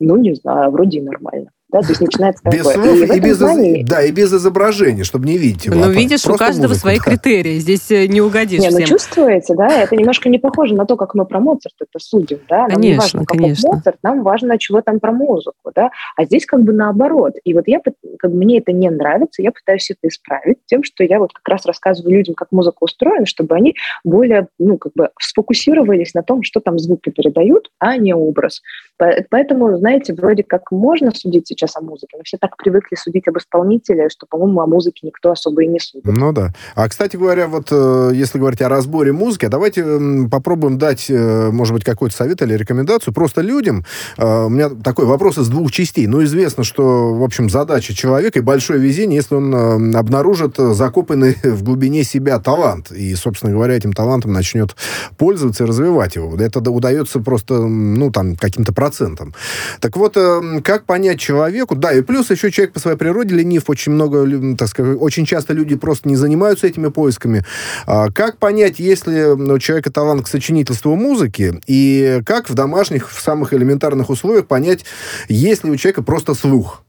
Ну, 0.00 0.16
не 0.16 0.34
знаю, 0.34 0.70
вроде 0.70 1.02
нормально. 1.02 1.50
Да, 1.72 1.80
то 1.80 1.88
есть 1.88 2.02
начинается 2.02 2.42
без 2.50 2.66
такое. 2.66 2.74
слов 2.74 3.10
и, 3.10 3.16
и 3.16 3.20
без, 3.20 3.38
плане... 3.38 3.84
да, 3.84 4.02
и 4.02 4.12
без 4.12 4.30
изображения, 4.32 5.04
чтобы 5.04 5.26
не 5.26 5.38
видеть 5.38 5.64
его. 5.64 5.76
Ну, 5.76 5.90
видишь, 5.90 6.26
у 6.26 6.36
каждого 6.36 6.68
музыку, 6.68 6.80
свои 6.80 6.98
да. 6.98 7.04
критерии. 7.04 7.58
Здесь 7.58 7.90
э, 7.90 8.06
не 8.06 8.20
угодишь 8.20 8.60
не, 8.60 8.68
ну, 8.68 8.76
всем. 8.76 8.80
ну 8.82 8.86
чувствуете, 8.86 9.54
да, 9.54 9.82
это 9.82 9.96
немножко 9.96 10.28
не 10.28 10.38
похоже 10.38 10.74
на 10.74 10.84
то, 10.84 10.96
как 10.96 11.14
мы 11.14 11.24
про 11.24 11.40
Моцарт 11.40 11.74
это 11.80 11.98
судим, 11.98 12.40
да. 12.46 12.68
Нам 12.68 12.72
конечно, 12.72 12.88
не 12.88 12.98
важно, 12.98 13.24
конечно. 13.24 13.72
Моцарт, 13.72 13.96
нам 14.02 14.22
важно, 14.22 14.58
чего 14.58 14.82
там 14.82 15.00
про 15.00 15.12
музыку, 15.12 15.72
да. 15.74 15.90
А 16.16 16.24
здесь 16.24 16.44
как 16.44 16.60
бы 16.60 16.74
наоборот. 16.74 17.34
И 17.42 17.54
вот 17.54 17.64
я, 17.66 17.80
как 18.18 18.30
бы 18.30 18.36
мне 18.36 18.58
это 18.58 18.72
не 18.72 18.90
нравится, 18.90 19.40
я 19.40 19.50
пытаюсь 19.50 19.90
это 19.90 20.08
исправить 20.08 20.58
тем, 20.66 20.84
что 20.84 21.04
я 21.04 21.18
вот 21.18 21.32
как 21.32 21.48
раз 21.48 21.64
рассказываю 21.64 22.14
людям, 22.14 22.34
как 22.34 22.52
музыка 22.52 22.76
устроена, 22.80 23.24
чтобы 23.24 23.54
они 23.54 23.74
более, 24.04 24.48
ну, 24.58 24.76
как 24.76 24.92
бы 24.94 25.08
сфокусировались 25.18 26.12
на 26.12 26.22
том, 26.22 26.42
что 26.42 26.60
там 26.60 26.78
звуки 26.78 27.08
передают, 27.08 27.70
а 27.78 27.96
не 27.96 28.14
образ. 28.14 28.60
Поэтому, 29.30 29.76
знаете, 29.78 30.12
вроде 30.12 30.42
как 30.42 30.70
можно 30.70 31.10
судить 31.12 31.48
сейчас 31.48 31.61
о 31.76 31.80
музыке, 31.80 32.16
но 32.16 32.22
все 32.24 32.38
так 32.38 32.56
привыкли 32.56 32.96
судить 32.96 33.28
об 33.28 33.38
исполнителе, 33.38 34.08
что, 34.08 34.26
по-моему, 34.26 34.60
о 34.60 34.66
музыке 34.66 35.06
никто 35.06 35.30
особо 35.30 35.62
и 35.62 35.66
не 35.66 35.78
судит. 35.78 36.06
Ну 36.06 36.32
да. 36.32 36.52
А, 36.74 36.88
кстати 36.88 37.16
говоря, 37.16 37.46
вот 37.46 37.68
э, 37.70 38.10
если 38.14 38.38
говорить 38.38 38.62
о 38.62 38.68
разборе 38.68 39.12
музыки, 39.12 39.46
давайте 39.46 39.84
попробуем 40.30 40.78
дать, 40.78 41.06
э, 41.08 41.50
может 41.50 41.74
быть, 41.74 41.84
какой-то 41.84 42.14
совет 42.14 42.42
или 42.42 42.54
рекомендацию 42.54 43.14
просто 43.14 43.40
людям. 43.40 43.84
Э, 44.18 44.44
у 44.46 44.48
меня 44.48 44.70
такой 44.70 45.06
вопрос 45.06 45.38
из 45.38 45.48
двух 45.48 45.70
частей. 45.72 46.06
Ну, 46.06 46.22
известно, 46.24 46.64
что, 46.64 47.14
в 47.14 47.22
общем, 47.22 47.48
задача 47.48 47.94
человека 47.94 48.38
и 48.38 48.42
большое 48.42 48.80
везение, 48.80 49.16
если 49.16 49.34
он 49.34 49.94
обнаружит 49.94 50.56
закопанный 50.56 51.36
в 51.42 51.62
глубине 51.62 52.04
себя 52.04 52.38
талант. 52.38 52.90
И, 52.90 53.14
собственно 53.14 53.52
говоря, 53.52 53.74
этим 53.74 53.92
талантом 53.92 54.32
начнет 54.32 54.74
пользоваться 55.16 55.64
и 55.64 55.66
развивать 55.66 56.16
его. 56.16 56.36
Это 56.36 56.58
удается 56.70 57.20
просто, 57.20 57.54
ну, 57.60 58.10
там, 58.10 58.36
каким-то 58.36 58.72
процентом. 58.72 59.34
Так 59.80 59.96
вот, 59.96 60.16
как 60.64 60.84
понять 60.84 61.18
человеку, 61.52 61.76
да, 61.76 61.92
и 61.92 62.02
плюс 62.02 62.30
еще 62.30 62.50
человек 62.50 62.72
по 62.74 62.80
своей 62.80 62.96
природе 62.96 63.34
ленив, 63.34 63.68
очень 63.68 63.92
много, 63.92 64.26
так 64.56 64.68
сказать, 64.68 64.96
очень 65.00 65.26
часто 65.26 65.52
люди 65.52 65.76
просто 65.76 66.08
не 66.08 66.16
занимаются 66.16 66.66
этими 66.66 66.88
поисками. 66.88 67.44
А 67.86 68.10
как 68.10 68.38
понять, 68.38 68.78
если 68.78 69.24
у 69.24 69.58
человека 69.58 69.92
талант 69.92 70.24
к 70.24 70.28
сочинительству 70.28 70.96
музыки, 70.96 71.60
и 71.66 72.20
как 72.24 72.48
в 72.48 72.54
домашних, 72.54 73.10
в 73.10 73.20
самых 73.20 73.54
элементарных 73.54 74.10
условиях 74.10 74.46
понять, 74.46 74.84
есть 75.28 75.64
ли 75.64 75.70
у 75.70 75.76
человека 75.76 76.02
просто 76.02 76.34
слух? 76.34 76.82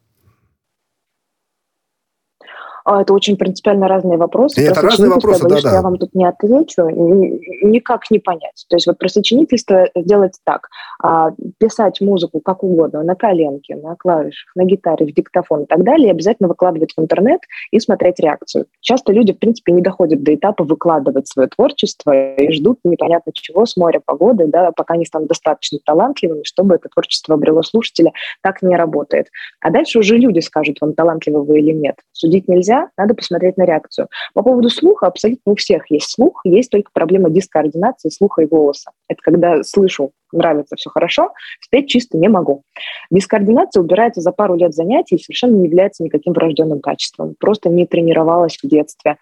А, 2.86 3.02
это 3.02 3.14
очень 3.14 3.38
принципиально 3.38 3.88
разные 3.88 4.18
вопросы. 4.18 4.62
И 4.62 4.66
это 4.66 4.82
разные 4.82 5.10
вопросы, 5.10 5.48
да, 5.48 5.62
да. 5.62 5.74
Я 5.76 5.82
вам 5.82 5.98
тут 5.98 6.14
не 6.14 6.26
отвечу, 6.26 6.90
никак 6.90 8.10
не 8.12 8.20
понять. 8.20 8.66
То 8.70 8.76
есть 8.76 8.88
вот 8.88 8.98
про 8.98 9.08
сочинительство 9.08 9.88
сделать 9.96 10.34
так. 10.44 10.68
А, 11.02 11.32
писать 11.58 12.02
музыку 12.02 12.40
как 12.40 12.64
угодно, 12.64 13.04
на 13.04 13.16
коленке, 13.16 13.76
на 13.76 13.96
клавишах, 13.96 14.52
на 14.56 14.66
гитаре, 14.66 15.06
в 15.06 15.14
диктофон 15.14 15.64
и 15.64 15.66
так 15.66 15.84
далее, 15.84 16.08
и 16.08 16.12
обязательно 16.12 16.50
выкладывать 16.50 16.94
в 16.96 17.02
интернет 17.02 17.42
и 17.72 17.80
смотреть 17.80 18.20
реакцию. 18.20 18.66
Часто 18.82 19.14
люди, 19.14 19.34
в 19.34 19.40
принципе, 19.40 19.72
не 19.72 19.82
доходят 19.82 20.24
до 20.24 20.36
этапа 20.36 20.64
выкладывать 20.64 21.28
свое 21.28 21.48
творчество 21.48 22.36
и 22.36 22.52
ждут 22.52 22.80
непонятно 22.84 23.32
чего 23.34 23.66
с 23.66 23.78
моря 23.78 24.02
погоды, 24.04 24.48
да, 24.48 24.72
пока 24.72 24.96
не 24.96 25.06
станут 25.06 25.30
достаточно 25.30 25.80
талантливыми, 25.86 26.44
чтобы 26.44 26.76
это 26.76 26.90
творчество 26.90 27.36
обрело 27.36 27.62
слушателя. 27.64 28.12
Так 28.42 28.62
не 28.62 28.76
работает. 28.76 29.28
А 29.62 29.70
дальше 29.70 30.00
уже 30.00 30.18
люди 30.18 30.40
скажут, 30.40 30.78
вам 30.82 30.94
талантливы 30.94 31.44
вы 31.44 31.60
или 31.60 31.72
нет. 31.72 31.96
Судить 32.12 32.48
нельзя, 32.48 32.73
нельзя, 32.74 32.90
надо 32.98 33.14
посмотреть 33.14 33.58
на 33.58 33.66
реакцию. 33.66 34.08
По 34.34 34.44
поводу 34.44 34.70
слуха, 34.70 35.08
абсолютно 35.08 35.54
у 35.54 35.56
всех 35.56 35.90
есть 35.90 36.12
слух, 36.12 36.42
есть 36.44 36.72
только 36.72 36.90
проблема 36.94 37.30
дискоординации 37.30 38.10
слуха 38.10 38.42
и 38.44 38.46
голоса. 38.46 38.92
Это 39.08 39.22
когда 39.22 39.64
слышу 39.64 40.12
нравится, 40.38 40.76
все 40.76 40.90
хорошо, 40.90 41.32
спеть 41.62 41.90
чисто 41.90 42.18
не 42.18 42.28
могу. 42.28 42.64
Дискоординация 43.12 43.82
убирается 43.82 44.22
за 44.22 44.32
пару 44.32 44.56
лет 44.56 44.74
занятий 44.74 45.16
и 45.16 45.20
совершенно 45.20 45.56
не 45.56 45.66
является 45.66 46.04
никаким 46.04 46.34
врожденным 46.34 46.80
качеством. 46.80 47.36
Просто 47.40 47.70
не 47.70 47.86
тренировалась 47.86 48.58
в 48.62 48.68
детстве. 48.68 49.18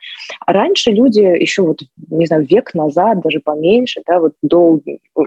А 0.45 0.53
раньше 0.53 0.91
люди 0.91 1.19
еще 1.19 1.63
вот, 1.63 1.79
не 2.09 2.25
знаю, 2.25 2.45
век 2.49 2.73
назад, 2.73 3.21
даже 3.21 3.39
поменьше, 3.39 4.01
да, 4.07 4.19
вот 4.19 4.33
до 4.41 4.79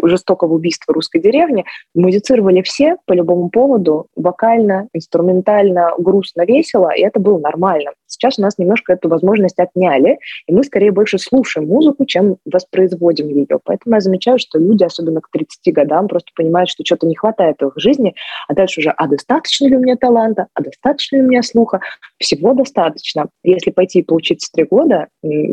жестокого 0.02 0.54
убийства 0.54 0.94
русской 0.94 1.20
деревни, 1.20 1.64
музицировали 1.94 2.62
все 2.62 2.96
по 3.06 3.12
любому 3.12 3.50
поводу, 3.50 4.08
вокально, 4.16 4.88
инструментально, 4.92 5.92
грустно, 5.98 6.44
весело, 6.44 6.90
и 6.94 7.02
это 7.02 7.20
было 7.20 7.38
нормально. 7.38 7.92
Сейчас 8.06 8.38
у 8.38 8.42
нас 8.42 8.58
немножко 8.58 8.92
эту 8.92 9.08
возможность 9.08 9.58
отняли, 9.58 10.18
и 10.46 10.52
мы 10.54 10.62
скорее 10.62 10.92
больше 10.92 11.18
слушаем 11.18 11.68
музыку, 11.68 12.04
чем 12.06 12.36
воспроизводим 12.44 13.28
ее. 13.28 13.58
Поэтому 13.64 13.96
я 13.96 14.00
замечаю, 14.00 14.38
что 14.38 14.58
люди, 14.58 14.84
особенно 14.84 15.20
к 15.20 15.30
30 15.30 15.73
годам 15.74 16.08
просто 16.08 16.30
понимают, 16.34 16.70
что 16.70 16.84
что-то 16.84 17.06
не 17.06 17.14
хватает 17.14 17.56
в 17.60 17.66
их 17.66 17.74
жизни, 17.76 18.14
а 18.48 18.54
дальше 18.54 18.80
уже, 18.80 18.90
а 18.90 19.06
достаточно 19.06 19.66
ли 19.66 19.76
у 19.76 19.80
меня 19.80 19.96
таланта, 19.96 20.46
а 20.54 20.62
достаточно 20.62 21.16
ли 21.16 21.22
у 21.22 21.26
меня 21.26 21.42
слуха? 21.42 21.80
Всего 22.18 22.54
достаточно. 22.54 23.28
Если 23.42 23.70
пойти 23.70 24.00
и 24.00 24.02
поучиться 24.02 24.50
три 24.52 24.64
года, 24.64 25.08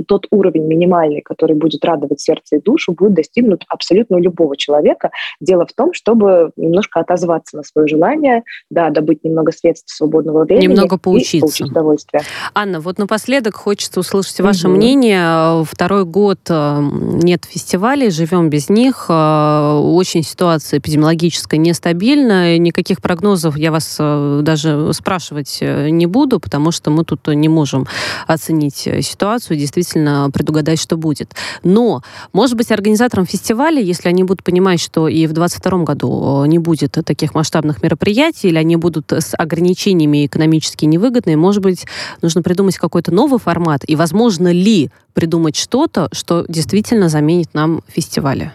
тот 0.07 0.27
уровень 0.31 0.67
минимальный, 0.67 1.21
который 1.21 1.55
будет 1.55 1.83
радовать 1.83 2.21
сердце 2.21 2.57
и 2.57 2.61
душу, 2.61 2.93
будет 2.93 3.13
достигнут 3.13 3.63
абсолютно 3.67 4.17
у 4.17 4.19
любого 4.19 4.55
человека. 4.55 5.11
Дело 5.39 5.65
в 5.65 5.73
том, 5.73 5.93
чтобы 5.93 6.51
немножко 6.55 6.99
отозваться 6.99 7.57
на 7.57 7.63
свое 7.63 7.87
желание, 7.87 8.43
да, 8.69 8.89
добыть 8.89 9.23
немного 9.23 9.51
средств 9.51 9.95
свободного 9.95 10.45
времени. 10.45 10.67
Немного 10.67 10.97
поучиться. 10.97 11.37
И 11.37 11.39
получить 11.39 11.71
удовольствие. 11.71 12.23
Анна, 12.53 12.79
вот 12.79 12.97
напоследок 12.97 13.55
хочется 13.55 13.99
услышать 13.99 14.39
ваше 14.39 14.67
угу. 14.67 14.77
мнение. 14.77 15.63
Второй 15.65 16.05
год 16.05 16.39
э, 16.49 16.77
нет 17.23 17.45
фестивалей, 17.45 18.09
живем 18.09 18.49
без 18.49 18.69
них. 18.69 19.05
Э, 19.09 19.79
очень 19.81 20.10
очень 20.11 20.23
ситуация 20.23 20.79
эпидемиологическая 20.79 21.57
нестабильная. 21.57 22.57
Никаких 22.57 23.01
прогнозов 23.01 23.55
я 23.55 23.71
вас 23.71 23.95
э, 23.97 24.41
даже 24.43 24.91
спрашивать 24.91 25.59
э, 25.61 25.87
не 25.89 26.05
буду, 26.05 26.41
потому 26.41 26.71
что 26.71 26.91
мы 26.91 27.05
тут 27.05 27.27
не 27.27 27.47
можем 27.47 27.87
оценить 28.27 28.87
э, 28.87 29.01
ситуацию, 29.03 29.55
действительно 29.55 30.29
предугадать, 30.33 30.81
что 30.81 30.97
будет. 30.97 31.33
Но, 31.63 32.03
может 32.33 32.57
быть, 32.57 32.71
организаторам 32.71 33.25
фестиваля, 33.25 33.81
если 33.81 34.09
они 34.09 34.23
будут 34.23 34.43
понимать, 34.43 34.81
что 34.81 35.07
и 35.07 35.25
в 35.27 35.31
2022 35.31 35.83
году 35.85 36.43
не 36.43 36.59
будет 36.59 36.97
таких 37.05 37.33
масштабных 37.33 37.81
мероприятий, 37.81 38.49
или 38.49 38.57
они 38.57 38.75
будут 38.75 39.13
с 39.13 39.33
ограничениями 39.37 40.25
экономически 40.25 40.83
невыгодные, 40.83 41.37
может 41.37 41.63
быть, 41.63 41.85
нужно 42.21 42.41
придумать 42.41 42.77
какой-то 42.77 43.13
новый 43.13 43.39
формат, 43.39 43.83
и 43.87 43.95
возможно 43.95 44.51
ли 44.51 44.91
придумать 45.13 45.55
что-то, 45.55 46.09
что 46.11 46.43
действительно 46.49 47.07
заменит 47.07 47.53
нам 47.53 47.81
фестивали? 47.87 48.51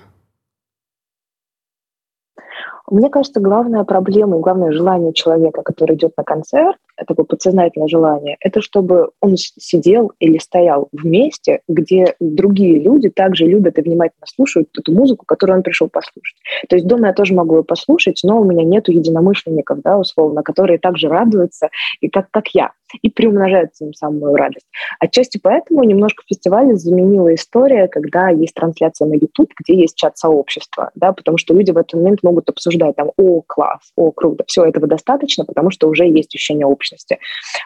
Мне 2.90 3.10
кажется, 3.10 3.40
главная 3.40 3.84
проблема 3.84 4.38
и 4.38 4.40
главное 4.40 4.72
желание 4.72 5.12
человека, 5.12 5.62
который 5.62 5.96
идет 5.96 6.12
на 6.16 6.24
концерт, 6.24 6.76
такое 7.06 7.26
подсознательное 7.26 7.88
желание, 7.88 8.36
это 8.40 8.60
чтобы 8.60 9.10
он 9.20 9.36
сидел 9.36 10.12
или 10.18 10.38
стоял 10.38 10.88
в 10.92 11.04
месте, 11.04 11.60
где 11.68 12.14
другие 12.20 12.78
люди 12.78 13.10
также 13.10 13.44
любят 13.44 13.78
и 13.78 13.82
внимательно 13.82 14.24
слушают 14.26 14.68
эту 14.78 14.92
музыку, 14.92 15.24
которую 15.26 15.58
он 15.58 15.62
пришел 15.62 15.88
послушать. 15.88 16.36
То 16.68 16.76
есть 16.76 16.86
дома 16.86 17.08
я 17.08 17.12
тоже 17.12 17.34
могу 17.34 17.56
ее 17.56 17.64
послушать, 17.64 18.20
но 18.22 18.40
у 18.40 18.44
меня 18.44 18.64
нету 18.64 18.92
единомышленников, 18.92 19.82
да, 19.82 19.98
условно, 19.98 20.42
которые 20.42 20.78
также 20.78 21.08
радуются, 21.08 21.68
и 22.00 22.08
как, 22.08 22.30
как 22.30 22.48
я 22.54 22.70
и 23.02 23.10
приумножают 23.10 23.72
тем 23.72 23.92
самым 23.94 24.20
мою 24.20 24.36
радость. 24.36 24.66
Отчасти 25.00 25.38
поэтому 25.42 25.82
немножко 25.84 26.22
фестиваль 26.26 26.74
заменила 26.74 27.34
история, 27.34 27.88
когда 27.88 28.28
есть 28.30 28.54
трансляция 28.54 29.06
на 29.06 29.14
YouTube, 29.14 29.52
где 29.60 29.80
есть 29.80 29.96
чат 29.96 30.16
сообщества, 30.18 30.90
да, 30.94 31.12
потому 31.12 31.38
что 31.38 31.54
люди 31.54 31.70
в 31.70 31.76
этот 31.76 31.94
момент 31.94 32.22
могут 32.22 32.48
обсуждать 32.48 32.96
там, 32.96 33.10
о, 33.16 33.42
класс, 33.46 33.92
о, 33.96 34.10
круто, 34.12 34.44
все 34.46 34.64
этого 34.64 34.86
достаточно, 34.86 35.44
потому 35.44 35.70
что 35.70 35.88
уже 35.88 36.06
есть 36.06 36.34
ощущение 36.34 36.66
общности. 36.66 37.18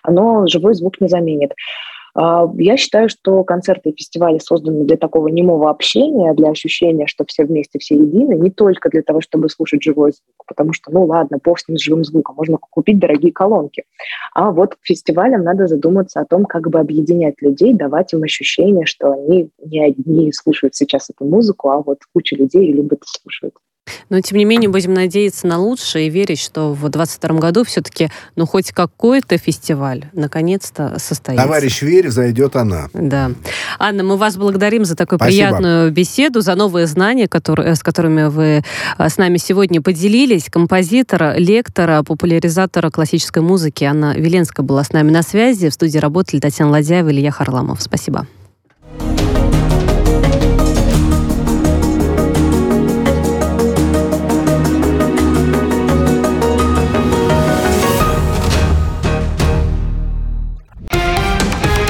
Оно 0.03 0.47
живой 0.47 0.75
звук 0.75 1.01
не 1.01 1.09
заменит. 1.09 1.53
А, 2.15 2.47
я 2.59 2.77
считаю, 2.77 3.09
что 3.09 3.45
концерты 3.45 3.91
и 3.91 3.97
фестивали 3.97 4.39
созданы 4.39 4.85
для 4.85 4.97
такого 4.97 5.29
немого 5.29 5.71
общения, 5.71 6.35
для 6.35 6.51
ощущения, 6.51 7.07
что 7.07 7.25
все 7.27 7.45
вместе, 7.45 7.79
все 7.79 7.97
едины, 7.97 8.35
не 8.35 8.51
только 8.51 8.89
для 8.89 9.03
того, 9.03 9.21
чтобы 9.21 9.49
слушать 9.49 9.83
живой 9.83 10.13
звук, 10.13 10.47
потому 10.47 10.73
что, 10.73 10.91
ну 10.91 11.05
ладно, 11.05 11.39
бог 11.43 11.59
с 11.59 11.69
ним 11.69 11.79
с 11.79 11.83
живым 11.83 12.05
звуком, 12.05 12.37
можно 12.37 12.59
купить 12.59 12.99
дорогие 12.99 13.33
колонки. 13.33 13.85
А 14.35 14.51
вот 14.51 14.75
к 14.75 14.79
фестивалям 14.83 15.43
надо 15.43 15.67
задуматься 15.67 16.21
о 16.21 16.25
том, 16.25 16.45
как 16.45 16.69
бы 16.69 16.79
объединять 16.79 17.41
людей, 17.41 17.75
давать 17.75 18.13
им 18.13 18.23
ощущение, 18.23 18.87
что 18.87 19.13
они 19.13 19.51
не 19.65 19.85
одни 19.85 20.33
слушают 20.33 20.75
сейчас 20.75 21.11
эту 21.11 21.25
музыку, 21.25 21.71
а 21.71 21.83
вот 21.83 21.99
куча 22.13 22.37
людей 22.37 22.73
любят 22.73 23.01
и 23.03 23.07
слушают. 23.07 23.55
Но, 24.09 24.21
тем 24.21 24.39
не 24.39 24.45
менее, 24.45 24.69
будем 24.69 24.93
надеяться 24.93 25.47
на 25.47 25.59
лучшее 25.59 26.09
и 26.09 26.11
верить, 26.11 26.41
что 26.41 26.73
в 26.73 26.89
2022 26.89 27.39
году 27.39 27.65
все-таки, 27.65 28.11
ну, 28.37 28.45
хоть 28.45 28.73
какой-то 28.73 29.39
фестиваль 29.39 30.07
наконец-то 30.13 30.99
состоится. 30.99 31.45
Товарищ 31.45 31.83
Верь, 31.83 32.11
зайдет 32.11 32.57
она. 32.57 32.89
Да. 32.93 33.31
Анна, 33.79 34.03
мы 34.03 34.17
вас 34.17 34.37
благодарим 34.37 34.85
за 34.85 34.97
такую 34.97 35.19
Спасибо. 35.19 35.47
приятную 35.49 35.93
беседу, 35.93 36.41
за 36.41 36.57
новые 36.57 36.87
знания, 36.87 37.29
которые, 37.29 37.75
с 37.77 37.83
которыми 37.83 38.29
вы 38.29 38.65
а, 38.99 39.09
с 39.09 39.17
нами 39.17 39.37
сегодня 39.37 39.81
поделились. 39.81 40.47
Композитора, 40.51 41.37
лектора, 41.37 42.03
популяризатора 42.03 42.91
классической 42.91 43.43
музыки 43.43 43.85
Анна 43.85 44.15
Веленская 44.17 44.67
была 44.67 44.83
с 44.83 44.93
нами 44.93 45.11
на 45.11 45.23
связи. 45.23 45.69
В 45.69 45.75
студии 45.75 45.99
работали 45.99 46.41
Татьяна 46.41 46.73
Ладяева 46.73 47.09
и 47.11 47.13
Илья 47.13 47.31
Харламов. 47.31 47.81
Спасибо. 47.81 48.27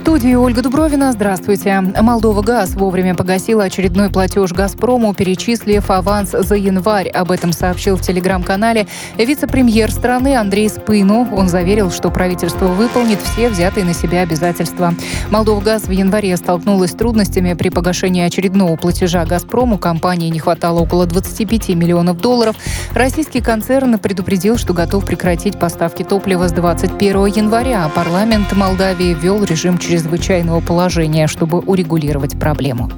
студии 0.00 0.34
Ольга 0.34 0.62
Дубровина. 0.62 1.12
Здравствуйте. 1.12 1.78
Молдова 1.80 2.40
ГАЗ 2.40 2.74
вовремя 2.74 3.14
погасила 3.14 3.64
очередной 3.64 4.08
платеж 4.08 4.50
«Газпрому», 4.50 5.12
перечислив 5.12 5.90
аванс 5.90 6.30
за 6.30 6.54
январь. 6.54 7.08
Об 7.08 7.30
этом 7.30 7.52
сообщил 7.52 7.96
в 7.96 8.00
телеграм-канале 8.00 8.86
вице-премьер 9.18 9.92
страны 9.92 10.36
Андрей 10.36 10.70
Спыну. 10.70 11.28
Он 11.34 11.48
заверил, 11.48 11.90
что 11.90 12.10
правительство 12.10 12.66
выполнит 12.66 13.20
все 13.20 13.50
взятые 13.50 13.84
на 13.84 13.92
себя 13.92 14.22
обязательства. 14.22 14.94
Молдова 15.30 15.60
ГАЗ 15.60 15.82
в 15.82 15.90
январе 15.90 16.34
столкнулась 16.38 16.92
с 16.92 16.94
трудностями 16.94 17.52
при 17.52 17.68
погашении 17.68 18.22
очередного 18.22 18.76
платежа 18.76 19.26
«Газпрому». 19.26 19.76
Компании 19.76 20.30
не 20.30 20.38
хватало 20.38 20.80
около 20.80 21.04
25 21.04 21.70
миллионов 21.70 22.18
долларов. 22.18 22.56
Российский 22.94 23.42
концерн 23.42 23.98
предупредил, 23.98 24.56
что 24.56 24.72
готов 24.72 25.04
прекратить 25.04 25.58
поставки 25.58 26.04
топлива 26.04 26.48
с 26.48 26.52
21 26.52 27.26
января. 27.26 27.90
Парламент 27.94 28.50
Молдавии 28.54 29.12
ввел 29.12 29.44
режим 29.44 29.76
чрезвычайного 29.90 30.60
положения, 30.60 31.26
чтобы 31.26 31.58
урегулировать 31.58 32.38
проблему. 32.38 32.92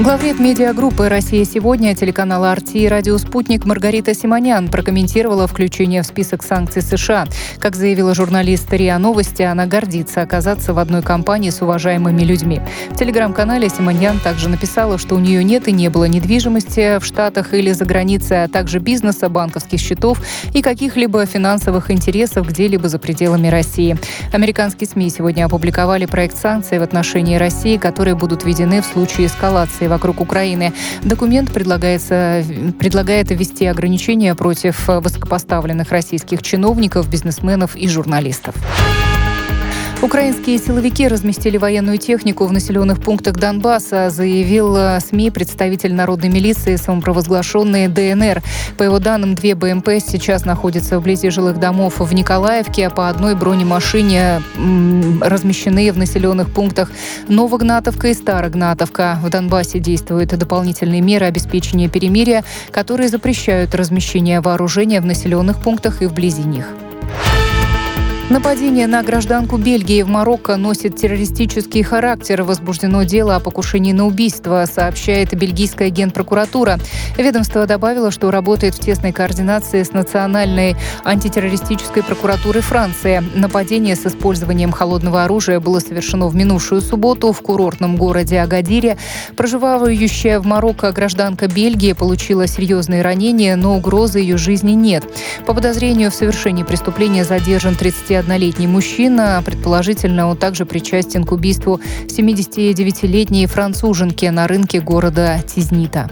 Главред 0.00 0.38
медиагруппы 0.38 1.08
«Россия 1.08 1.44
сегодня» 1.44 1.92
телеканала 1.92 2.52
«Арти» 2.52 2.76
и 2.76 2.86
радио 2.86 3.18
«Спутник» 3.18 3.64
Маргарита 3.64 4.14
Симонян 4.14 4.68
прокомментировала 4.68 5.48
включение 5.48 6.02
в 6.02 6.06
список 6.06 6.44
санкций 6.44 6.82
США. 6.82 7.26
Как 7.58 7.74
заявила 7.74 8.14
журналист 8.14 8.72
РИА 8.72 8.96
Новости, 8.98 9.42
она 9.42 9.66
гордится 9.66 10.22
оказаться 10.22 10.72
в 10.72 10.78
одной 10.78 11.02
компании 11.02 11.50
с 11.50 11.62
уважаемыми 11.62 12.22
людьми. 12.22 12.60
В 12.90 12.96
телеграм-канале 12.96 13.68
Симонян 13.68 14.20
также 14.20 14.48
написала, 14.48 14.98
что 14.98 15.16
у 15.16 15.18
нее 15.18 15.42
нет 15.42 15.66
и 15.66 15.72
не 15.72 15.88
было 15.88 16.04
недвижимости 16.04 17.00
в 17.00 17.04
Штатах 17.04 17.52
или 17.52 17.72
за 17.72 17.84
границей, 17.84 18.44
а 18.44 18.48
также 18.48 18.78
бизнеса, 18.78 19.28
банковских 19.28 19.80
счетов 19.80 20.22
и 20.54 20.62
каких-либо 20.62 21.26
финансовых 21.26 21.90
интересов 21.90 22.46
где-либо 22.46 22.88
за 22.88 23.00
пределами 23.00 23.48
России. 23.48 23.98
Американские 24.32 24.88
СМИ 24.88 25.10
сегодня 25.10 25.46
опубликовали 25.46 26.06
проект 26.06 26.36
санкций 26.36 26.78
в 26.78 26.82
отношении 26.84 27.34
России, 27.34 27.78
которые 27.78 28.14
будут 28.14 28.44
введены 28.44 28.80
в 28.80 28.86
случае 28.86 29.26
эскалации 29.26 29.87
вокруг 29.88 30.20
Украины. 30.20 30.72
Документ 31.02 31.52
предлагается, 31.52 32.44
предлагает 32.78 33.30
ввести 33.30 33.66
ограничения 33.66 34.34
против 34.34 34.88
высокопоставленных 34.88 35.90
российских 35.90 36.42
чиновников, 36.42 37.08
бизнесменов 37.10 37.76
и 37.76 37.88
журналистов. 37.88 38.54
Украинские 40.00 40.58
силовики 40.58 41.08
разместили 41.08 41.56
военную 41.56 41.98
технику 41.98 42.46
в 42.46 42.52
населенных 42.52 43.02
пунктах 43.02 43.34
Донбасса, 43.34 44.10
заявил 44.10 44.76
СМИ 45.00 45.32
представитель 45.32 45.92
народной 45.92 46.28
милиции, 46.28 46.76
самопровозглашенный 46.76 47.88
ДНР. 47.88 48.40
По 48.78 48.84
его 48.84 49.00
данным, 49.00 49.34
две 49.34 49.56
БМП 49.56 49.88
сейчас 49.98 50.44
находятся 50.44 51.00
вблизи 51.00 51.30
жилых 51.30 51.58
домов 51.58 51.98
в 51.98 52.14
Николаевке, 52.14 52.86
а 52.86 52.90
по 52.90 53.08
одной 53.08 53.34
бронемашине 53.34 54.40
размещены 55.20 55.90
в 55.90 55.98
населенных 55.98 56.48
пунктах 56.54 56.92
Новогнатовка 57.26 58.08
и 58.08 58.14
Старогнатовка. 58.14 59.18
В 59.20 59.28
Донбассе 59.30 59.80
действуют 59.80 60.30
дополнительные 60.30 61.00
меры 61.00 61.26
обеспечения 61.26 61.88
перемирия, 61.88 62.44
которые 62.70 63.08
запрещают 63.08 63.74
размещение 63.74 64.40
вооружения 64.40 65.00
в 65.00 65.06
населенных 65.06 65.60
пунктах 65.60 66.02
и 66.02 66.06
вблизи 66.06 66.44
них. 66.44 66.68
Нападение 68.30 68.86
на 68.86 69.02
гражданку 69.02 69.56
Бельгии 69.56 70.02
в 70.02 70.08
Марокко 70.08 70.58
носит 70.58 70.96
террористический 70.96 71.82
характер. 71.82 72.42
Возбуждено 72.42 73.04
дело 73.04 73.36
о 73.36 73.40
покушении 73.40 73.92
на 73.92 74.06
убийство, 74.06 74.66
сообщает 74.70 75.34
бельгийская 75.34 75.88
генпрокуратура. 75.88 76.78
Ведомство 77.16 77.66
добавило, 77.66 78.10
что 78.10 78.30
работает 78.30 78.74
в 78.74 78.80
тесной 78.80 79.12
координации 79.12 79.82
с 79.82 79.94
Национальной 79.94 80.76
антитеррористической 81.04 82.02
прокуратурой 82.02 82.60
Франции. 82.60 83.24
Нападение 83.34 83.96
с 83.96 84.04
использованием 84.04 84.72
холодного 84.72 85.24
оружия 85.24 85.58
было 85.58 85.80
совершено 85.80 86.28
в 86.28 86.36
минувшую 86.36 86.82
субботу 86.82 87.32
в 87.32 87.40
курортном 87.40 87.96
городе 87.96 88.40
Агадире. 88.40 88.98
Проживающая 89.38 90.38
в 90.38 90.44
Марокко 90.44 90.92
гражданка 90.92 91.48
Бельгии 91.48 91.94
получила 91.94 92.46
серьезные 92.46 93.00
ранения, 93.00 93.56
но 93.56 93.74
угрозы 93.74 94.18
ее 94.18 94.36
жизни 94.36 94.72
нет. 94.72 95.06
По 95.46 95.54
подозрению 95.54 96.10
в 96.10 96.14
совершении 96.14 96.62
преступления 96.62 97.24
задержан 97.24 97.74
30 97.74 98.17
21-летний 98.18 98.66
мужчина. 98.66 99.42
Предположительно, 99.44 100.28
он 100.28 100.36
также 100.36 100.66
причастен 100.66 101.24
к 101.24 101.32
убийству 101.32 101.80
79-летней 102.06 103.46
француженки 103.46 104.26
на 104.26 104.46
рынке 104.46 104.80
города 104.80 105.40
Тизнита. 105.46 106.10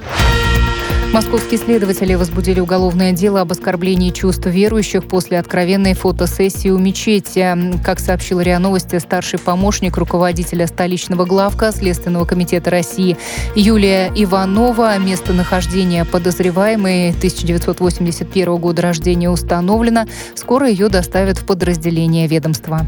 Московские 1.12 1.58
следователи 1.58 2.14
возбудили 2.14 2.60
уголовное 2.60 3.12
дело 3.12 3.40
об 3.40 3.52
оскорблении 3.52 4.10
чувств 4.10 4.46
верующих 4.46 5.06
после 5.06 5.38
откровенной 5.38 5.94
фотосессии 5.94 6.68
у 6.68 6.78
мечети. 6.78 7.56
Как 7.82 8.00
сообщил 8.00 8.40
РИА 8.40 8.58
Новости, 8.58 8.98
старший 8.98 9.38
помощник 9.38 9.96
руководителя 9.96 10.66
столичного 10.66 11.24
главка 11.24 11.72
Следственного 11.72 12.24
комитета 12.26 12.70
России 12.70 13.16
Юлия 13.54 14.12
Иванова. 14.14 14.98
Местонахождение 14.98 16.04
подозреваемой 16.04 17.10
1981 17.10 18.56
года 18.56 18.82
рождения 18.82 19.30
установлено. 19.30 20.04
Скоро 20.34 20.68
ее 20.68 20.88
доставят 20.88 21.38
в 21.38 21.46
подразделение 21.46 22.26
ведомства. 22.26 22.86